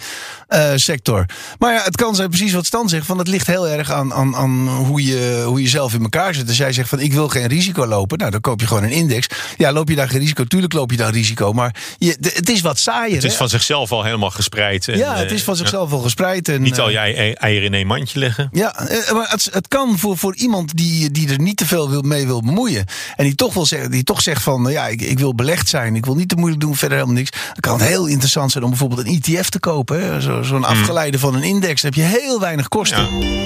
uh, 0.49 0.71
sector. 0.75 1.27
Maar 1.59 1.73
ja, 1.73 1.83
het 1.83 1.97
kan 1.97 2.15
zijn 2.15 2.29
precies 2.29 2.53
wat 2.53 2.67
Stan 2.67 2.89
zegt. 2.89 3.07
Van 3.07 3.19
het 3.19 3.29
ligt 3.29 3.47
heel 3.47 3.69
erg 3.69 3.91
aan, 3.91 4.13
aan, 4.15 4.37
aan 4.37 4.69
hoe, 4.69 5.05
je, 5.05 5.43
hoe 5.47 5.63
je 5.63 5.69
zelf 5.69 5.95
in 5.95 6.03
elkaar 6.03 6.35
zit. 6.35 6.49
Als 6.49 6.57
jij 6.57 6.73
zegt 6.73 6.89
van 6.89 7.01
ik 7.01 7.13
wil 7.13 7.29
geen 7.29 7.47
risico 7.47 7.87
lopen. 7.87 8.19
Nou, 8.19 8.31
dan 8.31 8.41
koop 8.41 8.61
je 8.61 8.67
gewoon 8.67 8.83
een 8.83 8.91
index. 8.91 9.27
Ja, 9.57 9.73
loop 9.73 9.89
je 9.89 9.95
daar 9.95 10.09
geen 10.09 10.21
risico? 10.21 10.45
Tuurlijk 10.45 10.73
loop 10.73 10.91
je 10.91 10.97
daar 10.97 11.13
risico. 11.13 11.53
Maar 11.53 11.75
je, 12.05 12.17
het 12.21 12.49
is 12.49 12.61
wat 12.61 12.79
saaier. 12.79 13.15
Het 13.15 13.25
is 13.25 13.37
van 13.37 13.49
zichzelf 13.49 13.93
al 13.93 14.05
helemaal 14.05 14.31
gespreid. 14.31 14.89
En, 14.89 14.99
ja, 14.99 15.17
het 15.17 15.31
is 15.31 15.43
van 15.43 15.57
zichzelf 15.57 15.91
ja. 15.91 15.97
al 15.97 16.03
gespreid. 16.03 16.49
En, 16.49 16.63
niet 16.63 16.81
al 16.81 16.91
jij 16.91 17.35
eieren 17.35 17.67
in 17.67 17.75
één 17.75 17.87
mandje 17.87 18.19
leggen. 18.19 18.49
Ja, 18.53 18.75
maar 19.13 19.31
het, 19.31 19.49
het 19.53 19.69
kan 19.69 19.99
voor, 19.99 20.19
voor 20.19 20.37
iemand 20.37 20.77
die, 20.77 21.11
die 21.11 21.31
er 21.31 21.41
niet 21.41 21.57
te 21.57 21.67
veel 21.67 21.91
wil, 21.91 22.03
mee 22.03 22.27
wil 22.27 22.41
bemoeien. 22.41 22.87
En 23.17 23.25
die 23.25 23.35
toch, 23.35 23.55
wil 23.55 23.67
zeggen, 23.67 23.91
die 23.91 24.05
toch 24.05 24.23
zegt 24.23 24.43
van 24.43 24.67
ja, 24.71 24.87
ik, 24.87 25.01
ik 25.01 25.19
wil 25.19 25.35
belegd 25.35 25.69
zijn. 25.69 25.97
Ik 25.97 26.05
wil 26.05 26.15
niet 26.15 26.29
te 26.29 26.37
moeilijk 26.37 26.61
doen, 26.61 26.77
verder 26.77 26.97
helemaal 26.99 27.19
niks. 27.19 27.31
Dan 27.31 27.61
kan 27.61 27.79
het 27.79 27.89
heel 27.89 28.07
interessant 28.07 28.51
zijn 28.51 28.65
om 28.65 28.71
bijvoorbeeld 28.71 29.07
een 29.07 29.21
ETF 29.23 29.49
te 29.49 29.61
kopen. 29.61 30.23
Zo'n 30.23 30.45
zo 30.45 30.59
afgeleide 30.59 31.19
van 31.19 31.35
een 31.35 31.43
index. 31.43 31.83
Dan 31.83 31.93
heb 31.95 32.01
je 32.01 32.19
heel 32.19 32.41
weinig 32.41 32.69
kosten. 32.69 32.99
Ja. 32.99 33.41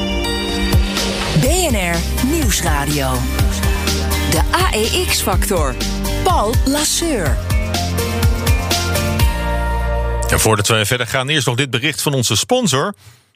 BNR 1.40 1.96
Nieuwsradio. 2.30 3.12
De 4.30 4.40
AEX-factor. 4.50 5.74
Paul 6.24 6.54
Lasseur. 6.64 7.55
En 10.30 10.40
voordat 10.40 10.68
we 10.68 10.86
verder 10.86 11.06
gaan, 11.06 11.28
eerst 11.28 11.46
nog 11.46 11.56
dit 11.56 11.70
bericht 11.70 12.02
van 12.02 12.14
onze 12.14 12.36
sponsor. 12.36 12.94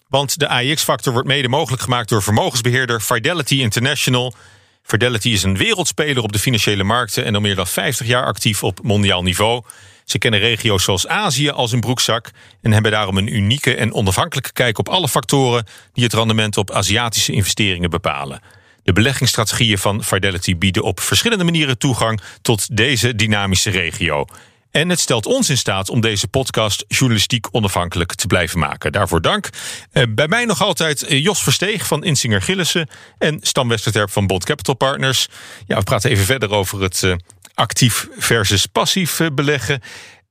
Want 0.08 0.38
de 0.38 0.48
AEX-factor 0.48 1.12
wordt 1.12 1.28
mede 1.28 1.48
mogelijk 1.48 1.82
gemaakt 1.82 2.08
door 2.08 2.22
vermogensbeheerder 2.22 3.00
Fidelity 3.00 3.54
International. 3.54 4.34
Fidelity 4.82 5.28
is 5.28 5.42
een 5.42 5.56
wereldspeler 5.56 6.22
op 6.22 6.32
de 6.32 6.38
financiële 6.38 6.84
markten 6.84 7.24
en 7.24 7.34
al 7.34 7.40
meer 7.40 7.54
dan 7.54 7.66
50 7.66 8.06
jaar 8.06 8.24
actief 8.24 8.64
op 8.64 8.82
mondiaal 8.82 9.22
niveau. 9.22 9.62
Ze 10.04 10.18
kennen 10.18 10.40
regio's 10.40 10.84
zoals 10.84 11.06
Azië 11.06 11.50
als 11.50 11.72
een 11.72 11.80
broekzak 11.80 12.30
en 12.62 12.72
hebben 12.72 12.90
daarom 12.90 13.16
een 13.16 13.34
unieke 13.34 13.74
en 13.74 13.92
onafhankelijke 13.92 14.52
kijk 14.52 14.78
op 14.78 14.88
alle 14.88 15.08
factoren 15.08 15.66
die 15.92 16.04
het 16.04 16.12
rendement 16.12 16.56
op 16.56 16.70
Aziatische 16.70 17.32
investeringen 17.32 17.90
bepalen. 17.90 18.40
De 18.82 18.92
beleggingsstrategieën 18.92 19.78
van 19.78 20.04
Fidelity 20.04 20.56
bieden 20.56 20.82
op 20.82 21.00
verschillende 21.00 21.44
manieren 21.44 21.78
toegang 21.78 22.20
tot 22.42 22.76
deze 22.76 23.14
dynamische 23.14 23.70
regio. 23.70 24.24
En 24.70 24.88
het 24.88 25.00
stelt 25.00 25.26
ons 25.26 25.50
in 25.50 25.58
staat 25.58 25.88
om 25.88 26.00
deze 26.00 26.28
podcast 26.28 26.84
journalistiek 26.88 27.48
onafhankelijk 27.50 28.14
te 28.14 28.26
blijven 28.26 28.58
maken. 28.58 28.92
Daarvoor 28.92 29.20
dank. 29.20 29.48
Eh, 29.92 30.02
bij 30.08 30.28
mij 30.28 30.44
nog 30.44 30.62
altijd 30.62 31.02
eh, 31.02 31.22
Jos 31.22 31.42
Versteeg 31.42 31.86
van 31.86 32.04
Insinger 32.04 32.42
Gillissen 32.42 32.88
en 33.18 33.38
Stam 33.42 33.68
Westerterp 33.68 34.10
van 34.10 34.26
Bond 34.26 34.44
Capital 34.44 34.74
Partners. 34.74 35.28
Ja, 35.66 35.76
we 35.76 35.82
praten 35.82 36.10
even 36.10 36.24
verder 36.24 36.50
over 36.50 36.82
het 36.82 37.02
eh, 37.02 37.14
actief 37.54 38.08
versus 38.18 38.66
passief 38.66 39.20
beleggen. 39.32 39.80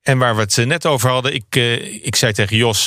En 0.01 0.17
waar 0.17 0.35
we 0.35 0.41
het 0.41 0.65
net 0.65 0.85
over 0.85 1.09
hadden, 1.09 1.33
ik, 1.33 1.55
ik 2.01 2.15
zei 2.15 2.33
tegen 2.33 2.57
Jos, 2.57 2.85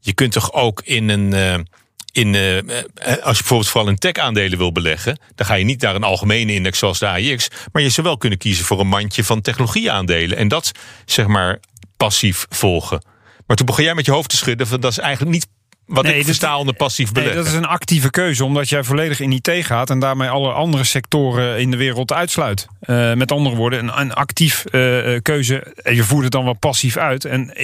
je 0.00 0.14
kunt 0.14 0.32
toch 0.32 0.52
ook 0.52 0.82
in 0.84 1.08
een. 1.08 1.68
In, 2.12 2.34
eh, 2.34 2.58
eh, 2.58 2.64
als 3.04 3.36
je 3.36 3.42
bijvoorbeeld 3.42 3.68
vooral 3.68 3.90
in 3.90 3.98
tech-aandelen 3.98 4.58
wil 4.58 4.72
beleggen, 4.72 5.18
dan 5.34 5.46
ga 5.46 5.54
je 5.54 5.64
niet 5.64 5.80
naar 5.80 5.94
een 5.94 6.02
algemene 6.02 6.52
index 6.52 6.78
zoals 6.78 6.98
de 6.98 7.06
AIX, 7.06 7.48
maar 7.72 7.82
je 7.82 7.88
zou 7.88 8.06
wel 8.06 8.16
kunnen 8.16 8.38
kiezen 8.38 8.64
voor 8.64 8.80
een 8.80 8.88
mandje 8.88 9.24
van 9.24 9.40
technologieaandelen 9.40 10.36
en 10.36 10.48
dat 10.48 10.72
zeg 11.04 11.26
maar 11.26 11.58
passief 11.96 12.46
volgen. 12.48 13.04
Maar 13.46 13.56
toen 13.56 13.66
begon 13.66 13.84
jij 13.84 13.94
met 13.94 14.06
je 14.06 14.12
hoofd 14.12 14.28
te 14.28 14.36
schudden, 14.36 14.66
van 14.66 14.80
dat 14.80 14.90
is 14.90 14.98
eigenlijk 14.98 15.32
niet 15.32 15.46
wat 15.90 16.04
Nee, 16.04 16.18
ik 16.18 16.24
versta 16.24 16.58
onder 16.58 16.74
passief 16.74 17.12
Nee, 17.12 17.14
beleggen. 17.14 17.44
dat 17.44 17.52
is 17.52 17.58
een 17.58 17.66
actieve 17.66 18.10
keuze, 18.10 18.44
omdat 18.44 18.68
jij 18.68 18.84
volledig 18.84 19.20
in 19.20 19.32
IT 19.32 19.50
gaat 19.50 19.90
en 19.90 19.98
daarmee 19.98 20.28
alle 20.28 20.52
andere 20.52 20.84
sectoren 20.84 21.58
in 21.58 21.70
de 21.70 21.76
wereld 21.76 22.12
uitsluit. 22.12 22.66
Eh, 22.80 23.14
met 23.14 23.32
andere 23.32 23.56
woorden, 23.56 23.78
een, 23.78 24.00
een 24.00 24.12
actief 24.12 24.64
eh, 24.64 24.80
keuze. 25.22 25.74
En 25.82 25.94
je 25.94 26.04
voert 26.04 26.22
het 26.22 26.32
dan 26.32 26.44
wel 26.44 26.56
passief 26.58 26.96
uit. 26.96 27.24
En 27.24 27.54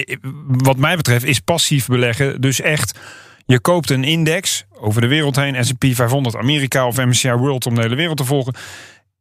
wat 0.47 0.77
mij 0.77 0.95
betreft 0.95 1.25
is 1.25 1.39
passief 1.39 1.87
beleggen 1.87 2.41
dus 2.41 2.61
echt. 2.61 2.99
Je 3.47 3.59
koopt 3.59 3.89
een 3.89 4.03
index 4.03 4.65
over 4.79 5.01
de 5.01 5.07
wereld 5.07 5.35
heen, 5.35 5.65
S&P 5.65 5.85
500 5.91 6.35
Amerika 6.35 6.87
of 6.87 6.97
MSCI 6.97 7.31
World 7.31 7.65
om 7.65 7.75
de 7.75 7.81
hele 7.81 7.95
wereld 7.95 8.17
te 8.17 8.25
volgen. 8.25 8.53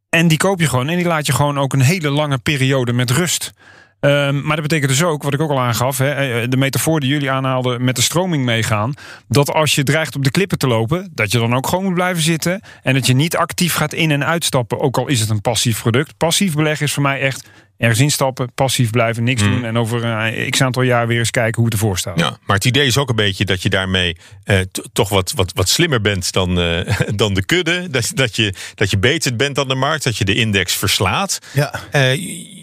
En 0.08 0.28
die 0.28 0.38
koop 0.38 0.60
je 0.60 0.68
gewoon 0.68 0.88
en 0.88 0.96
die 0.96 1.06
laat 1.06 1.26
je 1.26 1.32
gewoon 1.32 1.58
ook 1.58 1.72
een 1.72 1.80
hele 1.80 2.10
lange 2.10 2.38
periode 2.38 2.92
met 2.92 3.10
rust. 3.10 3.52
Ehm, 4.00 4.40
maar 4.40 4.56
dat 4.56 4.68
betekent 4.68 4.90
dus 4.90 5.02
ook, 5.02 5.22
wat 5.22 5.34
ik 5.34 5.40
ook 5.40 5.50
al 5.50 5.60
aangaf, 5.60 6.00
eh, 6.00 6.16
de 6.48 6.56
metafoor 6.56 7.00
die 7.00 7.08
jullie 7.08 7.30
aanhaalden 7.30 7.84
met 7.84 7.96
de 7.96 8.02
stroming 8.02 8.44
meegaan. 8.44 8.94
Dat 9.28 9.52
als 9.52 9.74
je 9.74 9.82
dreigt 9.82 10.16
op 10.16 10.24
de 10.24 10.30
klippen 10.30 10.58
te 10.58 10.66
lopen, 10.66 11.10
dat 11.14 11.32
je 11.32 11.38
dan 11.38 11.54
ook 11.54 11.66
gewoon 11.66 11.84
moet 11.84 11.94
blijven 11.94 12.22
zitten. 12.22 12.60
En 12.82 12.94
dat 12.94 13.06
je 13.06 13.14
niet 13.14 13.36
actief 13.36 13.74
gaat 13.74 13.92
in- 13.92 14.10
en 14.10 14.24
uitstappen, 14.24 14.80
ook 14.80 14.98
al 14.98 15.06
is 15.08 15.20
het 15.20 15.30
een 15.30 15.40
passief 15.40 15.80
product. 15.80 16.16
Passief 16.16 16.54
beleggen 16.54 16.86
is 16.86 16.92
voor 16.92 17.02
mij 17.02 17.20
echt 17.20 17.48
ergens 17.78 18.00
instappen, 18.00 18.52
passief 18.54 18.90
blijven, 18.90 19.24
niks 19.24 19.42
doen. 19.42 19.64
En 19.64 19.78
over 19.78 20.04
een 20.04 20.50
x 20.50 20.62
aantal 20.62 20.82
jaar 20.82 21.06
weer 21.06 21.18
eens 21.18 21.30
kijken 21.30 21.54
hoe 21.54 21.64
het 21.64 21.72
ervoor 21.72 21.98
staat. 21.98 22.18
Ja, 22.18 22.38
maar 22.46 22.56
het 22.56 22.64
idee 22.64 22.86
is 22.86 22.98
ook 22.98 23.08
een 23.08 23.16
beetje 23.16 23.44
dat 23.44 23.62
je 23.62 23.68
daarmee 23.68 24.16
eh, 24.44 24.60
toch 24.92 25.08
wat, 25.08 25.32
wat, 25.32 25.52
wat 25.54 25.68
slimmer 25.68 26.00
bent 26.00 26.32
dan, 26.32 26.60
eh, 26.60 26.98
dan 27.14 27.34
de 27.34 27.44
kudde. 27.44 27.90
Dat, 27.90 28.10
dat, 28.14 28.36
je, 28.36 28.54
dat 28.74 28.90
je 28.90 28.98
beter 28.98 29.36
bent 29.36 29.54
dan 29.54 29.68
de 29.68 29.74
markt, 29.74 30.04
dat 30.04 30.16
je 30.16 30.24
de 30.24 30.34
index 30.34 30.74
verslaat. 30.74 31.38
Ja. 31.52 31.74
Eh, 31.90 32.14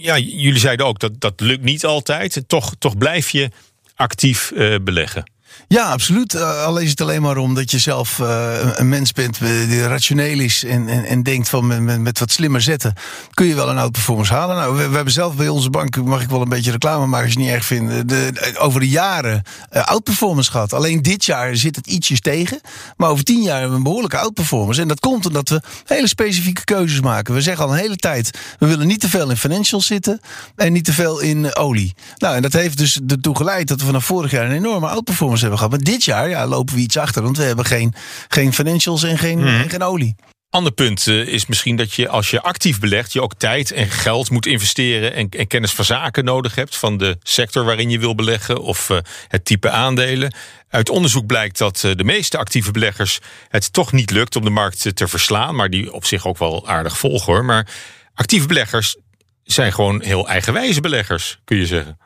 ja, 0.01 0.17
jullie 0.17 0.59
zeiden 0.59 0.85
ook 0.85 0.99
dat 0.99 1.19
dat 1.19 1.39
lukt 1.39 1.63
niet 1.63 1.85
altijd. 1.85 2.43
Toch, 2.47 2.75
toch 2.79 2.97
blijf 2.97 3.29
je 3.29 3.49
actief 3.95 4.51
eh, 4.51 4.75
beleggen. 4.81 5.31
Ja, 5.67 5.91
absoluut. 5.91 6.33
Uh, 6.33 6.63
al 6.63 6.77
is 6.77 6.89
het 6.89 7.01
alleen 7.01 7.21
maar 7.21 7.37
omdat 7.37 7.71
je 7.71 7.79
zelf 7.79 8.19
uh, 8.19 8.53
een 8.73 8.89
mens 8.89 9.11
bent 9.11 9.39
die 9.39 9.87
rationeel 9.87 10.39
is 10.39 10.63
en, 10.63 10.87
en, 10.87 11.05
en 11.05 11.23
denkt 11.23 11.49
van 11.49 11.67
met, 11.67 11.99
met, 12.01 12.19
wat 12.19 12.31
slimmer 12.31 12.61
zetten, 12.61 12.93
kun 13.33 13.45
je 13.45 13.55
wel 13.55 13.69
een 13.69 13.77
outperformance 13.77 14.33
halen. 14.33 14.55
Nou, 14.55 14.75
we, 14.75 14.87
we, 14.87 14.95
hebben 14.95 15.13
zelf 15.13 15.35
bij 15.35 15.47
onze 15.47 15.69
bank, 15.69 16.03
mag 16.03 16.21
ik 16.21 16.29
wel 16.29 16.41
een 16.41 16.49
beetje 16.49 16.71
reclame 16.71 17.05
maken 17.05 17.25
als 17.25 17.33
je 17.33 17.39
het 17.39 17.47
niet 17.47 17.55
erg 17.57 17.65
vindt, 17.65 18.09
de, 18.09 18.55
over 18.59 18.79
de 18.79 18.89
jaren 18.89 19.41
uh, 19.73 19.83
outperformance 19.83 20.51
gehad. 20.51 20.73
Alleen 20.73 21.01
dit 21.01 21.25
jaar 21.25 21.55
zit 21.55 21.75
het 21.75 21.87
ietsjes 21.87 22.21
tegen, 22.21 22.61
maar 22.97 23.09
over 23.09 23.23
tien 23.23 23.41
jaar 23.41 23.59
hebben 23.59 23.71
we 23.71 23.77
een 23.77 23.83
behoorlijke 23.83 24.17
outperformance. 24.17 24.81
En 24.81 24.87
dat 24.87 24.99
komt 24.99 25.25
omdat 25.25 25.49
we 25.49 25.61
hele 25.85 26.07
specifieke 26.07 26.63
keuzes 26.63 27.01
maken. 27.01 27.33
We 27.33 27.41
zeggen 27.41 27.65
al 27.65 27.71
een 27.71 27.79
hele 27.79 27.95
tijd, 27.95 28.39
we 28.59 28.67
willen 28.67 28.87
niet 28.87 28.99
te 28.99 29.09
veel 29.09 29.29
in 29.29 29.37
financials 29.37 29.85
zitten 29.85 30.19
en 30.55 30.73
niet 30.73 30.85
te 30.85 30.93
veel 30.93 31.19
in 31.19 31.55
olie. 31.55 31.95
Nou, 32.17 32.35
en 32.35 32.41
dat 32.41 32.53
heeft 32.53 32.77
dus 32.77 32.99
ertoe 33.07 33.35
geleid 33.35 33.67
dat 33.67 33.79
we 33.79 33.85
vanaf 33.85 34.05
vorig 34.05 34.31
jaar 34.31 34.45
een 34.45 34.55
enorme 34.55 34.87
outperformance 34.87 35.42
hebben 35.49 35.59
gehad. 35.59 35.73
Maar 35.73 35.93
dit 35.93 36.03
jaar 36.03 36.29
ja, 36.29 36.47
lopen 36.47 36.75
we 36.75 36.81
iets 36.81 36.97
achter, 36.97 37.21
want 37.23 37.37
we 37.37 37.43
hebben 37.43 37.65
geen, 37.65 37.93
geen 38.27 38.53
financials 38.53 39.03
en 39.03 39.17
geen, 39.17 39.39
Mhm. 39.39 39.47
en 39.47 39.69
geen 39.69 39.83
olie. 39.83 40.15
Ander 40.49 40.71
punt 40.71 41.05
uh, 41.05 41.27
is 41.27 41.45
misschien 41.45 41.75
dat 41.75 41.93
je 41.93 42.07
als 42.09 42.29
je 42.29 42.41
actief 42.41 42.79
belegt, 42.79 43.13
je 43.13 43.21
ook 43.21 43.33
tijd 43.37 43.71
en 43.71 43.89
geld 43.89 44.29
moet 44.29 44.45
investeren 44.45 45.13
en, 45.13 45.29
en 45.29 45.47
kennis 45.47 45.71
van 45.71 45.85
zaken 45.85 46.25
nodig 46.25 46.55
hebt 46.55 46.75
van 46.77 46.97
de 46.97 47.17
sector 47.23 47.63
waarin 47.65 47.89
je 47.89 47.99
wil 47.99 48.15
beleggen 48.15 48.61
of 48.61 48.89
uh, 48.89 48.97
het 49.27 49.45
type 49.45 49.69
aandelen. 49.69 50.33
Uit 50.69 50.89
onderzoek 50.89 51.25
blijkt 51.25 51.57
dat 51.57 51.83
uh, 51.85 51.91
de 51.95 52.03
meeste 52.03 52.37
actieve 52.37 52.71
beleggers 52.71 53.19
het 53.47 53.73
toch 53.73 53.91
niet 53.91 54.11
lukt 54.11 54.35
om 54.35 54.43
de 54.43 54.49
markt 54.49 54.95
te 54.95 55.07
verslaan, 55.07 55.55
maar 55.55 55.69
die 55.69 55.93
op 55.93 56.05
zich 56.05 56.25
ook 56.27 56.37
wel 56.37 56.67
aardig 56.67 56.97
volgen 56.97 57.33
hoor. 57.33 57.45
Maar 57.45 57.67
actieve 58.13 58.47
beleggers 58.47 58.95
zijn 59.43 59.73
gewoon 59.73 60.01
heel 60.01 60.27
eigenwijze 60.27 60.81
beleggers, 60.81 61.39
kun 61.45 61.57
je 61.57 61.65
zeggen. 61.65 61.97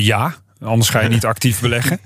ja, 0.00 0.36
anders 0.60 0.88
ga 0.88 1.00
je 1.00 1.08
niet 1.08 1.24
actief 1.34 1.60
beleggen. 1.60 2.00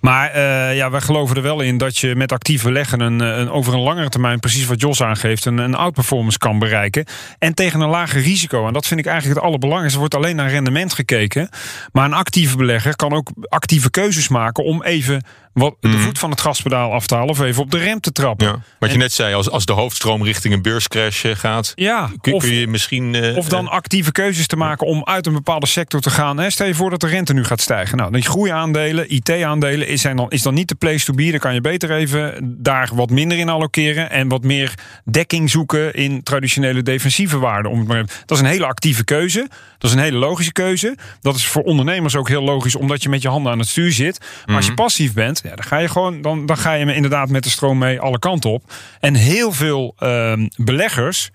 Maar 0.00 0.36
uh, 0.36 0.76
ja, 0.76 0.90
wij 0.90 1.00
geloven 1.00 1.36
er 1.36 1.42
wel 1.42 1.60
in 1.60 1.78
dat 1.78 1.98
je 1.98 2.14
met 2.14 2.32
actief 2.32 2.62
beleggen 2.62 3.00
een, 3.00 3.20
een, 3.20 3.50
over 3.50 3.74
een 3.74 3.80
langere 3.80 4.08
termijn, 4.08 4.40
precies 4.40 4.66
wat 4.66 4.80
Jos 4.80 5.02
aangeeft, 5.02 5.44
een, 5.44 5.58
een 5.58 5.74
outperformance 5.74 6.38
kan 6.38 6.58
bereiken. 6.58 7.04
En 7.38 7.54
tegen 7.54 7.80
een 7.80 7.88
lager 7.88 8.20
risico. 8.20 8.66
En 8.66 8.72
dat 8.72 8.86
vind 8.86 9.00
ik 9.00 9.06
eigenlijk 9.06 9.36
het 9.36 9.46
allerbelangrijkste. 9.46 10.00
Er 10.02 10.08
wordt 10.08 10.24
alleen 10.24 10.36
naar 10.36 10.50
rendement 10.50 10.92
gekeken. 10.92 11.48
Maar 11.92 12.04
een 12.04 12.12
actieve 12.12 12.56
belegger 12.56 12.96
kan 12.96 13.12
ook 13.12 13.30
actieve 13.48 13.90
keuzes 13.90 14.28
maken 14.28 14.64
om 14.64 14.82
even 14.82 15.22
wat, 15.58 15.74
de 15.80 15.88
Mhm. 15.88 15.98
voet 15.98 16.18
van 16.18 16.30
het 16.30 16.40
gaspedaal 16.40 16.92
af 16.92 17.06
te 17.06 17.14
halen 17.14 17.30
of 17.30 17.40
even 17.40 17.62
op 17.62 17.70
de 17.70 17.78
rem 17.78 18.00
te 18.00 18.12
trappen. 18.12 18.46
Ja, 18.46 18.60
wat 18.78 18.90
je 18.90 18.96
net 18.98 19.12
zei, 19.12 19.34
als, 19.34 19.50
als 19.50 19.64
de 19.64 19.72
hoofdstroom 19.72 20.24
richting 20.24 20.54
een 20.54 20.62
beurscrash 20.62 21.24
eh, 21.24 21.34
gaat, 21.34 21.72
Ja, 21.74 22.10
kun, 22.20 22.32
of- 22.32 22.42
kun 22.42 22.54
je 22.54 22.66
misschien. 22.66 23.14
eh, 23.14 23.36
Of 23.36 23.48
dan 23.48 23.68
actieve 23.68 24.12
keuzes 24.12 24.46
te 24.46 24.56
maken 24.56 24.86
om 24.86 25.04
uit 25.04 25.26
een 25.26 25.32
bepaalde 25.32 25.66
sector 25.66 26.00
te 26.00 26.10
gaan. 26.10 26.38
Hè, 26.38 26.50
stel 26.50 26.66
je 26.66 26.74
voor 26.74 26.90
dat 26.90 27.00
de 27.00 27.06
rente 27.06 27.32
nu 27.34 27.44
gaat 27.44 27.60
stijgen. 27.60 27.96
Nou, 27.96 28.12
die 28.12 28.22
groeiaandelen, 28.22 29.14
IT-aandelen 29.14 29.88
is, 29.88 30.00
zijn 30.00 30.16
dan, 30.16 30.30
is 30.30 30.42
dan 30.42 30.54
niet 30.54 30.68
de 30.68 30.74
place 30.74 31.04
to 31.04 31.12
be. 31.14 31.30
Dan 31.30 31.40
kan 31.40 31.54
je 31.54 31.60
beter 31.60 31.90
even 31.92 32.56
daar 32.62 32.90
wat 32.94 33.10
minder 33.10 33.38
in 33.38 33.48
allokeren. 33.48 34.10
En 34.10 34.28
wat 34.28 34.42
meer 34.42 34.74
dekking 35.04 35.50
zoeken 35.50 35.94
in 35.94 36.22
traditionele 36.22 36.82
defensieve 36.82 37.38
waarden. 37.38 37.70
Om 37.70 37.78
het 37.78 37.88
maar 37.88 37.96
even- 37.96 38.08
dat 38.26 38.36
is 38.38 38.42
een 38.44 38.50
hele 38.50 38.66
actieve 38.66 39.04
keuze. 39.04 39.48
Dat 39.78 39.90
is 39.90 39.96
een 39.96 40.02
hele 40.02 40.18
logische 40.18 40.52
keuze. 40.52 40.96
Dat 41.20 41.34
is 41.36 41.46
voor 41.46 41.62
ondernemers 41.62 42.16
ook 42.16 42.28
heel 42.28 42.42
logisch, 42.42 42.74
omdat 42.76 43.02
je 43.02 43.08
met 43.08 43.22
je 43.22 43.28
handen 43.28 43.52
aan 43.52 43.58
het 43.58 43.68
stuur 43.68 43.92
zit. 43.92 44.18
Maar 44.46 44.56
als 44.56 44.66
je 44.66 44.74
passief 44.74 45.12
bent, 45.12 45.42
dan 45.48 45.64
ga 45.64 45.78
je 45.78 45.88
gewoon, 45.88 46.22
dan, 46.22 46.46
dan 46.46 46.56
ga 46.56 46.72
je 46.72 46.94
inderdaad 46.94 47.28
met 47.28 47.44
de 47.44 47.50
stroom 47.50 47.78
mee 47.78 48.00
alle 48.00 48.18
kanten 48.18 48.50
op. 48.50 48.72
En 49.00 49.14
heel 49.14 49.52
veel 49.52 49.94
ehm, 49.98 50.48
beleggers 50.56 51.30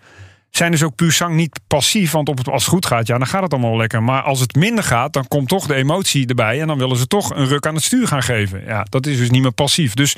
zijn 0.58 0.72
dus 0.72 0.84
ook 0.84 0.96
puur 0.96 1.12
zang 1.12 1.36
niet 1.36 1.60
passief. 1.68 2.12
Want 2.12 2.30
op 2.30 2.38
het, 2.38 2.48
als 2.48 2.64
het 2.64 2.72
goed 2.74 2.86
gaat, 2.86 3.08
ja, 3.08 3.18
dan 3.18 3.28
gaat 3.28 3.42
het 3.44 3.54
allemaal 3.54 3.78
lekker. 3.78 4.04
Maar 4.04 4.22
als 4.22 4.40
het 4.40 4.56
minder 4.56 4.84
gaat, 4.84 5.14
dan 5.14 5.28
komt 5.28 5.48
toch 5.48 5.68
de 5.68 5.76
emotie 5.76 6.28
erbij. 6.28 6.62
En 6.62 6.68
dan 6.68 6.78
willen 6.78 6.98
ze 6.98 7.08
toch 7.08 7.36
een 7.36 7.48
ruk 7.48 7.68
aan 7.68 7.76
het 7.76 7.84
stuur 7.84 8.08
gaan 8.08 8.24
geven. 8.24 8.64
Ja, 8.66 8.86
dat 8.90 9.06
is 9.06 9.18
dus 9.18 9.30
niet 9.30 9.42
meer 9.42 9.52
passief. 9.52 9.94
Dus 9.94 10.16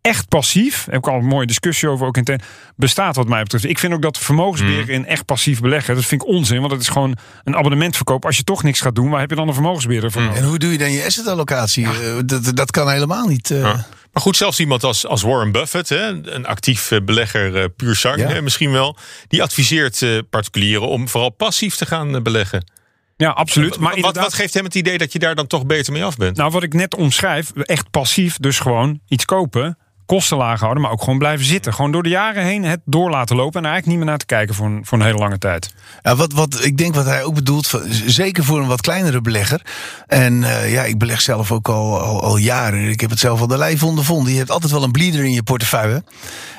echt 0.00 0.28
passief, 0.28 0.84
heb 0.84 0.94
ik 0.94 1.08
al 1.08 1.18
een 1.18 1.24
mooie 1.26 1.46
discussie 1.46 1.88
over 1.88 2.06
ook 2.06 2.16
in 2.16 2.24
ten, 2.24 2.40
bestaat 2.76 3.16
wat 3.16 3.28
mij 3.28 3.42
betreft. 3.42 3.64
Ik 3.64 3.78
vind 3.78 3.92
ook 3.92 4.02
dat 4.02 4.18
vermogensbeheer 4.18 4.88
in 4.90 5.06
echt 5.06 5.24
passief 5.24 5.60
beleggen, 5.60 5.94
dat 5.94 6.04
vind 6.04 6.22
ik 6.22 6.28
onzin. 6.28 6.60
Want 6.60 6.72
het 6.72 6.80
is 6.80 6.88
gewoon 6.88 7.16
een 7.44 7.56
abonnementverkoop. 7.56 8.24
Als 8.24 8.36
je 8.36 8.44
toch 8.44 8.62
niks 8.62 8.80
gaat 8.80 8.94
doen, 8.94 9.10
waar 9.10 9.20
heb 9.20 9.30
je 9.30 9.36
dan 9.36 9.48
een 9.48 9.54
vermogensbeheerder 9.54 10.10
voor 10.12 10.22
nodig? 10.22 10.38
En 10.38 10.44
hoe 10.44 10.58
doe 10.58 10.72
je 10.72 10.78
dan 10.78 10.92
je 10.92 11.04
assetallocatie? 11.04 11.84
Eh, 11.86 11.92
Dat, 12.24 12.56
dat 12.56 12.70
kan 12.70 12.90
helemaal 12.90 13.26
niet. 13.26 13.50
eh. 13.50 13.60
Ja. 13.60 13.86
Maar 14.18 14.26
goed, 14.26 14.36
zelfs 14.36 14.60
iemand 14.60 14.84
als, 14.84 15.06
als 15.06 15.22
Warren 15.22 15.52
Buffett, 15.52 15.88
hè, 15.88 16.32
een 16.32 16.46
actief 16.46 16.90
eh, 16.90 17.00
belegger, 17.04 17.56
eh, 17.56 17.64
puur 17.76 17.94
zang 17.94 18.18
Ja. 18.18 18.40
misschien 18.40 18.72
wel, 18.72 18.96
die 19.28 19.42
adviseert 19.42 20.02
eh, 20.02 20.18
particulieren 20.30 20.88
om 20.88 21.08
vooral 21.08 21.30
passief 21.30 21.76
te 21.76 21.86
gaan 21.86 22.22
beleggen. 22.22 22.70
Ja, 23.16 23.30
absoluut. 23.30 23.78
Maar 23.78 24.00
wat, 24.00 24.16
wat 24.16 24.34
geeft 24.34 24.54
hem 24.54 24.64
het 24.64 24.74
idee 24.74 24.98
dat 24.98 25.12
je 25.12 25.18
daar 25.18 25.34
dan 25.34 25.46
toch 25.46 25.66
beter 25.66 25.92
mee 25.92 26.04
af 26.04 26.16
bent? 26.16 26.36
Nou, 26.36 26.50
wat 26.50 26.62
ik 26.62 26.74
net 26.74 26.94
omschrijf, 26.94 27.50
echt 27.54 27.90
passief, 27.90 28.36
dus 28.36 28.58
gewoon 28.58 29.00
iets 29.08 29.24
kopen, 29.24 29.77
kosten 30.08 30.36
laag 30.36 30.60
houden, 30.60 30.82
maar 30.82 30.92
ook 30.92 31.02
gewoon 31.02 31.18
blijven 31.18 31.46
zitten. 31.46 31.74
Gewoon 31.74 31.92
door 31.92 32.02
de 32.02 32.08
jaren 32.08 32.44
heen 32.44 32.64
het 32.64 32.80
door 32.84 33.10
laten 33.10 33.36
lopen 33.36 33.60
en 33.60 33.66
eigenlijk 33.66 33.86
niet 33.86 33.96
meer 33.96 34.06
naar 34.06 34.18
te 34.18 34.26
kijken 34.26 34.54
voor 34.54 34.66
een, 34.66 34.80
voor 34.84 34.98
een 34.98 35.04
hele 35.04 35.18
lange 35.18 35.38
tijd. 35.38 35.74
Ja, 36.02 36.16
wat, 36.16 36.32
wat, 36.32 36.64
ik 36.64 36.76
denk 36.76 36.94
wat 36.94 37.04
hij 37.04 37.24
ook 37.24 37.34
bedoelt, 37.34 37.80
zeker 38.06 38.44
voor 38.44 38.60
een 38.60 38.66
wat 38.66 38.80
kleinere 38.80 39.20
belegger. 39.20 39.62
En 40.06 40.44
eh, 40.44 40.72
ja, 40.72 40.82
ik 40.82 40.98
beleg 40.98 41.20
zelf 41.20 41.52
ook 41.52 41.68
al, 41.68 42.00
al, 42.00 42.22
al 42.22 42.36
jaren. 42.36 42.88
Ik 42.88 43.00
heb 43.00 43.10
het 43.10 43.18
zelf 43.18 43.40
al 43.40 43.46
de 43.46 43.58
lijf 43.58 43.82
ondervonden. 43.82 44.32
Je 44.32 44.38
hebt 44.38 44.50
altijd 44.50 44.72
wel 44.72 44.82
een 44.82 44.92
bleeder 44.92 45.24
in 45.24 45.32
je 45.32 45.42
portefeuille. 45.42 46.02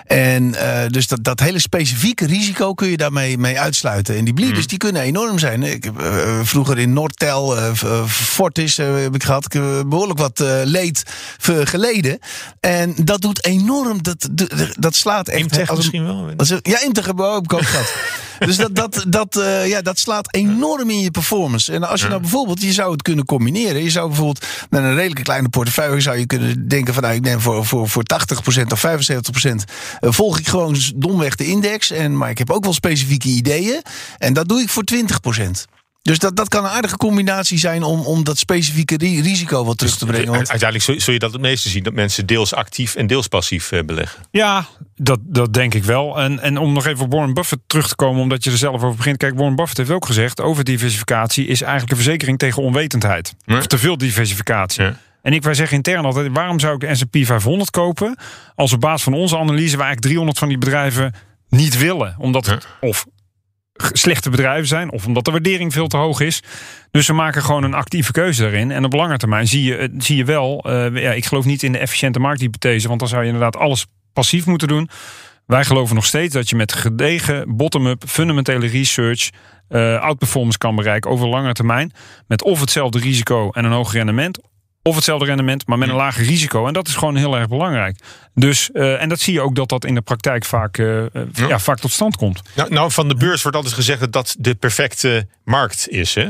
En 0.10 0.56
eh, 0.56 0.88
dus 0.88 1.08
dat, 1.08 1.24
dat 1.24 1.39
hele 1.39 1.60
specifieke 1.60 2.26
risico 2.26 2.74
kun 2.74 2.88
je 2.88 2.98
daarmee 2.98 3.38
mee 3.38 3.60
uitsluiten. 3.60 4.15
En 4.15 4.26
die 4.26 4.34
bleeders 4.34 4.67
die 4.67 4.78
kunnen 4.78 5.02
enorm 5.02 5.39
zijn. 5.39 5.63
Ik 5.63 5.84
heb 5.84 6.00
eh, 6.00 6.39
vroeger 6.43 6.78
in 6.78 6.93
Noordtel, 6.93 7.58
eh, 7.58 7.74
Fortis 8.06 8.78
heb 8.78 9.15
ik 9.15 9.24
gehad. 9.24 9.45
Ik 9.45 9.54
heb 9.54 9.84
behoorlijk 9.88 10.19
wat 10.19 10.43
leed 10.63 11.04
geleden. 11.63 12.19
En 12.60 12.95
dat 13.04 13.22
doet 13.22 13.45
enorm, 13.45 14.04
dat, 14.04 14.30
dat, 14.80 14.95
slaat 14.95 15.28
echt... 15.28 15.39
Imtech 15.39 15.69
als 15.69 15.78
misschien 15.78 16.06
wel. 16.06 16.30
als 16.38 16.50
Ja, 16.62 16.82
Imtech 16.82 17.06
heb 17.06 17.19
ik 17.19 17.26
ook 17.26 17.54
gehad. 17.54 17.93
Dus 18.39 18.58
dat, 18.58 18.76
dat, 18.76 19.06
dat, 19.08 19.41
ja, 19.65 19.82
dat 19.82 20.00
slaat 20.00 20.34
enorm 20.34 20.89
in 20.89 21.00
je 21.00 21.12
performance. 21.12 21.74
En 21.74 21.89
als 21.89 22.02
je 22.02 22.08
nou 22.08 22.22
bijvoorbeeld, 22.22 22.62
je 22.62 22.72
zou 22.72 22.91
het 22.91 23.02
kunnen 23.02 23.26
combineren. 23.26 23.84
Je 23.84 23.89
zou 23.89 24.08
bijvoorbeeld 24.08 24.45
met 24.69 24.84
een 24.84 24.95
redelijke 24.95 25.24
kleine 25.24 25.50
portefeuille 25.50 26.02
zou 26.02 26.17
je 26.17 26.26
kunnen 26.26 26.67
denken 26.67 26.93
van 26.93 27.04
nou, 27.04 27.15
ik 27.15 27.22
neem 27.22 27.39
voor, 27.39 27.65
voor, 27.65 27.89
voor 27.89 28.04
80% 28.62 28.63
of 28.72 28.86
75% 28.86 28.89
eh, 29.98 29.98
volg 29.99 30.39
ik 30.39 30.47
gewoon 30.47 30.75
domweg 30.95 31.35
de 31.35 31.45
index. 31.45 31.91
En, 31.91 32.17
maar 32.17 32.29
ik 32.29 32.38
heb 32.38 32.49
ook 32.51 32.63
wel 32.63 32.73
specifieke 32.73 33.27
ideeën. 33.27 33.81
En 34.17 34.33
dat 34.33 34.47
doe 34.47 34.62
ik 34.62 34.69
voor 34.69 34.83
20%. 35.38 35.49
Dus 36.01 36.19
dat, 36.19 36.35
dat 36.35 36.47
kan 36.47 36.63
een 36.63 36.69
aardige 36.69 36.97
combinatie 36.97 37.57
zijn 37.57 37.83
om, 37.83 37.99
om 38.01 38.23
dat 38.23 38.38
specifieke 38.38 38.97
ri- 38.97 39.21
risico 39.21 39.65
wat 39.65 39.77
terug 39.77 39.97
te 39.97 40.05
brengen. 40.05 40.27
Want- 40.31 40.49
Uiteindelijk 40.49 40.83
zul, 40.83 40.99
zul 41.01 41.13
je 41.13 41.19
dat 41.19 41.31
het 41.31 41.41
meeste 41.41 41.69
zien. 41.69 41.83
Dat 41.83 41.93
mensen 41.93 42.25
deels 42.25 42.53
actief 42.53 42.95
en 42.95 43.07
deels 43.07 43.27
passief 43.27 43.71
eh, 43.71 43.83
beleggen. 43.85 44.21
Ja, 44.31 44.65
dat, 44.95 45.19
dat 45.23 45.53
denk 45.53 45.73
ik 45.73 45.83
wel. 45.83 46.19
En, 46.19 46.39
en 46.39 46.57
om 46.57 46.73
nog 46.73 46.85
even 46.85 47.05
op 47.05 47.12
Warren 47.12 47.33
Buffett 47.33 47.62
terug 47.67 47.88
te 47.88 47.95
komen, 47.95 48.21
omdat 48.21 48.43
je 48.43 48.51
er 48.51 48.57
zelf 48.57 48.75
over 48.75 48.95
begint. 48.95 49.17
Kijk, 49.17 49.35
Warren 49.35 49.55
Buffett 49.55 49.77
heeft 49.77 49.89
ook 49.91 50.05
gezegd: 50.05 50.41
overdiversificatie 50.41 51.47
is 51.47 51.62
eigenlijk 51.62 51.91
een 51.91 51.97
verzekering 52.03 52.38
tegen 52.38 52.63
onwetendheid. 52.63 53.33
Of 53.47 53.67
te 53.67 53.77
veel 53.77 53.97
diversificatie. 53.97 54.83
En 55.29 55.35
ik, 55.35 55.43
wij 55.43 55.53
zeggen 55.53 55.77
intern 55.77 56.05
altijd: 56.05 56.27
waarom 56.31 56.59
zou 56.59 56.73
ik 56.73 56.79
de 56.79 56.95
SP 56.99 57.15
500 57.21 57.69
kopen? 57.69 58.17
Als 58.55 58.73
op 58.73 58.79
basis 58.79 59.03
van 59.03 59.13
onze 59.13 59.37
analyse 59.37 59.77
we 59.77 59.83
eigenlijk 59.83 60.01
300 60.01 60.37
van 60.37 60.47
die 60.47 60.57
bedrijven 60.57 61.13
niet 61.49 61.77
willen. 61.77 62.15
Omdat 62.17 62.45
het 62.45 62.67
of 62.81 63.05
slechte 63.73 64.29
bedrijven 64.29 64.67
zijn, 64.67 64.91
of 64.91 65.05
omdat 65.05 65.25
de 65.25 65.31
waardering 65.31 65.73
veel 65.73 65.87
te 65.87 65.97
hoog 65.97 66.19
is. 66.19 66.43
Dus 66.91 67.07
we 67.07 67.13
maken 67.13 67.43
gewoon 67.43 67.63
een 67.63 67.73
actieve 67.73 68.11
keuze 68.11 68.41
daarin. 68.41 68.71
En 68.71 68.85
op 68.85 68.93
lange 68.93 69.17
termijn 69.17 69.47
zie 69.47 69.63
je, 69.63 69.75
eh, 69.75 69.89
zie 69.97 70.15
je 70.15 70.25
wel, 70.25 70.63
eh, 70.63 71.01
ja, 71.01 71.11
ik 71.11 71.25
geloof 71.25 71.45
niet 71.45 71.63
in 71.63 71.71
de 71.71 71.77
efficiënte 71.77 72.19
markthypothese, 72.19 72.87
want 72.87 72.99
dan 72.99 73.09
zou 73.09 73.21
je 73.21 73.27
inderdaad 73.27 73.57
alles 73.57 73.85
passief 74.13 74.45
moeten 74.45 74.67
doen. 74.67 74.89
Wij 75.45 75.65
geloven 75.65 75.95
nog 75.95 76.05
steeds 76.05 76.33
dat 76.33 76.49
je 76.49 76.55
met 76.55 76.73
gedegen 76.73 77.55
bottom-up 77.55 78.03
fundamentele 78.07 78.67
research 78.67 79.29
eh 79.67 80.01
outperformance 80.01 80.57
kan 80.57 80.75
bereiken 80.75 81.11
over 81.11 81.27
lange 81.27 81.53
termijn. 81.53 81.91
Met 82.27 82.43
of 82.43 82.59
hetzelfde 82.59 82.99
risico 82.99 83.49
en 83.51 83.65
een 83.65 83.71
hoog 83.71 83.93
rendement. 83.93 84.39
Of 84.89 84.95
hetzelfde 84.95 85.25
rendement, 85.25 85.67
maar 85.67 85.78
met 85.78 85.89
een 85.89 85.95
lager 85.95 86.23
risico. 86.23 86.67
En 86.67 86.73
dat 86.73 86.88
is 86.88 86.95
gewoon 86.95 87.15
heel 87.15 87.38
erg 87.38 87.47
belangrijk. 87.47 87.99
Dus, 88.34 88.71
eh, 88.71 89.02
en 89.02 89.10
dat 89.10 89.19
zie 89.19 89.34
je 89.34 89.41
ook 89.41 89.56
dat 89.56 89.69
dat 89.69 89.86
in 89.86 89.95
de 89.95 90.02
praktijk 90.02 90.45
vaak, 90.45 90.78
eh, 90.78 91.06
eh, 91.06 91.21
ja. 91.34 91.60
vaak 91.60 91.80
tot 91.80 91.91
stand 91.91 92.15
komt. 92.15 92.41
Nou, 92.56 92.73
nou, 92.73 92.91
van 92.91 93.08
de 93.08 93.15
beurs 93.15 93.41
wordt 93.41 93.58
altijd 93.58 93.75
gezegd 93.75 93.99
dat 93.99 94.12
dat 94.12 94.36
de 94.39 94.56
perfecte 94.56 95.28
markt 95.43 95.89
is. 95.89 96.15
Hè? 96.15 96.30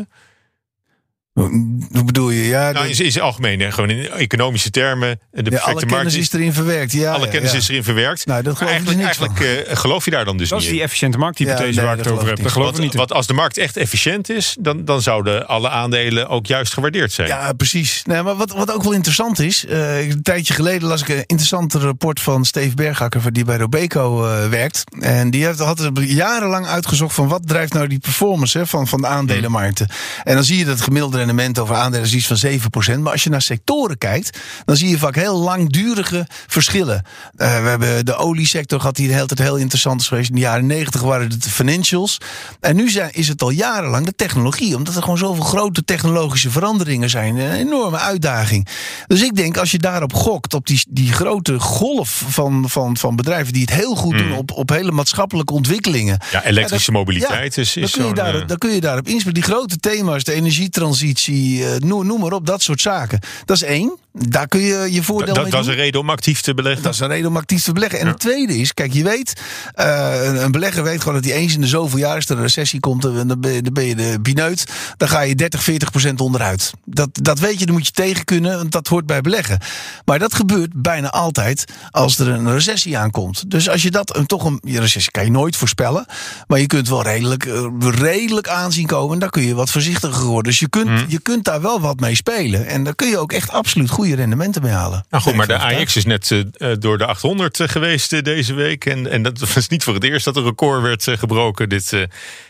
Hoe 1.91 2.04
bedoel 2.06 2.30
je? 2.30 2.43
Ja, 2.47 2.71
Nou, 2.71 2.86
de- 2.86 2.91
is, 2.91 2.99
is 2.99 3.19
algemeen, 3.19 3.60
hè? 3.60 3.71
gewoon 3.71 3.89
in 3.89 4.10
economische 4.12 4.69
termen. 4.69 5.08
De 5.10 5.38
ja, 5.38 5.41
perfecte 5.43 5.65
alle 5.65 5.73
markt 5.73 5.89
kennis 5.95 6.15
is 6.15 6.34
erin 6.34 6.54
verwerkt. 6.54 6.91
Ja, 6.91 7.12
alle 7.13 7.25
ja, 7.25 7.32
kennis 7.32 7.52
ja. 7.52 7.58
is 7.58 7.67
erin 7.69 7.84
verwerkt. 7.84 8.25
Nou, 8.25 8.43
dat 8.43 8.58
geloof 8.58 8.73
ik 8.73 8.86
dus 8.86 8.95
eigenlijk, 8.95 9.32
niks 9.39 9.47
eigenlijk 9.49 9.67
eh, 9.69 9.78
geloof 9.78 10.06
je 10.06 10.12
daar 10.12 10.25
dan 10.25 10.38
dus 10.38 10.49
Dat 10.49 10.58
niet 10.60 10.67
is 10.67 10.73
die 10.73 10.82
efficiënte 10.84 11.17
markthypothese 11.17 11.67
Ja, 11.69 11.75
nee, 11.75 11.86
waar 11.86 11.97
ik 11.97 12.04
dat 12.04 12.06
het 12.06 12.15
over 12.23 12.28
heb. 12.28 12.38
geloof 12.47 12.56
ik 12.67 12.71
Want, 12.71 12.78
niet 12.84 12.91
in. 12.91 12.97
want 12.97 13.13
als 13.13 13.28
de 13.28 13.34
markt 13.34 13.58
echt 13.58 13.78
efficiënt 13.78 14.30
is, 14.30 14.56
dan, 14.60 14.86
dan 14.86 15.02
zouden 15.02 15.47
alle 15.47 15.69
aandelen 15.69 16.28
ook 16.30 16.45
juist 16.45 16.73
gewaardeerd 16.73 17.12
zijn. 17.12 17.28
Ja, 17.28 17.54
precies. 17.54 18.02
Nee, 18.06 18.21
maar 18.21 18.36
wat, 18.36 18.52
wat 18.52 18.71
ook 18.71 18.84
wel 18.84 18.91
interessant 18.91 19.39
is. 19.39 19.65
eh, 19.65 20.10
een 20.10 20.21
tijdje 20.21 20.54
geleden 20.54 20.88
las 20.88 21.02
ik 21.02 21.08
een 21.10 21.23
interessant 21.25 21.73
rapport 21.73 22.19
van 22.19 22.45
Steve 22.45 22.75
Berghakker, 22.75 23.34
die 23.34 23.45
bij 23.45 23.58
Robeco 23.58 24.25
eh, 24.25 24.47
werkt. 24.49 24.84
En 24.99 25.30
die 25.30 25.45
had, 25.45 25.60
had 25.60 25.80
er 25.80 26.02
jarenlang 26.04 26.65
uitgezocht 26.67 27.15
van 27.15 27.28
wat 27.28 27.47
drijft 27.47 27.73
nou 27.73 27.88
die 27.88 27.99
performance 27.99 28.58
hè, 28.58 28.67
van, 28.67 28.88
van 28.88 29.02
de 29.02 29.08
aandelenmarkten. 29.08 29.88
En 30.23 30.34
dan 30.36 30.43
zie 30.43 30.58
je 30.58 30.63
dat 30.65 30.73
het 30.73 30.84
gemiddelde 30.84 31.19
rendement 31.36 31.60
over 31.60 31.76
aandelen 31.76 32.06
is 32.06 32.13
iets 32.13 32.28
van 32.28 32.98
7%. 32.98 33.00
Maar 33.00 33.12
als 33.12 33.24
je 33.24 33.30
naar 33.30 33.42
sectoren 33.42 33.98
kijkt, 33.98 34.38
dan 34.65 34.76
zie 34.76 34.89
je 34.89 34.98
vaak 34.98 35.15
heel 35.15 35.38
langdurige 35.38 36.28
verschillen. 36.48 37.04
Eh, 37.36 37.62
we 37.62 37.70
hebben 37.70 38.06
de 38.06 38.15
oliesector 38.15 38.80
gehad 38.80 38.96
die 38.96 39.08
de 39.08 39.13
hele 39.13 39.26
tijd 39.26 39.39
heel 39.39 39.56
interessant 39.58 40.02
is 40.02 40.08
geweest. 40.08 40.30
In 40.30 40.36
de 40.36 40.42
jaren 40.42 40.65
90 40.65 41.02
waren 41.02 41.30
het 41.30 41.44
de 41.44 41.50
financials. 41.50 42.18
En 42.60 42.76
nu 42.76 42.89
zijn, 42.89 43.10
is 43.13 43.28
het 43.28 43.42
al 43.42 43.50
jarenlang 43.50 44.06
de 44.06 44.15
technologie. 44.15 44.76
Omdat 44.76 44.96
er 44.96 45.02
gewoon 45.02 45.18
zoveel 45.18 45.44
grote 45.44 45.84
technologische 45.86 46.50
veranderingen 46.50 47.10
zijn. 47.10 47.38
Een 47.38 47.52
enorme 47.52 47.98
uitdaging. 47.98 48.68
Dus 49.08 49.22
ik 49.22 49.36
denk 49.36 49.58
als 49.58 49.72
je 49.72 49.78
daarop 49.78 50.13
gokt, 50.13 50.54
op 50.54 50.68
die, 50.68 50.82
die 50.89 51.12
grote 51.13 51.60
golf 51.60 52.24
van, 52.28 52.70
van, 52.70 52.98
van 52.98 53.15
bedrijven 53.15 53.54
die 53.54 53.62
het 53.62 53.74
heel 53.74 53.96
goed 53.96 54.18
doen 54.18 54.32
op, 54.34 54.52
op 54.52 54.70
hele 54.70 54.92
maatschappelijke 54.92 55.54
ontwikkelingen. 55.54 56.18
Ja, 56.32 56.44
elektrische 56.46 56.92
dan- 56.92 57.00
mobiliteit 57.00 57.58
is, 57.58 57.74
dan 57.74 57.84
is 57.84 57.92
kun, 57.92 58.06
je 58.06 58.13
daar, 58.13 58.36
eh, 58.36 58.48
dan 58.48 58.58
kun 58.58 58.72
je 58.72 58.82
daarop 58.82 59.08
inspelen. 59.08 59.34
Die 59.34 59.44
grote 59.44 59.78
thema's, 59.78 60.24
de 60.24 60.34
energietransitie, 60.34 61.09
eh, 61.17 61.76
noem, 61.78 62.06
noem 62.06 62.19
maar 62.19 62.32
op, 62.32 62.45
dat 62.45 62.62
soort 62.62 62.82
zaken. 62.82 63.19
Dat 63.45 63.56
is 63.56 63.63
één. 63.63 63.98
Daar 64.13 64.48
kun 64.48 64.60
je 64.60 64.88
je 64.91 65.04
voordeel 65.04 65.34
dat, 65.34 65.43
mee 65.43 65.52
dat 65.52 65.62
is 65.62 65.67
een 65.67 65.74
reden 65.76 66.00
om 66.00 66.10
actief 66.10 66.41
te 66.41 66.54
beleggen. 66.54 66.84
Dat 66.84 66.93
is 66.93 67.00
een 67.00 67.08
reden 67.08 67.28
om 67.30 67.38
actief 67.38 67.63
te 67.63 67.72
beleggen. 67.74 68.00
En 68.00 68.08
het 68.08 68.19
tweede 68.19 68.58
is, 68.58 68.74
kijk, 68.74 68.93
je 68.93 69.04
weet, 69.04 69.41
eh, 69.74 70.19
een- 70.24 70.43
een 70.43 70.52
belegger 70.52 70.84
weet 70.84 71.00
gewoon 71.00 71.13
dat 71.13 71.24
hij 71.24 71.34
eens 71.34 71.54
in 71.54 71.62
de 71.62 71.67
zoveel 71.67 72.00
jaar, 72.00 72.15
als 72.15 72.26
er 72.30 72.36
een 72.36 72.41
recessie 72.41 72.80
komt, 72.80 73.06
en 73.06 73.28
dan 73.28 73.39
ben 73.39 73.52
je, 73.52 73.62
dan 73.62 73.74
ben 73.74 73.86
je 73.86 73.95
de 73.95 74.17
bineut, 74.22 74.63
dan 74.98 75.10
ga 75.10 75.22
je 75.22 75.36
30, 75.36 75.63
40 75.63 75.91
procent 75.91 76.22
onderuit. 76.22 76.72
Dat, 76.86 77.10
dat 77.12 77.39
weet 77.39 77.60
je, 77.60 77.65
dan 77.65 77.76
moet 77.76 77.86
je 77.86 77.91
tegen 77.91 78.26
kunnen, 78.26 78.58
want 78.58 78.72
dat 78.72 78.88
hoort 78.88 79.06
bij 79.06 79.22
beleggen. 79.22 79.60
Maar 80.06 80.19
dat 80.19 80.34
gebeurt 80.36 80.72
bijna 80.82 81.10
altijd 81.10 81.65
als 81.91 82.19
er 82.19 82.28
een 82.28 82.52
recessie 82.52 82.98
aankomt. 82.98 83.52
Dus 83.52 83.69
als 83.69 83.82
je 83.82 83.91
dat 83.91 84.15
een, 84.15 84.26
toch 84.26 84.43
een 84.45 84.62
je 84.63 84.80
recessie 84.80 85.12
kan 85.12 85.26
je 85.26 85.32
nooit 85.32 85.56
voorspellen, 85.56 86.06
maar 86.48 86.60
je 86.60 86.67
kunt 86.67 86.89
wel 86.89 87.04
redelijk, 87.04 87.45
eh, 87.45 87.67
redelijk 87.80 88.48
aanzien 88.48 88.86
komen. 88.88 89.13
En 89.13 89.19
daar 89.19 89.30
kun 89.30 89.43
je 89.43 89.56
wat 89.56 89.69
voorzichtiger 89.72 90.24
worden. 90.26 90.52
Dus 90.52 90.60
je 90.60 90.69
kunt, 90.69 90.89
Mhm. 91.01 91.12
je 91.12 91.19
kunt 91.21 91.43
daar 91.45 91.62
wel 91.62 91.81
wat 91.81 91.99
mee 91.99 92.15
spelen. 92.15 92.65
En 92.65 92.83
daar 92.83 92.95
kun 92.95 93.07
je 93.07 93.17
ook 93.17 93.31
echt 93.31 93.51
absoluut 93.51 93.89
goede 93.89 94.15
rendementen 94.15 94.62
mee 94.62 94.71
halen. 94.71 95.05
Nou 95.09 95.23
goed, 95.23 95.33
maar 95.35 95.47
de 95.47 95.53
Ben 95.53 95.62
ik 95.62 95.71
van 95.71 95.81
AX 95.81 95.95
is 95.95 96.05
net 96.05 96.31
eh, 96.31 96.71
eh, 96.71 96.77
door 96.79 96.97
de 96.97 97.05
800 97.05 97.59
eh, 97.59 97.67
geweest 97.67 98.23
deze 98.23 98.53
week. 98.53 98.85
En, 98.85 99.07
en 99.12 99.23
dat 99.23 99.39
was 99.53 99.67
niet 99.67 99.83
voor 99.83 99.93
het 99.93 100.03
eerst 100.03 100.25
dat 100.25 100.35
een 100.35 100.43
record 100.43 100.81
werd 100.81 101.19
gebroken 101.19 101.69
dit, 101.69 102.07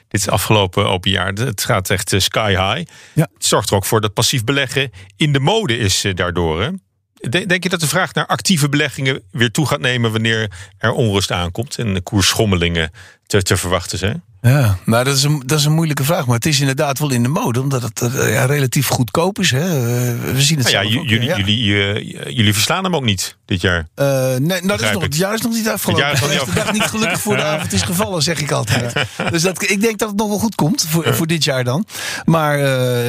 dit 0.07 0.29
afgelopen 0.29 0.89
open 0.89 1.11
jaar. 1.11 1.33
Het 1.33 1.63
gaat 1.63 1.89
echt 1.89 2.13
sky 2.17 2.49
high. 2.49 2.91
Ja. 3.13 3.27
Het 3.33 3.45
zorgt 3.45 3.69
er 3.69 3.75
ook 3.75 3.85
voor 3.85 4.01
dat 4.01 4.13
passief 4.13 4.43
beleggen 4.43 4.91
in 5.15 5.33
de 5.33 5.39
mode 5.39 5.77
is 5.77 6.05
daardoor. 6.15 6.61
Hè? 6.61 6.69
De- 7.13 7.45
Denk 7.45 7.63
je 7.63 7.69
dat 7.69 7.79
de 7.79 7.87
vraag 7.87 8.13
naar 8.13 8.25
actieve 8.25 8.69
beleggingen 8.69 9.21
weer 9.31 9.51
toe 9.51 9.67
gaat 9.67 9.79
nemen 9.79 10.11
wanneer 10.11 10.51
er 10.77 10.91
onrust 10.91 11.31
aankomt 11.31 11.77
en 11.77 11.93
de 11.93 12.01
koersschommelingen 12.01 12.91
te, 13.27 13.41
te 13.41 13.57
verwachten 13.57 13.97
zijn? 13.97 14.23
Ja, 14.41 14.77
nou 14.85 15.03
dat 15.03 15.15
is, 15.15 15.23
een, 15.23 15.43
dat 15.45 15.59
is 15.59 15.65
een 15.65 15.73
moeilijke 15.73 16.03
vraag. 16.03 16.25
Maar 16.25 16.35
het 16.35 16.45
is 16.45 16.59
inderdaad 16.59 16.99
wel 16.99 17.11
in 17.11 17.23
de 17.23 17.29
mode, 17.29 17.61
omdat 17.61 17.81
het 17.81 18.01
eh, 18.01 18.33
ja, 18.33 18.45
relatief 18.45 18.87
goedkoop 18.87 19.39
is. 19.39 19.51
Hè. 19.51 19.59
Eh, 19.59 20.33
we 20.33 20.41
zien 20.41 20.57
het 20.57 20.71
Nou 20.71 20.87
ja, 20.87 20.99
ook, 20.99 21.07
jullie, 21.07 21.27
ja. 21.27 21.37
jullie, 21.37 22.35
jullie 22.35 22.53
verslaan 22.53 22.83
hem 22.83 22.95
ook 22.95 23.03
niet 23.03 23.37
dit 23.45 23.61
jaar. 23.61 23.87
Eh, 23.95 24.05
nee, 24.05 24.39
nou, 24.39 24.67
dat 24.67 24.81
is 24.81 24.91
nog, 24.91 25.01
het 25.01 25.15
jaar 25.15 25.33
is 25.33 25.41
nog 25.41 25.53
niet 25.53 25.69
afgelopen. 25.69 26.07
Het 26.07 26.19
jaar 26.19 26.33
is 26.33 26.43
de 26.43 26.53
dag 26.53 26.73
niet 26.73 26.81
gelukkig 26.81 27.21
voor 27.21 27.35
de 27.35 27.43
avond 27.51 27.73
is 27.73 27.81
gevallen, 27.81 28.21
zeg 28.21 28.39
ik 28.39 28.51
altijd. 28.51 28.93
Dus 29.31 29.41
dat, 29.41 29.61
ik 29.61 29.81
denk 29.81 29.99
dat 29.99 30.09
het 30.09 30.17
nog 30.17 30.27
wel 30.27 30.39
goed 30.39 30.55
komt 30.55 30.85
voor, 30.89 31.15
voor 31.15 31.27
dit 31.27 31.43
jaar 31.43 31.63
dan. 31.63 31.85
Maar 32.25 32.57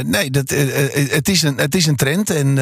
nee, 0.05 0.31
dat, 0.31 0.51
het, 0.51 1.29
is 1.29 1.43
een, 1.43 1.59
het 1.59 1.75
is 1.75 1.87
een 1.87 1.97
trend. 1.97 2.31
En 2.31 2.55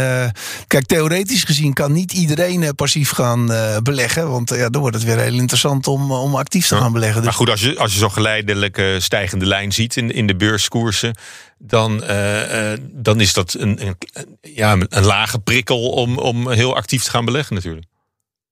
kijk, 0.67 0.87
theoretisch 0.87 1.45
gezien 1.45 1.73
kan 1.73 1.93
niet 1.93 2.13
iedereen 2.13 2.75
passief 2.75 3.11
gaan 3.11 3.47
beleggen. 3.83 4.31
Want 4.31 4.51
ja, 4.51 4.69
dan 4.69 4.81
wordt 4.81 4.97
het 4.97 5.05
weer 5.05 5.19
heel 5.19 5.33
interessant 5.33 5.87
om, 5.87 6.13
om 6.13 6.35
actief 6.35 6.67
te 6.67 6.77
gaan 6.77 6.93
beleggen. 6.93 7.17
Dus 7.17 7.25
Maar 7.25 7.39
goed, 7.39 7.51
als 7.51 7.61
je, 7.61 7.79
als 7.79 7.93
je 7.93 7.99
zo'n 7.99 8.11
geleidelijke 8.59 9.05
stijgende 9.05 9.47
lijn 9.47 9.73
ziet 9.73 9.97
in, 9.97 10.11
in 10.11 10.27
de 10.27 10.37
beurskoersen, 10.37 11.17
dan, 11.59 12.05
eh, 12.05 12.73
eh, 12.73 12.79
dan 12.83 13.21
is 13.21 13.33
dat 13.33 13.55
een, 13.59 13.87
een, 13.87 13.97
ja, 14.41 14.77
een 14.89 15.05
lage 15.05 15.39
prikkel 15.39 15.91
om, 15.91 16.19
om 16.19 16.51
heel 16.51 16.77
actief 16.77 17.03
te 17.03 17.11
gaan 17.11 17.25
beleggen 17.25 17.55
natuurlijk. 17.55 17.87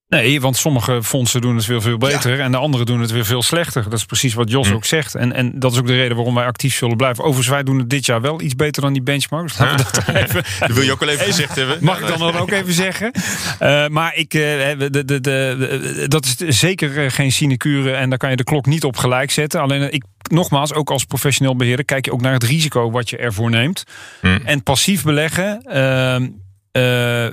Nee, 0.09 0.41
want 0.41 0.57
sommige 0.57 1.03
fondsen 1.03 1.41
doen 1.41 1.55
het 1.55 1.65
weer 1.65 1.81
veel 1.81 1.97
beter 1.97 2.39
en 2.39 2.51
de 2.51 2.57
andere 2.57 2.85
doen 2.85 2.99
het 3.01 3.11
weer 3.11 3.25
veel 3.25 3.41
slechter. 3.43 3.83
Dat 3.83 3.93
is 3.93 4.05
precies 4.05 4.33
wat 4.33 4.49
Jos 4.49 4.67
Hm. 4.67 4.73
ook 4.73 4.85
zegt. 4.85 5.15
En, 5.15 5.33
en 5.33 5.51
dat 5.59 5.71
is 5.71 5.79
ook 5.79 5.87
de 5.87 5.95
reden 5.95 6.15
waarom 6.15 6.35
wij 6.35 6.45
actief 6.45 6.75
zullen 6.75 6.97
blijven. 6.97 7.23
Overigens, 7.23 7.47
wij 7.53 7.63
doen 7.63 7.77
het 7.79 7.89
dit 7.89 8.05
jaar 8.05 8.21
wel 8.21 8.41
iets 8.41 8.55
beter 8.55 8.81
dan 8.81 8.93
die 8.93 9.01
benchmarks. 9.01 9.57
Laten 9.57 9.85
we 9.85 9.91
dat 9.93 10.05
dan 10.05 10.15
even, 10.15 10.43
Dat 10.67 10.71
wil 10.71 10.83
je 10.83 10.91
ook 10.91 10.99
wel 10.99 11.09
even 11.09 11.25
gezegd 11.25 11.55
hebben. 11.55 11.77
Mag 11.85 11.99
ik 11.99 12.07
dan 12.07 12.19
dat 12.19 12.37
ook 12.37 12.51
even 12.51 12.73
zeggen? 12.73 13.11
Eh, 13.59 13.87
maar 13.87 14.15
ik, 14.15 14.33
eh, 14.33 14.41
de, 14.41 14.87
de, 14.89 15.05
de, 15.05 15.19
de- 15.21 16.05
dat 16.07 16.25
is 16.25 16.59
zeker 16.59 17.03
eh, 17.05 17.11
geen 17.11 17.31
sinecure 17.31 17.91
en 17.93 18.09
daar 18.09 18.17
kan 18.19 18.29
je 18.29 18.35
de 18.35 18.43
klok 18.43 18.65
niet 18.65 18.83
op 18.83 18.97
gelijk 18.97 19.31
zetten. 19.31 19.61
Alleen 19.61 19.93
ik, 19.93 20.03
nogmaals, 20.29 20.73
ook 20.73 20.89
als 20.91 21.03
professioneel 21.05 21.55
beheerder, 21.55 21.85
kijk 21.85 22.05
je 22.05 22.11
ook 22.13 22.21
naar 22.21 22.33
het 22.33 22.43
risico 22.43 22.91
wat 22.91 23.09
je 23.09 23.17
ervoor 23.17 23.49
neemt. 23.49 23.83
En 24.45 24.63
passief 24.63 25.03
beleggen. 25.03 25.61
ehm, 25.61 26.27
eh, 26.77 27.27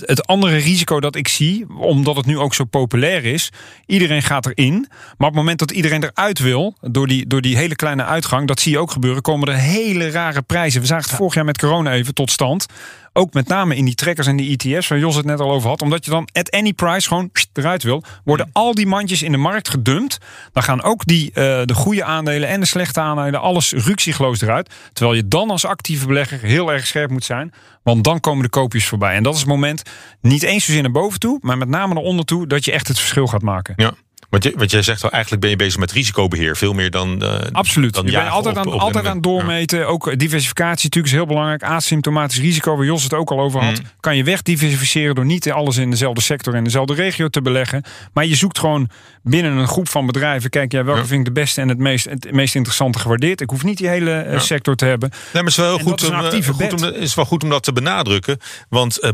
het 0.00 0.26
andere 0.26 0.56
risico 0.56 1.00
dat 1.00 1.16
ik 1.16 1.28
zie, 1.28 1.66
omdat 1.78 2.16
het 2.16 2.26
nu 2.26 2.38
ook 2.38 2.54
zo 2.54 2.64
populair 2.64 3.24
is, 3.24 3.50
iedereen 3.86 4.22
gaat 4.22 4.46
erin. 4.46 4.86
Maar 5.18 5.28
op 5.28 5.34
het 5.34 5.34
moment 5.34 5.58
dat 5.58 5.70
iedereen 5.70 6.04
eruit 6.04 6.38
wil, 6.38 6.76
door 6.80 7.06
die, 7.06 7.26
door 7.26 7.40
die 7.40 7.56
hele 7.56 7.76
kleine 7.76 8.04
uitgang, 8.04 8.48
dat 8.48 8.60
zie 8.60 8.72
je 8.72 8.78
ook 8.78 8.90
gebeuren, 8.90 9.22
komen 9.22 9.48
er 9.48 9.54
hele 9.54 10.10
rare 10.10 10.42
prijzen. 10.42 10.80
We 10.80 10.86
zagen 10.86 11.08
het 11.08 11.16
vorig 11.16 11.34
jaar 11.34 11.44
met 11.44 11.58
corona 11.58 11.92
even 11.92 12.14
tot 12.14 12.30
stand. 12.30 12.66
Ook 13.12 13.32
met 13.32 13.48
name 13.48 13.76
in 13.76 13.84
die 13.84 13.94
trekkers 13.94 14.26
en 14.26 14.36
die 14.36 14.58
ETF's, 14.58 14.88
waar 14.88 14.98
Jos 14.98 15.16
het 15.16 15.24
net 15.24 15.40
al 15.40 15.50
over 15.50 15.68
had. 15.68 15.82
Omdat 15.82 16.04
je 16.04 16.10
dan 16.10 16.28
at 16.32 16.50
any 16.50 16.72
price 16.72 17.08
gewoon 17.08 17.30
eruit 17.52 17.82
wil. 17.82 18.02
Worden 18.24 18.50
al 18.52 18.74
die 18.74 18.86
mandjes 18.86 19.22
in 19.22 19.32
de 19.32 19.38
markt 19.38 19.68
gedumpt. 19.68 20.18
Dan 20.52 20.62
gaan 20.62 20.82
ook 20.82 21.06
die, 21.06 21.28
eh, 21.28 21.42
de 21.64 21.74
goede 21.74 22.04
aandelen 22.04 22.48
en 22.48 22.60
de 22.60 22.66
slechte 22.66 23.00
aandelen, 23.00 23.40
alles 23.40 23.72
ruksigloos 23.72 24.40
eruit. 24.40 24.74
Terwijl 24.92 25.16
je 25.16 25.28
dan 25.28 25.50
als 25.50 25.64
actieve 25.64 26.06
belegger 26.06 26.38
heel 26.38 26.72
erg 26.72 26.86
scherp 26.86 27.10
moet 27.10 27.24
zijn. 27.24 27.52
Want 27.82 28.04
dan 28.04 28.20
komen 28.20 28.42
de 28.42 28.48
koopjes 28.48 28.86
voorbij. 28.86 29.14
En 29.14 29.22
dat 29.22 29.34
is 29.34 29.40
het 29.40 29.48
moment 29.48 29.82
niet 30.20 30.42
eens 30.42 30.64
zozeer 30.64 30.82
naar 30.82 30.90
boven 30.90 31.20
toe, 31.20 31.38
maar 31.40 31.58
met 31.58 31.68
name 31.68 31.94
naar 31.94 32.02
onder 32.02 32.24
toe, 32.24 32.46
dat 32.46 32.64
je 32.64 32.72
echt 32.72 32.88
het 32.88 32.98
verschil 32.98 33.26
gaat 33.26 33.42
maken. 33.42 33.74
Ja. 33.76 33.92
Want, 34.32 34.44
je, 34.44 34.52
want 34.56 34.70
jij 34.70 34.82
zegt 34.82 35.02
wel, 35.02 35.10
eigenlijk 35.10 35.42
ben 35.42 35.50
je 35.50 35.56
bezig 35.56 35.78
met 35.78 35.92
risicobeheer. 35.92 36.56
Veel 36.56 36.72
meer 36.72 36.90
dan. 36.90 37.22
Uh, 37.22 37.34
Absoluut. 37.52 37.94
Dan 37.94 38.04
je 38.06 38.12
bent 38.12 38.28
altijd, 38.28 38.56
op- 38.56 38.66
aan, 38.66 38.72
op 38.72 38.80
altijd 38.80 39.06
aan 39.06 39.20
doormeten. 39.20 39.86
Ook 39.88 40.18
diversificatie 40.18 40.84
natuurlijk 40.84 41.06
is 41.06 41.12
heel 41.12 41.26
belangrijk. 41.26 41.62
Asymptomatisch 41.62 42.38
risico, 42.40 42.76
waar 42.76 42.84
Jos 42.86 43.02
het 43.02 43.14
ook 43.14 43.30
al 43.30 43.40
over 43.40 43.60
had. 43.62 43.80
Kan 44.00 44.16
je 44.16 44.24
wegdiversificeren 44.24 45.14
door 45.14 45.24
niet 45.24 45.50
alles 45.50 45.76
in 45.76 45.90
dezelfde 45.90 46.20
sector 46.22 46.54
en 46.54 46.64
dezelfde 46.64 46.94
regio 46.94 47.28
te 47.28 47.42
beleggen. 47.42 47.82
Maar 48.12 48.26
je 48.26 48.34
zoekt 48.34 48.58
gewoon 48.58 48.88
binnen 49.22 49.56
een 49.56 49.68
groep 49.68 49.88
van 49.88 50.06
bedrijven. 50.06 50.50
Kijk, 50.50 50.72
ja, 50.72 50.84
welke 50.84 51.00
Ja. 51.00 51.06
vind 51.06 51.20
ik 51.20 51.34
de 51.34 51.40
beste 51.40 51.60
en 51.60 51.68
het 51.68 51.78
meest, 51.78 52.04
het 52.04 52.32
meest 52.32 52.54
interessante 52.54 52.98
gewaardeerd. 52.98 53.40
Ik 53.40 53.50
hoef 53.50 53.64
niet 53.64 53.78
die 53.78 53.88
hele 53.88 54.12
eh, 54.12 54.32
Ja. 54.32 54.38
sector 54.38 54.74
te 54.76 54.84
hebben. 54.84 55.08
Nee, 55.10 55.20
maar 55.32 55.42
het 55.42 55.50
is 55.50 55.56
wel 55.56 55.76
heel 55.76 55.84
goed, 55.86 56.02
is 56.02 56.08
om, 56.08 56.14
eh, 56.14 56.20
goed 56.58 56.82
om, 56.82 56.88
is 56.94 57.14
wel 57.14 57.24
goed 57.24 57.42
om 57.42 57.48
dat 57.50 57.62
te 57.62 57.72
benadrukken. 57.72 58.38
Want 58.68 58.98
eh, 59.00 59.10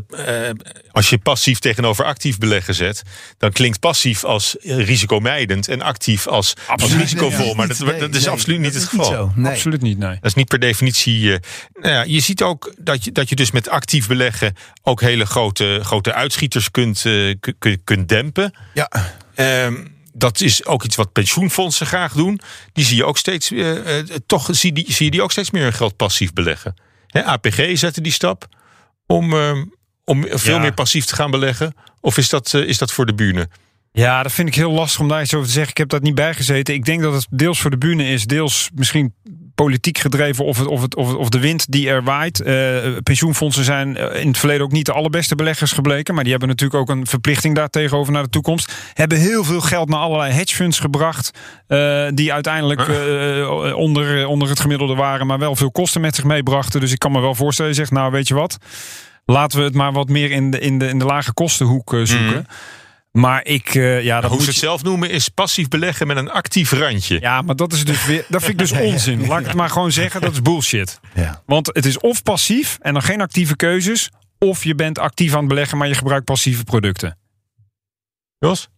eh, 0.49 0.55
als 0.91 1.11
je 1.11 1.19
passief 1.19 1.59
tegenover 1.59 2.05
actief 2.05 2.39
beleggen 2.39 2.75
zet, 2.75 3.03
dan 3.39 3.53
klinkt 3.53 3.81
passief 3.81 4.25
als 4.25 4.59
eh, 4.59 4.77
risicomijdend 5.09 5.69
en 5.69 5.83
actief 5.83 6.27
als, 6.27 6.55
als 6.57 6.67
Absoluut. 6.67 7.01
risicovol. 7.03 7.45
Nee, 7.45 7.55
maar 7.55 7.69
dat, 7.69 7.79
nee, 7.79 7.99
dat 8.01 8.15
is 8.15 8.21
nee, 8.25 8.31
absoluut 8.31 8.61
niet 8.61 8.73
dat 8.73 8.83
het 8.83 8.93
is 8.93 8.99
niet 8.99 9.07
geval. 9.07 9.27
zo. 9.27 9.33
Nee. 9.41 9.53
Absoluut 9.53 9.83
niet, 9.83 9.99
nee. 9.99 10.15
Dat 10.15 10.25
is 10.25 10.35
niet 10.35 10.49
per 10.49 10.59
definitie. 10.59 11.33
eh, 11.33 11.39
nou 11.73 11.95
ja, 11.95 12.03
je 12.03 12.21
ziet 12.21 12.43
ook 12.43 12.75
dat 12.79 13.05
je, 13.05 13.13
dat 13.13 13.29
je 13.29 13.35
dus 13.37 13.51
met 13.51 13.69
actief 13.69 14.09
beleggen 14.09 14.55
ook 14.83 15.01
hele 15.01 15.27
grote, 15.27 15.81
grote 15.83 16.13
uitschieters 16.15 16.71
kunt, 16.71 17.05
eh, 17.07 17.35
ku- 17.41 17.55
ku- 17.59 17.79
kunt 17.85 18.09
dempen. 18.09 18.55
Ja. 18.75 18.91
Ehm, 19.35 19.75
dat 20.13 20.41
is 20.41 20.65
ook 20.65 20.85
iets 20.85 20.97
wat 20.97 21.13
pensioenfondsen 21.13 21.87
graag 21.87 22.13
doen. 22.13 22.41
Die 22.73 22.85
zie 22.85 22.97
je 22.97 23.05
ook 23.05 23.19
steeds, 23.19 23.51
eh, 23.51 23.99
toch 24.27 24.49
zie, 24.51 24.73
die, 24.73 24.93
zie 24.93 25.05
je 25.05 25.11
die 25.11 25.23
ook 25.23 25.33
steeds 25.33 25.51
meer 25.51 25.63
hun 25.63 25.73
geld 25.73 25.97
passief 25.97 26.33
beleggen. 26.33 26.75
Hè, 27.07 27.25
APG 27.25 27.71
zette 27.79 28.01
die 28.01 28.13
stap 28.13 28.47
om, 29.07 29.33
ehm, 29.35 29.65
om 30.05 30.27
veel 30.31 30.55
Ja. 30.55 30.61
meer 30.61 30.75
passief 30.75 31.05
te 31.05 31.15
gaan 31.15 31.31
beleggen. 31.31 31.75
Of 32.01 32.17
is 32.17 32.29
dat, 32.29 32.55
is 32.55 32.79
dat 32.79 32.93
voor 32.93 33.07
de 33.07 33.15
bühne? 33.15 33.49
Ja, 33.93 34.23
dat 34.23 34.33
vind 34.33 34.49
ik 34.49 34.55
heel 34.55 34.73
lastig 34.73 35.01
om 35.01 35.09
daar 35.09 35.23
iets 35.23 35.35
over 35.35 35.47
te 35.47 35.53
zeggen. 35.53 35.71
Ik 35.71 35.79
heb 35.79 35.89
dat 35.89 36.03
niet 36.03 36.15
bijgezeten. 36.15 36.75
Ik 36.75 36.85
denk 36.85 37.03
dat 37.03 37.15
het 37.15 37.27
deels 37.31 37.61
voor 37.61 37.71
de 37.71 37.79
bühne 37.79 38.05
is, 38.09 38.25
deels 38.25 38.71
misschien 38.75 39.15
politiek 39.55 39.99
gedreven 39.99 40.45
of, 40.45 40.59
het, 40.59 40.67
of, 40.67 40.83
het, 40.83 40.95
of, 40.97 41.09
het, 41.09 41.17
of 41.17 41.29
de 41.29 41.41
wind 41.41 41.71
die 41.73 41.89
er 41.89 42.03
waait. 42.03 42.41
Eh, 42.41 42.55
pensioenfondsen 43.03 43.65
zijn 43.65 43.97
eh, 43.97 44.21
in 44.21 44.29
het 44.29 44.39
verleden 44.39 44.63
ook 44.65 44.73
niet 44.73 44.87
de 44.87 44.93
allerbeste 44.93 45.35
beleggers 45.35 45.73
gebleken. 45.73 46.15
Maar 46.15 46.23
die 46.23 46.33
hebben 46.33 46.49
natuurlijk 46.51 46.81
ook 46.81 46.89
een 46.97 47.07
verplichting 47.07 47.55
daar 47.55 47.69
tegenover 47.69 48.13
naar 48.13 48.23
de 48.23 48.29
toekomst. 48.29 48.73
Hebben 48.95 49.19
heel 49.19 49.45
veel 49.45 49.61
geld 49.61 49.89
naar 49.89 50.01
allerlei 50.01 50.33
hedgefunds 50.33 50.79
gebracht. 50.79 51.31
eh, 51.67 52.07
die 52.15 52.33
uiteindelijk 52.33 52.81
onder, 53.75 54.27
onder 54.27 54.49
het 54.49 54.61
gemiddelde 54.61 54.95
waren. 54.95 55.27
Maar 55.27 55.39
wel 55.39 55.57
veel 55.57 55.71
kosten 55.71 56.01
met 56.01 56.15
zich 56.15 56.25
meebrachten. 56.25 56.81
Dus 56.81 56.93
ik 56.93 56.99
kan 56.99 57.13
me 57.13 57.21
wel 57.21 57.35
voorstellen, 57.35 57.71
je 57.71 57.77
zegt 57.77 57.91
nou 57.91 58.11
weet 58.13 58.29
je 58.29 58.35
wat. 58.35 58.59
Laten 59.25 59.59
we 59.59 59.65
het 59.65 59.75
maar 59.75 59.93
wat 59.93 60.09
meer 60.09 60.31
in 60.31 60.51
de, 60.51 60.59
in 60.59 60.79
de, 60.79 60.89
in 60.89 60.99
de 60.99 61.05
lage 61.05 61.33
kostenhoek 61.33 61.97
zoeken. 62.03 62.47
Maar 63.19 63.45
ik, 63.45 63.75
eh, 63.75 64.03
ja, 64.03 64.15
dat 64.21 64.31
Hoe 64.31 64.39
moet 64.39 64.41
ze 64.41 64.51
het 64.51 64.59
je- 64.61 64.67
zelf 64.67 64.83
noemen 64.83 65.11
is 65.11 65.29
passief 65.29 65.69
beleggen 65.69 66.07
met 66.07 66.17
een 66.17 66.31
actief 66.31 66.73
randje. 66.73 67.21
ja, 67.21 67.43
maar 67.43 67.57
dat 67.57 67.73
is 67.73 67.85
dus 67.85 68.07
weer. 68.07 68.25
Dat 68.29 68.41
vind 68.43 68.53
ik 68.53 68.59
dus 68.69 68.73
onzin. 68.93 69.27
Laat 69.27 69.41
ik 69.41 69.47
het 69.47 69.55
maar 69.55 69.71
gewoon 69.71 69.93
zeggen. 69.93 70.21
Dat 70.21 70.33
is 70.33 70.43
bullshit. 70.43 71.01
Ja. 71.15 71.43
Want 71.47 71.67
het 71.73 71.87
is 71.87 71.99
of 71.99 72.23
passief 72.23 72.79
en 72.81 72.93
dan 72.93 73.03
geen 73.03 73.21
actieve 73.21 73.57
keuzes. 73.57 74.11
Of 74.39 74.65
je 74.65 74.75
bent 74.75 74.99
actief 74.99 75.33
aan 75.33 75.39
het 75.39 75.49
beleggen, 75.49 75.79
maar 75.79 75.89
je 75.89 75.95
gebruikt 75.95 76.25
passieve 76.25 76.65
producten. 76.65 77.19
Jos? 78.39 78.69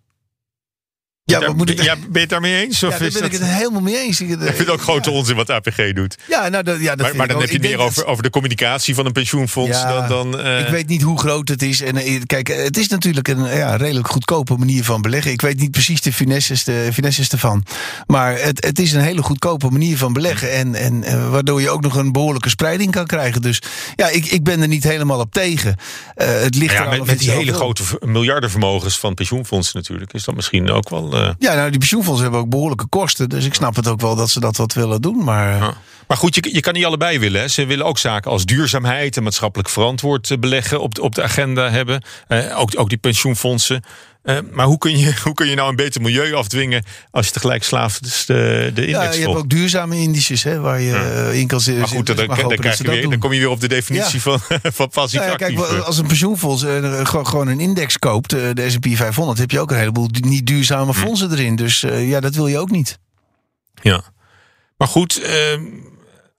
Ja, 1.30 1.40
Daar- 1.40 1.56
moet 1.56 1.70
ik 1.70 1.82
ja, 1.82 1.94
ben 1.94 2.08
je 2.12 2.18
het 2.18 2.28
daarmee 2.28 2.64
eens? 2.64 2.82
Of 2.82 2.92
Ja, 2.92 2.98
daar 2.98 3.06
is 3.06 3.14
ben 3.14 3.24
ik 3.24 3.32
het 3.32 3.44
helemaal 3.44 3.80
mee 3.80 3.98
eens. 3.98 4.20
Ik, 4.20 4.28
Ik 4.28 4.38
vind 4.38 4.58
het 4.58 4.68
ook 4.70 4.80
grote 4.80 5.10
onzin 5.10 5.36
wat 5.36 5.50
APG 5.50 5.92
doet. 5.92 6.16
Ja, 6.28 6.48
nou, 6.48 6.64
dat, 6.64 6.80
ja, 6.80 6.96
dat 6.96 7.14
Maar, 7.14 7.26
dan 7.26 7.36
ook. 7.36 7.42
heb 7.42 7.50
je 7.50 7.58
meer 7.58 7.78
over, 7.78 8.06
over 8.06 8.22
de 8.22 8.30
communicatie 8.30 8.94
van 8.94 9.06
een 9.06 9.12
pensioenfonds 9.12 9.78
Ja, 9.78 10.06
dan... 10.06 10.30
dan 10.30 10.40
eh, 10.40 10.60
Ik 10.60 10.68
weet 10.68 10.88
niet 10.88 11.02
hoe 11.02 11.18
groot 11.18 11.48
het 11.48 11.62
is. 11.62 11.80
En 11.80 11.96
eh, 11.96 12.20
kijk, 12.26 12.48
het 12.48 12.76
is 12.76 12.88
natuurlijk 12.88 13.28
een 13.28 13.56
ja, 13.56 13.76
redelijk 13.76 14.08
goedkope 14.08 14.56
manier 14.56 14.84
van 14.84 15.02
beleggen. 15.02 15.32
Ik 15.32 15.40
weet 15.40 15.58
niet 15.60 15.70
precies 15.70 16.00
de 16.00 16.12
finesses, 16.12 16.64
de 16.64 16.88
finesses 16.92 17.28
ervan. 17.28 17.64
Maar 18.06 18.38
het, 18.40 18.64
het 18.64 18.78
is 18.78 18.92
een 18.92 19.00
hele 19.00 19.22
goedkope 19.22 19.70
manier 19.70 19.96
van 19.98 20.12
beleggen. 20.12 20.52
En, 20.52 20.74
en 20.74 21.02
eh, 21.02 21.30
waardoor 21.30 21.60
je 21.60 21.70
ook 21.70 21.82
nog 21.82 21.96
een 21.96 22.12
behoorlijke 22.12 22.48
spreiding 22.48 22.90
kan 22.90 23.06
krijgen. 23.06 23.42
Dus 23.42 23.62
ja, 23.96 24.08
ik, 24.08 24.26
ik 24.26 24.44
ben 24.44 24.60
er 24.62 24.68
niet 24.68 24.84
helemaal 24.84 25.20
op 25.20 25.32
tegen. 25.32 25.76
Eh, 26.14 26.28
het 26.40 26.54
ligt 26.54 26.72
ja, 26.74 26.80
eraan 26.80 26.98
met, 26.98 27.06
met 27.06 27.18
die 27.18 27.30
hele 27.30 27.52
grote 27.52 27.82
miljardenvermogens 28.00 28.98
van 28.98 29.14
pensioenfondsen 29.14 29.78
natuurlijk... 29.78 30.12
is 30.12 30.24
dat 30.24 30.34
misschien 30.34 30.70
ook 30.70 30.88
wel... 30.88 31.14
eh, 31.20 31.34
Ja, 31.38 31.54
nou, 31.54 31.70
die 31.70 31.78
pensioenfondsen 31.78 32.22
hebben 32.24 32.40
ook 32.42 32.50
behoorlijke 32.50 32.86
kosten. 32.86 33.28
Dus 33.28 33.44
ik 33.44 33.54
snap 33.54 33.76
het 33.76 33.88
ook 33.88 34.00
wel 34.00 34.16
dat 34.16 34.30
ze 34.30 34.40
dat 34.40 34.56
wat 34.56 34.72
willen 34.72 35.02
doen. 35.02 35.24
Maar 35.24 35.56
Ja. 35.56 35.74
Maar 36.10 36.18
goed, 36.18 36.34
je, 36.34 36.54
je 36.54 36.60
kan 36.60 36.74
niet 36.74 36.84
allebei 36.84 37.18
willen. 37.18 37.40
Hè. 37.40 37.48
Ze 37.48 37.66
willen 37.66 37.86
ook 37.86 37.98
zaken 37.98 38.30
als 38.30 38.44
duurzaamheid 38.44 39.16
en 39.16 39.22
maatschappelijk 39.22 39.68
verantwoord 39.68 40.30
eh, 40.30 40.38
beleggen 40.38 40.80
op 40.80 40.94
de, 40.94 41.02
op 41.02 41.14
de 41.14 41.22
agenda 41.22 41.70
hebben. 41.70 42.02
Eh, 42.28 42.58
ook, 42.58 42.70
ook 42.74 42.88
die 42.88 42.98
pensioenfondsen. 42.98 43.82
Eh, 44.22 44.38
maar 44.52 44.66
hoe 44.66 44.78
kun, 44.78 44.98
je, 44.98 45.14
hoe 45.24 45.34
kun 45.34 45.48
je 45.48 45.54
nou 45.54 45.68
een 45.70 45.76
beter 45.76 46.00
milieu 46.00 46.34
afdwingen 46.34 46.84
als 47.10 47.26
je 47.26 47.32
tegelijk 47.32 47.62
slaafd 47.64 48.02
dus 48.02 48.26
de, 48.26 48.70
de 48.74 48.88
ja, 48.88 48.98
index 49.00 49.16
je 49.16 49.22
hebt 49.22 49.34
ook 49.36 49.48
duurzame 49.50 49.96
indices 49.96 50.42
hè, 50.42 50.60
waar 50.60 50.80
je 50.80 50.94
eh, 50.94 51.38
in 51.40 51.46
kan 51.46 51.60
zitten. 51.60 51.80
Maar 51.82 51.90
goed, 51.90 52.06
dan, 52.06 52.16
Dus 52.16 52.26
dan, 52.26 52.36
krijg 52.36 52.58
dat 52.76 52.78
je 52.78 52.92
weer, 52.92 53.10
dan 53.10 53.18
kom 53.18 53.32
je 53.32 53.38
weer 53.38 53.48
op 53.48 53.60
de 53.60 53.68
definitie 53.68 54.14
Ja. 54.24 54.38
van, 54.38 54.40
van 54.72 54.88
passief 54.88 55.18
Nou 55.18 55.30
ja, 55.30 55.36
kijk, 55.36 55.56
wel, 55.56 55.66
als 55.82 55.98
een 55.98 56.06
pensioenfonds 56.06 56.62
eh, 56.62 57.06
gewoon- 57.06 57.48
een 57.48 57.60
index 57.60 57.98
koopt, 57.98 58.32
eh, 58.32 58.40
de 58.54 58.70
S&P 58.70 58.86
500, 58.90 59.38
heb 59.38 59.50
je 59.50 59.60
ook 59.60 59.70
een 59.70 59.78
heleboel 59.78 60.08
niet 60.20 60.46
duurzame 60.46 60.92
Hm. 60.92 60.98
fondsen 60.98 61.30
erin. 61.32 61.56
Dus 61.56 61.82
eh, 61.82 62.08
ja, 62.08 62.20
dat 62.20 62.34
wil 62.34 62.46
je 62.46 62.58
ook 62.58 62.70
niet. 62.70 62.98
Ja. 63.82 64.02
Maar 64.76 64.88
goed, 64.88 65.20
ehm, 65.22 65.62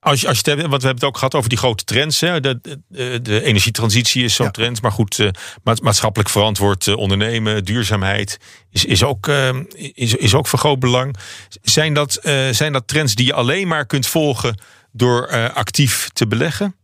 als 0.03 0.21
je, 0.21 0.27
als 0.27 0.39
je 0.39 0.49
het 0.49 0.59
hebt, 0.59 0.69
want 0.69 0.81
we 0.81 0.87
hebben 0.87 0.95
het 0.95 1.03
ook 1.03 1.17
gehad 1.17 1.35
over 1.35 1.49
die 1.49 1.57
grote 1.57 1.83
trends. 1.83 2.19
Hè. 2.19 2.39
De, 2.39 2.59
de, 2.87 3.21
de 3.21 3.41
energietransitie 3.43 4.23
is 4.23 4.35
zo'n 4.35 4.45
Ja. 4.45 4.51
trend. 4.51 4.81
Maar 4.81 4.91
goed, 4.91 5.19
eh, 5.19 5.27
ma- 5.63 5.75
maatschappelijk 5.81 6.29
verantwoord 6.29 6.87
eh, 6.87 6.97
ondernemen, 6.97 7.65
duurzaamheid 7.65 8.37
is, 8.71 8.85
is, 8.85 9.03
ook, 9.03 9.27
ehm, 9.27 9.63
is, 9.93 10.15
is 10.15 10.33
ook 10.33 10.47
van 10.47 10.59
groot 10.59 10.79
belang. 10.79 11.15
Zijn 11.61 11.93
dat, 11.93 12.15
eh, 12.15 12.47
zijn 12.51 12.73
dat 12.73 12.87
trends 12.87 13.15
die 13.15 13.25
je 13.25 13.33
alleen 13.33 13.67
maar 13.67 13.85
kunt 13.85 14.07
volgen 14.07 14.57
door 14.91 15.49
actief 15.53 16.09
te 16.13 16.27
beleggen? 16.27 16.75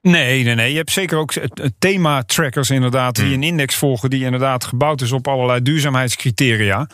Nee, 0.00 0.44
nee, 0.44 0.54
nee. 0.54 0.70
Je 0.70 0.76
hebt 0.76 0.90
zeker 0.90 1.18
ook 1.18 1.32
thema-trackers 1.78 2.70
inderdaad. 2.70 3.14
Die 3.16 3.34
een 3.34 3.42
index 3.42 3.74
volgen 3.74 4.10
die 4.10 4.24
inderdaad 4.24 4.64
gebouwd 4.64 5.00
is 5.00 5.12
op 5.12 5.28
allerlei 5.28 5.62
duurzaamheidscriteria. 5.62 6.88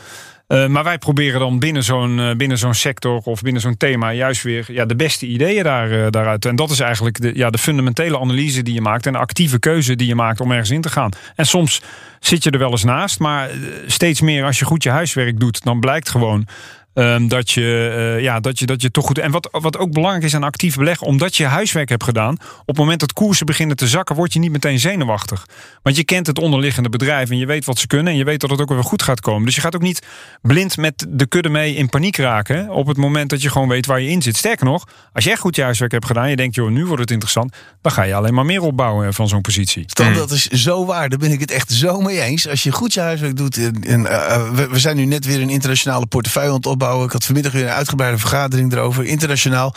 Eh, 0.51 0.67
maar 0.67 0.85
wij 0.85 0.99
proberen 0.99 1.41
dan 1.41 1.59
binnen 1.59 1.85
zo'n 1.85 2.21
eh, 2.21 2.37
binnen 2.37 2.59
zo'n 2.59 2.75
sector 2.75 3.21
of 3.25 3.43
binnen 3.43 3.63
zo'n 3.63 3.77
thema 3.77 4.13
juist 4.13 4.43
weer 4.43 4.65
ja, 4.69 4.85
de 4.85 4.97
beste 4.97 5.27
ideeën 5.27 5.63
daar, 5.63 5.91
eh, 5.91 6.07
daaruit. 6.11 6.45
En 6.45 6.57
dat 6.57 6.71
is 6.71 6.81
eigenlijk 6.81 7.21
de, 7.21 7.33
ja, 7.35 7.51
de 7.51 7.59
fundamentele 7.59 8.19
analyse 8.19 8.63
die 8.63 8.75
je 8.75 8.81
maakt 8.81 9.07
en 9.07 9.13
de 9.13 9.19
actieve 9.19 9.59
keuze 9.59 9.97
die 9.97 10.07
je 10.07 10.15
maakt 10.15 10.41
om 10.41 10.51
ergens 10.51 10.71
in 10.71 10.81
te 10.81 10.89
gaan. 10.89 11.11
En 11.35 11.47
soms 11.47 11.83
zit 12.21 12.45
je 12.45 12.51
er 12.51 12.59
wel 12.59 12.71
eens 12.71 12.85
naast, 12.85 13.19
maar 13.19 13.51
steeds 13.87 14.21
meer 14.21 14.45
als 14.45 14.59
je 14.59 14.65
goed 14.65 14.83
je 14.83 14.91
huiswerk 14.91 15.41
doet, 15.41 15.65
dan 15.65 15.81
blijkt 15.81 16.09
gewoon 16.09 16.47
Ehm, 16.95 17.29
dat, 17.29 17.51
je, 17.51 17.95
eh, 18.17 18.23
ja, 18.23 18.41
dat, 18.41 18.59
je, 18.59 18.67
dat 18.67 18.83
je 18.83 18.91
toch 18.91 19.07
goed. 19.07 19.19
En 19.19 19.31
wat, 19.31 19.49
wat 19.51 19.79
ook 19.79 19.93
belangrijk 19.93 20.25
is 20.25 20.35
aan 20.35 20.43
actief 20.43 20.77
beleggen, 20.77 21.07
omdat 21.07 21.37
je 21.37 21.47
huiswerk 21.47 21.89
hebt 21.89 22.05
gedaan. 22.05 22.37
Op 22.61 22.67
het 22.67 22.77
moment 22.77 23.01
dat 23.01 23.13
koersen 23.13 23.47
beginnen 23.47 23.77
te 23.77 23.89
zakken, 23.89 24.17
word 24.17 24.33
je 24.33 24.39
niet 24.39 24.51
meteen 24.51 24.79
zenuwachtig. 24.79 25.47
Want 25.83 25.97
je 25.97 26.05
kent 26.05 26.27
het 26.27 26.39
onderliggende 26.39 26.89
bedrijf 26.89 27.31
en 27.31 27.39
je 27.39 27.47
weet 27.47 27.65
wat 27.65 27.79
ze 27.79 27.87
kunnen. 27.87 28.13
En 28.13 28.19
je 28.19 28.25
weet 28.25 28.41
dat 28.41 28.51
het 28.51 28.61
ook 28.61 28.69
weer 28.69 28.85
goed 28.85 29.03
gaat 29.03 29.21
komen. 29.21 29.45
Dus 29.45 29.55
je 29.55 29.61
gaat 29.61 29.75
ook 29.75 29.83
niet 29.83 30.07
blind 30.43 30.77
met 30.77 31.07
de 31.09 31.27
kudde 31.27 31.49
mee 31.49 31.75
in 31.75 31.89
paniek 31.89 32.17
raken. 32.17 32.71
Op 32.71 32.87
het 32.87 32.97
moment 32.97 33.31
dat 33.31 33.43
je 33.43 33.51
gewoon 33.51 33.69
weet 33.69 33.87
waar 33.87 34.01
je 34.01 34.09
in 34.09 34.23
zit. 34.23 34.37
Sterker 34.37 34.67
nog, 34.67 34.89
als 35.13 35.25
je 35.25 35.31
echt 35.31 35.41
goed 35.41 35.57
je 35.57 35.63
huiswerk 35.63 35.93
hebt 35.93 36.07
gedaan. 36.07 36.31
Je 36.31 36.37
denkt, 36.37 36.55
joh, 36.55 36.71
nu 36.71 36.87
wordt 36.87 37.01
het 37.01 37.11
interessant. 37.11 37.55
Dan 37.83 37.93
ga 37.93 38.03
je 38.03 38.15
alleen 38.15 38.35
maar 38.35 38.45
meer 38.45 38.63
opbouwen 38.63 39.15
van 39.15 39.29
zo'n 39.29 39.41
positie. 39.41 39.83
Stan, 39.87 40.15
dat 40.15 40.31
is 40.31 40.47
zo 40.47 40.87
waar. 40.87 41.09
Daar 41.09 41.19
ben 41.19 41.33
ik 41.33 41.41
het 41.41 41.51
echt 41.51 41.73
zo 41.73 42.01
mee 42.01 42.21
eens. 42.21 42.49
Als 42.49 42.63
je 42.63 42.73
goed 42.73 42.95
je 42.95 43.01
huiswerk 43.01 43.37
doet. 43.37 43.57
En, 43.57 43.83
en, 43.83 44.07
eh, 44.07 44.51
we, 44.51 44.69
we 44.69 44.79
zijn 44.79 44.97
nu 44.97 45.05
net 45.05 45.25
weer 45.25 45.41
een 45.41 45.51
internationale 45.51 46.07
portefeuille 46.07 46.53
aan 46.53 46.61
Ik 46.81 47.13
had 47.13 47.25
vanmiddag 47.25 47.53
weer 47.53 47.63
een 47.63 47.69
uitgebreide 47.69 48.19
vergadering 48.19 48.73
erover, 48.73 49.05
internationaal. 49.05 49.75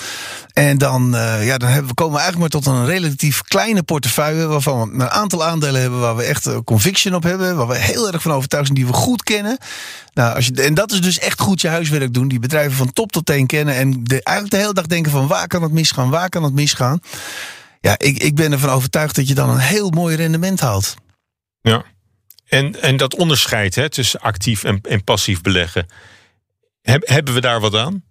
En 0.53 0.77
dan, 0.77 1.15
eh, 1.15 1.45
ja, 1.45 1.57
dan 1.57 1.69
hebben, 1.69 1.87
we 1.87 1.93
komen 1.93 2.13
we 2.13 2.21
eigenlijk 2.21 2.53
maar 2.53 2.61
tot 2.61 2.73
een 2.73 2.85
relatief 2.85 3.41
kleine 3.41 3.83
portefeuille. 3.83 4.47
Waarvan 4.47 4.89
we 4.89 4.93
een 4.93 5.09
aantal 5.09 5.45
aandelen 5.45 5.81
hebben 5.81 5.99
waar 5.99 6.15
we 6.15 6.23
echt 6.23 6.47
eh, 6.47 6.57
conviction 6.65 7.15
op 7.15 7.23
hebben. 7.23 7.55
Waar 7.55 7.67
we 7.67 7.77
heel 7.77 8.11
erg 8.11 8.21
van 8.21 8.31
overtuigd 8.31 8.65
zijn, 8.65 8.79
die 8.79 8.87
we 8.87 8.93
goed 8.93 9.23
kennen. 9.23 9.57
Nou, 10.13 10.35
als 10.35 10.45
je, 10.45 10.61
en 10.61 10.73
dat 10.73 10.91
is 10.91 11.01
dus 11.01 11.19
echt 11.19 11.39
goed 11.39 11.61
je 11.61 11.67
huiswerk 11.67 12.13
doen. 12.13 12.27
Die 12.27 12.39
bedrijven 12.39 12.77
van 12.77 12.93
top 12.93 13.11
tot 13.11 13.25
teen 13.25 13.47
kennen. 13.47 13.75
En 13.75 14.03
de, 14.03 14.23
eigenlijk 14.23 14.55
de 14.55 14.61
hele 14.61 14.73
dag 14.73 14.85
denken 14.85 15.11
van 15.11 15.27
waar 15.27 15.47
kan 15.47 15.63
het 15.63 15.71
misgaan, 15.71 16.09
waar 16.09 16.29
kan 16.29 16.43
het 16.43 16.53
misgaan. 16.53 16.99
Ja, 17.81 17.95
ik, 17.97 18.17
ik 18.17 18.35
ben 18.35 18.51
ervan 18.51 18.69
overtuigd 18.69 19.15
dat 19.15 19.27
je 19.27 19.33
dan 19.33 19.49
een 19.49 19.57
heel 19.59 19.89
mooi 19.89 20.15
rendement 20.15 20.59
haalt. 20.59 20.95
Ja. 21.61 21.83
En, 22.47 22.81
en 22.81 22.97
dat 22.97 23.15
onderscheid 23.15 23.75
hè, 23.75 23.89
tussen 23.89 24.19
actief 24.19 24.63
en, 24.63 24.79
en 24.81 25.03
passief 25.03 25.41
beleggen. 25.41 25.87
Heb, 26.83 27.07
hebben 27.07 27.33
we 27.33 27.41
daar 27.41 27.59
wat 27.59 27.75
aan? 27.75 28.03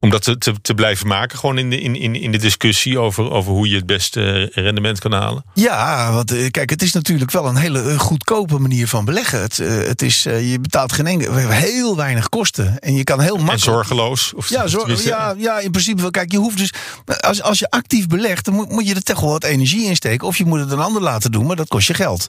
Om 0.00 0.10
dat 0.10 0.22
te, 0.22 0.38
te, 0.38 0.54
te 0.62 0.74
blijven 0.74 1.06
maken, 1.06 1.38
gewoon 1.38 1.58
in 1.58 1.70
de, 1.70 1.80
in, 1.80 1.96
in, 1.96 2.14
in 2.14 2.32
de 2.32 2.38
discussie 2.38 2.98
over, 2.98 3.30
over 3.30 3.52
hoe 3.52 3.68
je 3.68 3.76
het 3.76 3.86
beste 3.86 4.50
rendement 4.54 4.98
kan 4.98 5.12
halen? 5.12 5.44
Ja, 5.54 6.12
want 6.12 6.32
eh, 6.32 6.50
kijk, 6.50 6.70
het 6.70 6.82
is 6.82 6.92
natuurlijk 6.92 7.30
wel 7.30 7.46
een 7.46 7.56
hele 7.56 7.82
eh, 7.82 7.98
goedkope 7.98 8.58
manier 8.58 8.88
van 8.88 9.04
beleggen. 9.04 9.40
Het, 9.40 9.58
eh, 9.58 9.68
het 9.76 10.02
is, 10.02 10.26
eh, 10.26 10.50
je 10.50 10.60
betaalt 10.60 10.92
geen 10.92 11.06
enkele, 11.06 11.32
we 11.32 11.38
hebben 11.38 11.56
heel 11.56 11.96
weinig 11.96 12.28
kosten. 12.28 12.78
En 12.78 12.94
je 12.94 13.04
kan 13.04 13.20
heel 13.20 13.36
En 13.36 13.44
makkelijk... 13.44 13.62
zorgeloos? 13.62 14.34
Of 14.34 14.48
Ja, 14.48 14.66
ja, 15.04 15.34
ja, 15.38 15.58
in 15.58 15.70
principe 15.70 16.00
wel. 16.02 16.10
Kijk, 16.10 16.32
je 16.32 16.38
hoeft 16.38 16.56
dus. 16.56 16.72
Als, 17.20 17.42
als 17.42 17.58
je 17.58 17.70
actief 17.70 18.06
belegt, 18.06 18.44
dan 18.44 18.54
moet, 18.54 18.70
moet 18.70 18.88
je 18.88 18.94
er 18.94 19.02
toch 19.02 19.20
wel 19.20 19.30
wat 19.30 19.44
energie 19.44 19.86
in 19.86 19.96
steken. 19.96 20.26
Of 20.26 20.36
je 20.36 20.44
moet 20.44 20.60
het 20.60 20.70
een 20.70 20.80
ander 20.80 21.02
laten 21.02 21.32
doen, 21.32 21.46
maar 21.46 21.56
dat 21.56 21.68
kost 21.68 21.86
je 21.86 21.94
geld. 21.94 22.28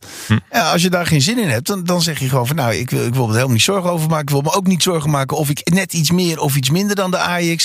Ja, 0.51 0.71
als 0.71 0.81
je 0.81 0.89
daar 0.89 1.05
geen 1.05 1.21
zin 1.21 1.39
in 1.39 1.49
hebt, 1.49 1.67
dan, 1.67 1.83
dan 1.83 2.01
zeg 2.01 2.19
je 2.19 2.29
gewoon 2.29 2.47
van 2.47 2.55
nou, 2.55 2.73
ik 2.73 2.89
wil, 2.89 3.05
ik 3.05 3.13
wil 3.13 3.21
me 3.21 3.27
er 3.27 3.33
helemaal 3.33 3.53
niet 3.55 3.63
zorgen 3.63 3.91
over 3.91 4.09
maken. 4.09 4.23
Ik 4.25 4.29
wil 4.29 4.41
me 4.41 4.53
ook 4.53 4.67
niet 4.67 4.83
zorgen 4.83 5.09
maken 5.09 5.37
of 5.37 5.49
ik 5.49 5.69
net 5.73 5.93
iets 5.93 6.11
meer 6.11 6.39
of 6.39 6.55
iets 6.55 6.69
minder 6.69 6.95
dan 6.95 7.11
de 7.11 7.17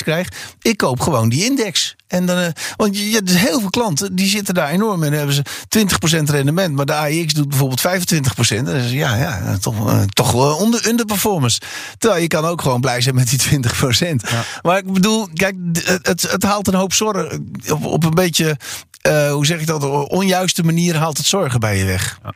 Krijg. 0.03 0.29
Ik 0.63 0.77
koop 0.77 1.01
gewoon 1.01 1.29
die 1.29 1.45
index. 1.45 1.97
En 2.07 2.27
dan, 2.27 2.39
eh, 2.39 2.49
want 2.77 2.99
je, 2.99 3.15
hebt 3.15 3.27
dus 3.27 3.39
heel 3.39 3.61
veel 3.61 3.71
klanten 3.71 4.15
die 4.15 4.29
zitten 4.29 4.55
daar 4.55 4.69
enorm 4.69 5.03
in. 5.03 5.09
Dan 5.11 5.19
hebben 5.19 5.35
ze 5.35 5.43
20% 5.69 6.31
rendement, 6.31 6.75
maar 6.75 6.87
de 6.87 6.95
AEX 6.95 7.33
doet 7.33 7.49
bijvoorbeeld 7.49 7.81
25%. 7.81 8.67
Dan 8.67 8.75
is 8.75 8.91
ja, 8.91 9.17
ja, 9.17 9.59
toch, 9.59 9.89
eh, 9.89 10.03
toch 10.03 10.33
wel 10.33 10.57
onder, 10.57 10.89
underperformance. 10.89 11.61
Terwijl 11.99 12.23
je 12.23 12.29
kan 12.29 12.45
ook 12.45 12.63
gewoon 12.63 12.81
blij 12.81 13.01
zijn 13.01 13.15
met 13.15 13.29
die 13.29 13.39
20%. 13.39 14.23
Maar 14.63 14.79
ik 14.79 14.93
bedoel, 14.93 15.29
kijk, 15.35 15.55
het, 15.73 16.07
het, 16.07 16.23
het 16.23 16.43
haalt 16.43 16.69
een 16.69 16.75
hoop 16.75 16.93
zorgen. 16.93 17.53
Op, 17.69 17.85
op 17.85 18.05
een 18.05 18.15
beetje, 18.15 18.57
eh, 19.01 19.33
hoe 19.33 19.47
zeg 19.47 19.61
ik 19.61 19.67
dat, 19.67 20.09
onjuiste 20.09 20.63
manier 20.63 20.97
haalt 20.97 21.17
het 21.17 21.27
zorgen 21.27 21.61
bij 21.61 21.79
je 21.79 21.85
weg. 21.85 22.19
Ja, 22.23 22.33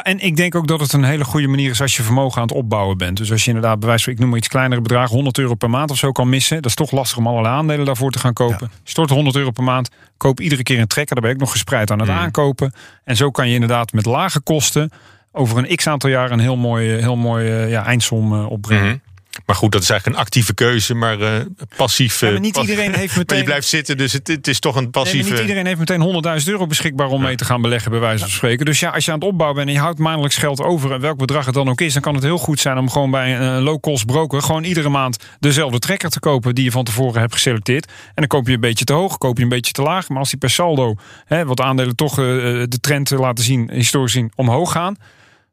en 0.00 0.18
ik 0.18 0.36
denk 0.36 0.54
ook 0.54 0.66
dat 0.66 0.80
het 0.80 0.92
een 0.92 1.04
hele 1.04 1.24
goede 1.24 1.46
manier 1.48 1.70
is 1.70 1.80
als 1.80 1.96
je 1.96 2.02
vermogen 2.02 2.36
aan 2.36 2.46
het 2.48 2.56
opbouwen 2.56 2.98
bent. 2.98 3.16
Dus 3.16 3.30
als 3.30 3.44
je 3.44 3.52
inderdaad, 3.52 4.02
van, 4.02 4.12
ik 4.12 4.18
noem 4.18 4.28
maar 4.28 4.38
iets 4.38 4.48
kleinere 4.48 4.80
bedragen, 4.80 5.14
100 5.14 5.38
euro 5.38 5.54
per 5.54 5.70
maand 5.70 5.90
of 5.90 5.96
zo 5.96 6.12
kan 6.12 6.28
missen. 6.28 6.56
Dat 6.56 6.66
is 6.66 6.74
toch 6.74 6.90
lastig 6.90 7.18
om 7.18 7.26
allerlei 7.26 7.54
aandelen 7.54 7.86
daarvoor 7.86 8.10
te 8.10 8.18
gaan 8.18 8.32
kopen. 8.32 8.70
Stort 8.84 9.10
100 9.10 9.36
euro 9.36 9.50
per 9.50 9.64
maand, 9.64 9.90
koop 10.16 10.40
iedere 10.40 10.62
keer 10.62 10.80
een 10.80 10.86
trekker. 10.86 11.14
Daar 11.14 11.24
ben 11.24 11.34
ik 11.34 11.40
nog 11.40 11.50
gespreid 11.50 11.90
aan 11.90 11.98
het 11.98 12.08
aankopen. 12.08 12.72
En 13.04 13.16
zo 13.16 13.30
kan 13.30 13.48
je 13.48 13.54
inderdaad 13.54 13.92
met 13.92 14.06
lage 14.06 14.40
kosten 14.40 14.90
over 15.32 15.58
een 15.58 15.76
x 15.76 15.86
aantal 15.86 16.10
jaar 16.10 16.30
een 16.30 16.38
heel 16.38 16.56
mooi, 16.56 16.88
heel 16.88 17.16
mooi 17.16 17.50
eh, 17.50 17.70
ja, 17.70 17.84
eindsom 17.84 18.32
eh, 18.32 18.50
opbrengen. 18.50 18.86
Mhm. 18.86 19.11
Maar 19.46 19.56
goed, 19.56 19.72
dat 19.72 19.82
is 19.82 19.90
eigenlijk 19.90 20.18
een 20.18 20.24
actieve 20.24 20.54
keuze, 20.54 20.94
maar 20.94 21.20
eh, 21.20 21.44
passief. 21.76 22.20
Ja, 22.20 22.26
maar 22.26 22.34
eh, 22.36 22.40
niet 22.42 22.52
pas- 22.52 22.62
iedereen 22.68 22.94
heeft 22.94 23.08
Maar 23.16 23.18
meteen- 23.18 23.38
je 23.38 23.44
blijft 23.44 23.66
zitten, 23.66 23.96
dus 23.96 24.12
het, 24.12 24.28
het 24.28 24.48
is 24.48 24.58
toch 24.60 24.76
een 24.76 24.82
Nee, 24.92 25.04
maar 25.04 25.04
niet 25.14 25.38
iedereen 25.40 25.66
heeft 25.66 25.78
meteen 25.78 26.40
100.000 26.40 26.44
euro 26.48 26.66
beschikbaar 26.66 27.08
om 27.08 27.22
mee 27.22 27.36
te 27.36 27.44
gaan 27.44 27.62
beleggen, 27.62 27.90
bij 27.90 28.00
wijze 28.00 28.18
van 28.18 28.32
spreken. 28.32 28.64
Dus 28.66 28.80
ja, 28.80 28.90
als 28.90 29.04
je 29.04 29.12
aan 29.12 29.18
het 29.18 29.28
opbouwen 29.28 29.56
bent 29.56 29.68
en 29.68 29.74
je 29.74 29.80
houdt 29.80 29.98
maandelijks 29.98 30.36
geld 30.36 30.60
over, 30.60 30.92
en 30.92 31.00
welk 31.00 31.18
bedrag 31.18 31.44
het 31.44 31.54
dan 31.54 31.68
ook 31.68 31.80
is, 31.80 31.92
dan 31.92 32.02
kan 32.02 32.14
het 32.14 32.22
heel 32.22 32.38
goed 32.38 32.60
zijn 32.60 32.78
om 32.78 32.90
gewoon 32.90 33.10
bij 33.10 33.36
een 33.40 33.56
eh, 33.56 33.62
low-cost 33.62 34.06
broker 34.06 34.42
gewoon 34.42 34.64
iedere 34.64 34.88
maand 34.88 35.16
dezelfde 35.40 35.78
trekker 35.78 36.10
te 36.10 36.20
kopen 36.20 36.54
die 36.54 36.64
je 36.64 36.70
van 36.70 36.84
tevoren 36.84 37.20
hebt 37.20 37.32
geselecteerd. 37.32 37.86
En 37.86 37.92
dan 38.14 38.26
koop 38.26 38.46
je 38.46 38.54
een 38.54 38.60
beetje 38.60 38.84
te 38.84 38.92
hoog, 38.92 39.18
koop 39.18 39.36
je 39.36 39.42
een 39.42 39.48
beetje 39.48 39.72
te 39.72 39.82
laag. 39.82 40.08
Maar 40.08 40.18
als 40.18 40.30
die 40.30 40.38
per 40.38 40.50
saldo, 40.50 40.94
hè, 41.24 41.44
wat 41.44 41.60
aandelen 41.60 41.96
toch 41.96 42.14
de 42.14 42.78
trend 42.80 43.10
laten 43.10 43.44
zien, 43.44 43.70
historisch 43.72 44.12
zien, 44.12 44.32
omhoog 44.34 44.72
gaan, 44.72 44.96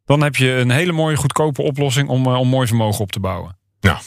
dan 0.06 0.22
heb 0.24 0.36
je 0.36 0.52
een 0.52 0.70
hele 0.70 0.92
mooie 0.92 1.16
goedkope 1.16 1.62
oplossing 1.62 2.10
om, 2.10 2.28
om 2.28 2.48
mooi 2.48 2.68
vermogen 2.68 3.02
op 3.02 3.12
te 3.12 3.20
bouwen. 3.20 3.58
Nou, 3.82 3.98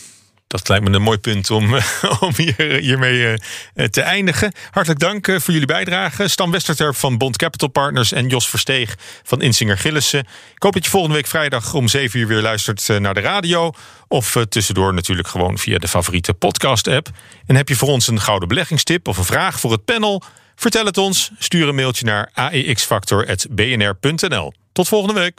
dat 0.53 0.69
lijkt 0.69 0.89
me 0.89 0.95
een 0.95 1.03
mooi 1.03 1.19
punt 1.19 1.51
om, 1.51 1.75
om 2.27 2.33
hier, 2.37 2.79
hiermee 2.81 3.27
eh, 3.27 3.35
eh, 3.75 3.87
te 3.87 4.01
eindigen. 4.01 4.53
Hartelijk 4.71 5.01
dank 5.01 5.29
eh, 5.29 5.39
voor 5.39 5.53
jullie 5.53 5.67
bijdrage. 5.67 6.29
Stan 6.29 6.51
Westerterp 6.51 6.97
van 6.97 7.19
Bond 7.19 7.37
Capital 7.37 7.69
Partners 7.69 8.13
en 8.13 8.29
Jos 8.29 8.49
Versteeg 8.49 8.95
van 9.23 9.43
Insinger 9.43 9.79
Gillissen. 9.79 10.21
Ik 10.55 10.63
hoop 10.63 10.73
dat 10.73 10.85
je 10.85 10.91
volgende 10.91 11.17
week 11.17 11.27
vrijdag 11.27 11.75
om 11.75 11.89
7 11.89 12.21
uur 12.21 12.27
weer 12.27 12.43
luistert 12.43 12.89
naar 12.99 13.15
de 13.15 13.21
radio. 13.21 13.73
Of 14.09 14.37
tussendoor 14.49 14.95
natuurlijk 14.95 15.29
gewoon 15.29 15.59
via 15.59 15.79
de 15.79 15.89
favoriete 15.89 16.35
podcast-app. 16.35 17.09
En 17.47 17.57
heb 17.57 17.69
je 17.69 17.77
voor 17.77 17.89
ons 17.89 18.09
een 18.09 18.21
gouden 18.21 18.49
beleggingstip 18.49 19.09
of 19.09 19.19
een 19.19 19.25
vraag 19.25 19.61
voor 19.61 19.73
het 19.73 19.85
panel? 19.85 20.23
Vertel 20.55 20.85
het 20.85 20.99
ons. 20.99 21.31
Stuur 21.39 21.69
een 21.69 21.75
mailtje 21.75 22.05
naar 22.05 22.31
aexfactor.bnr.nl. 22.35 24.53
Tot 24.73 24.89
volgende 24.89 25.21
week. 25.21 25.39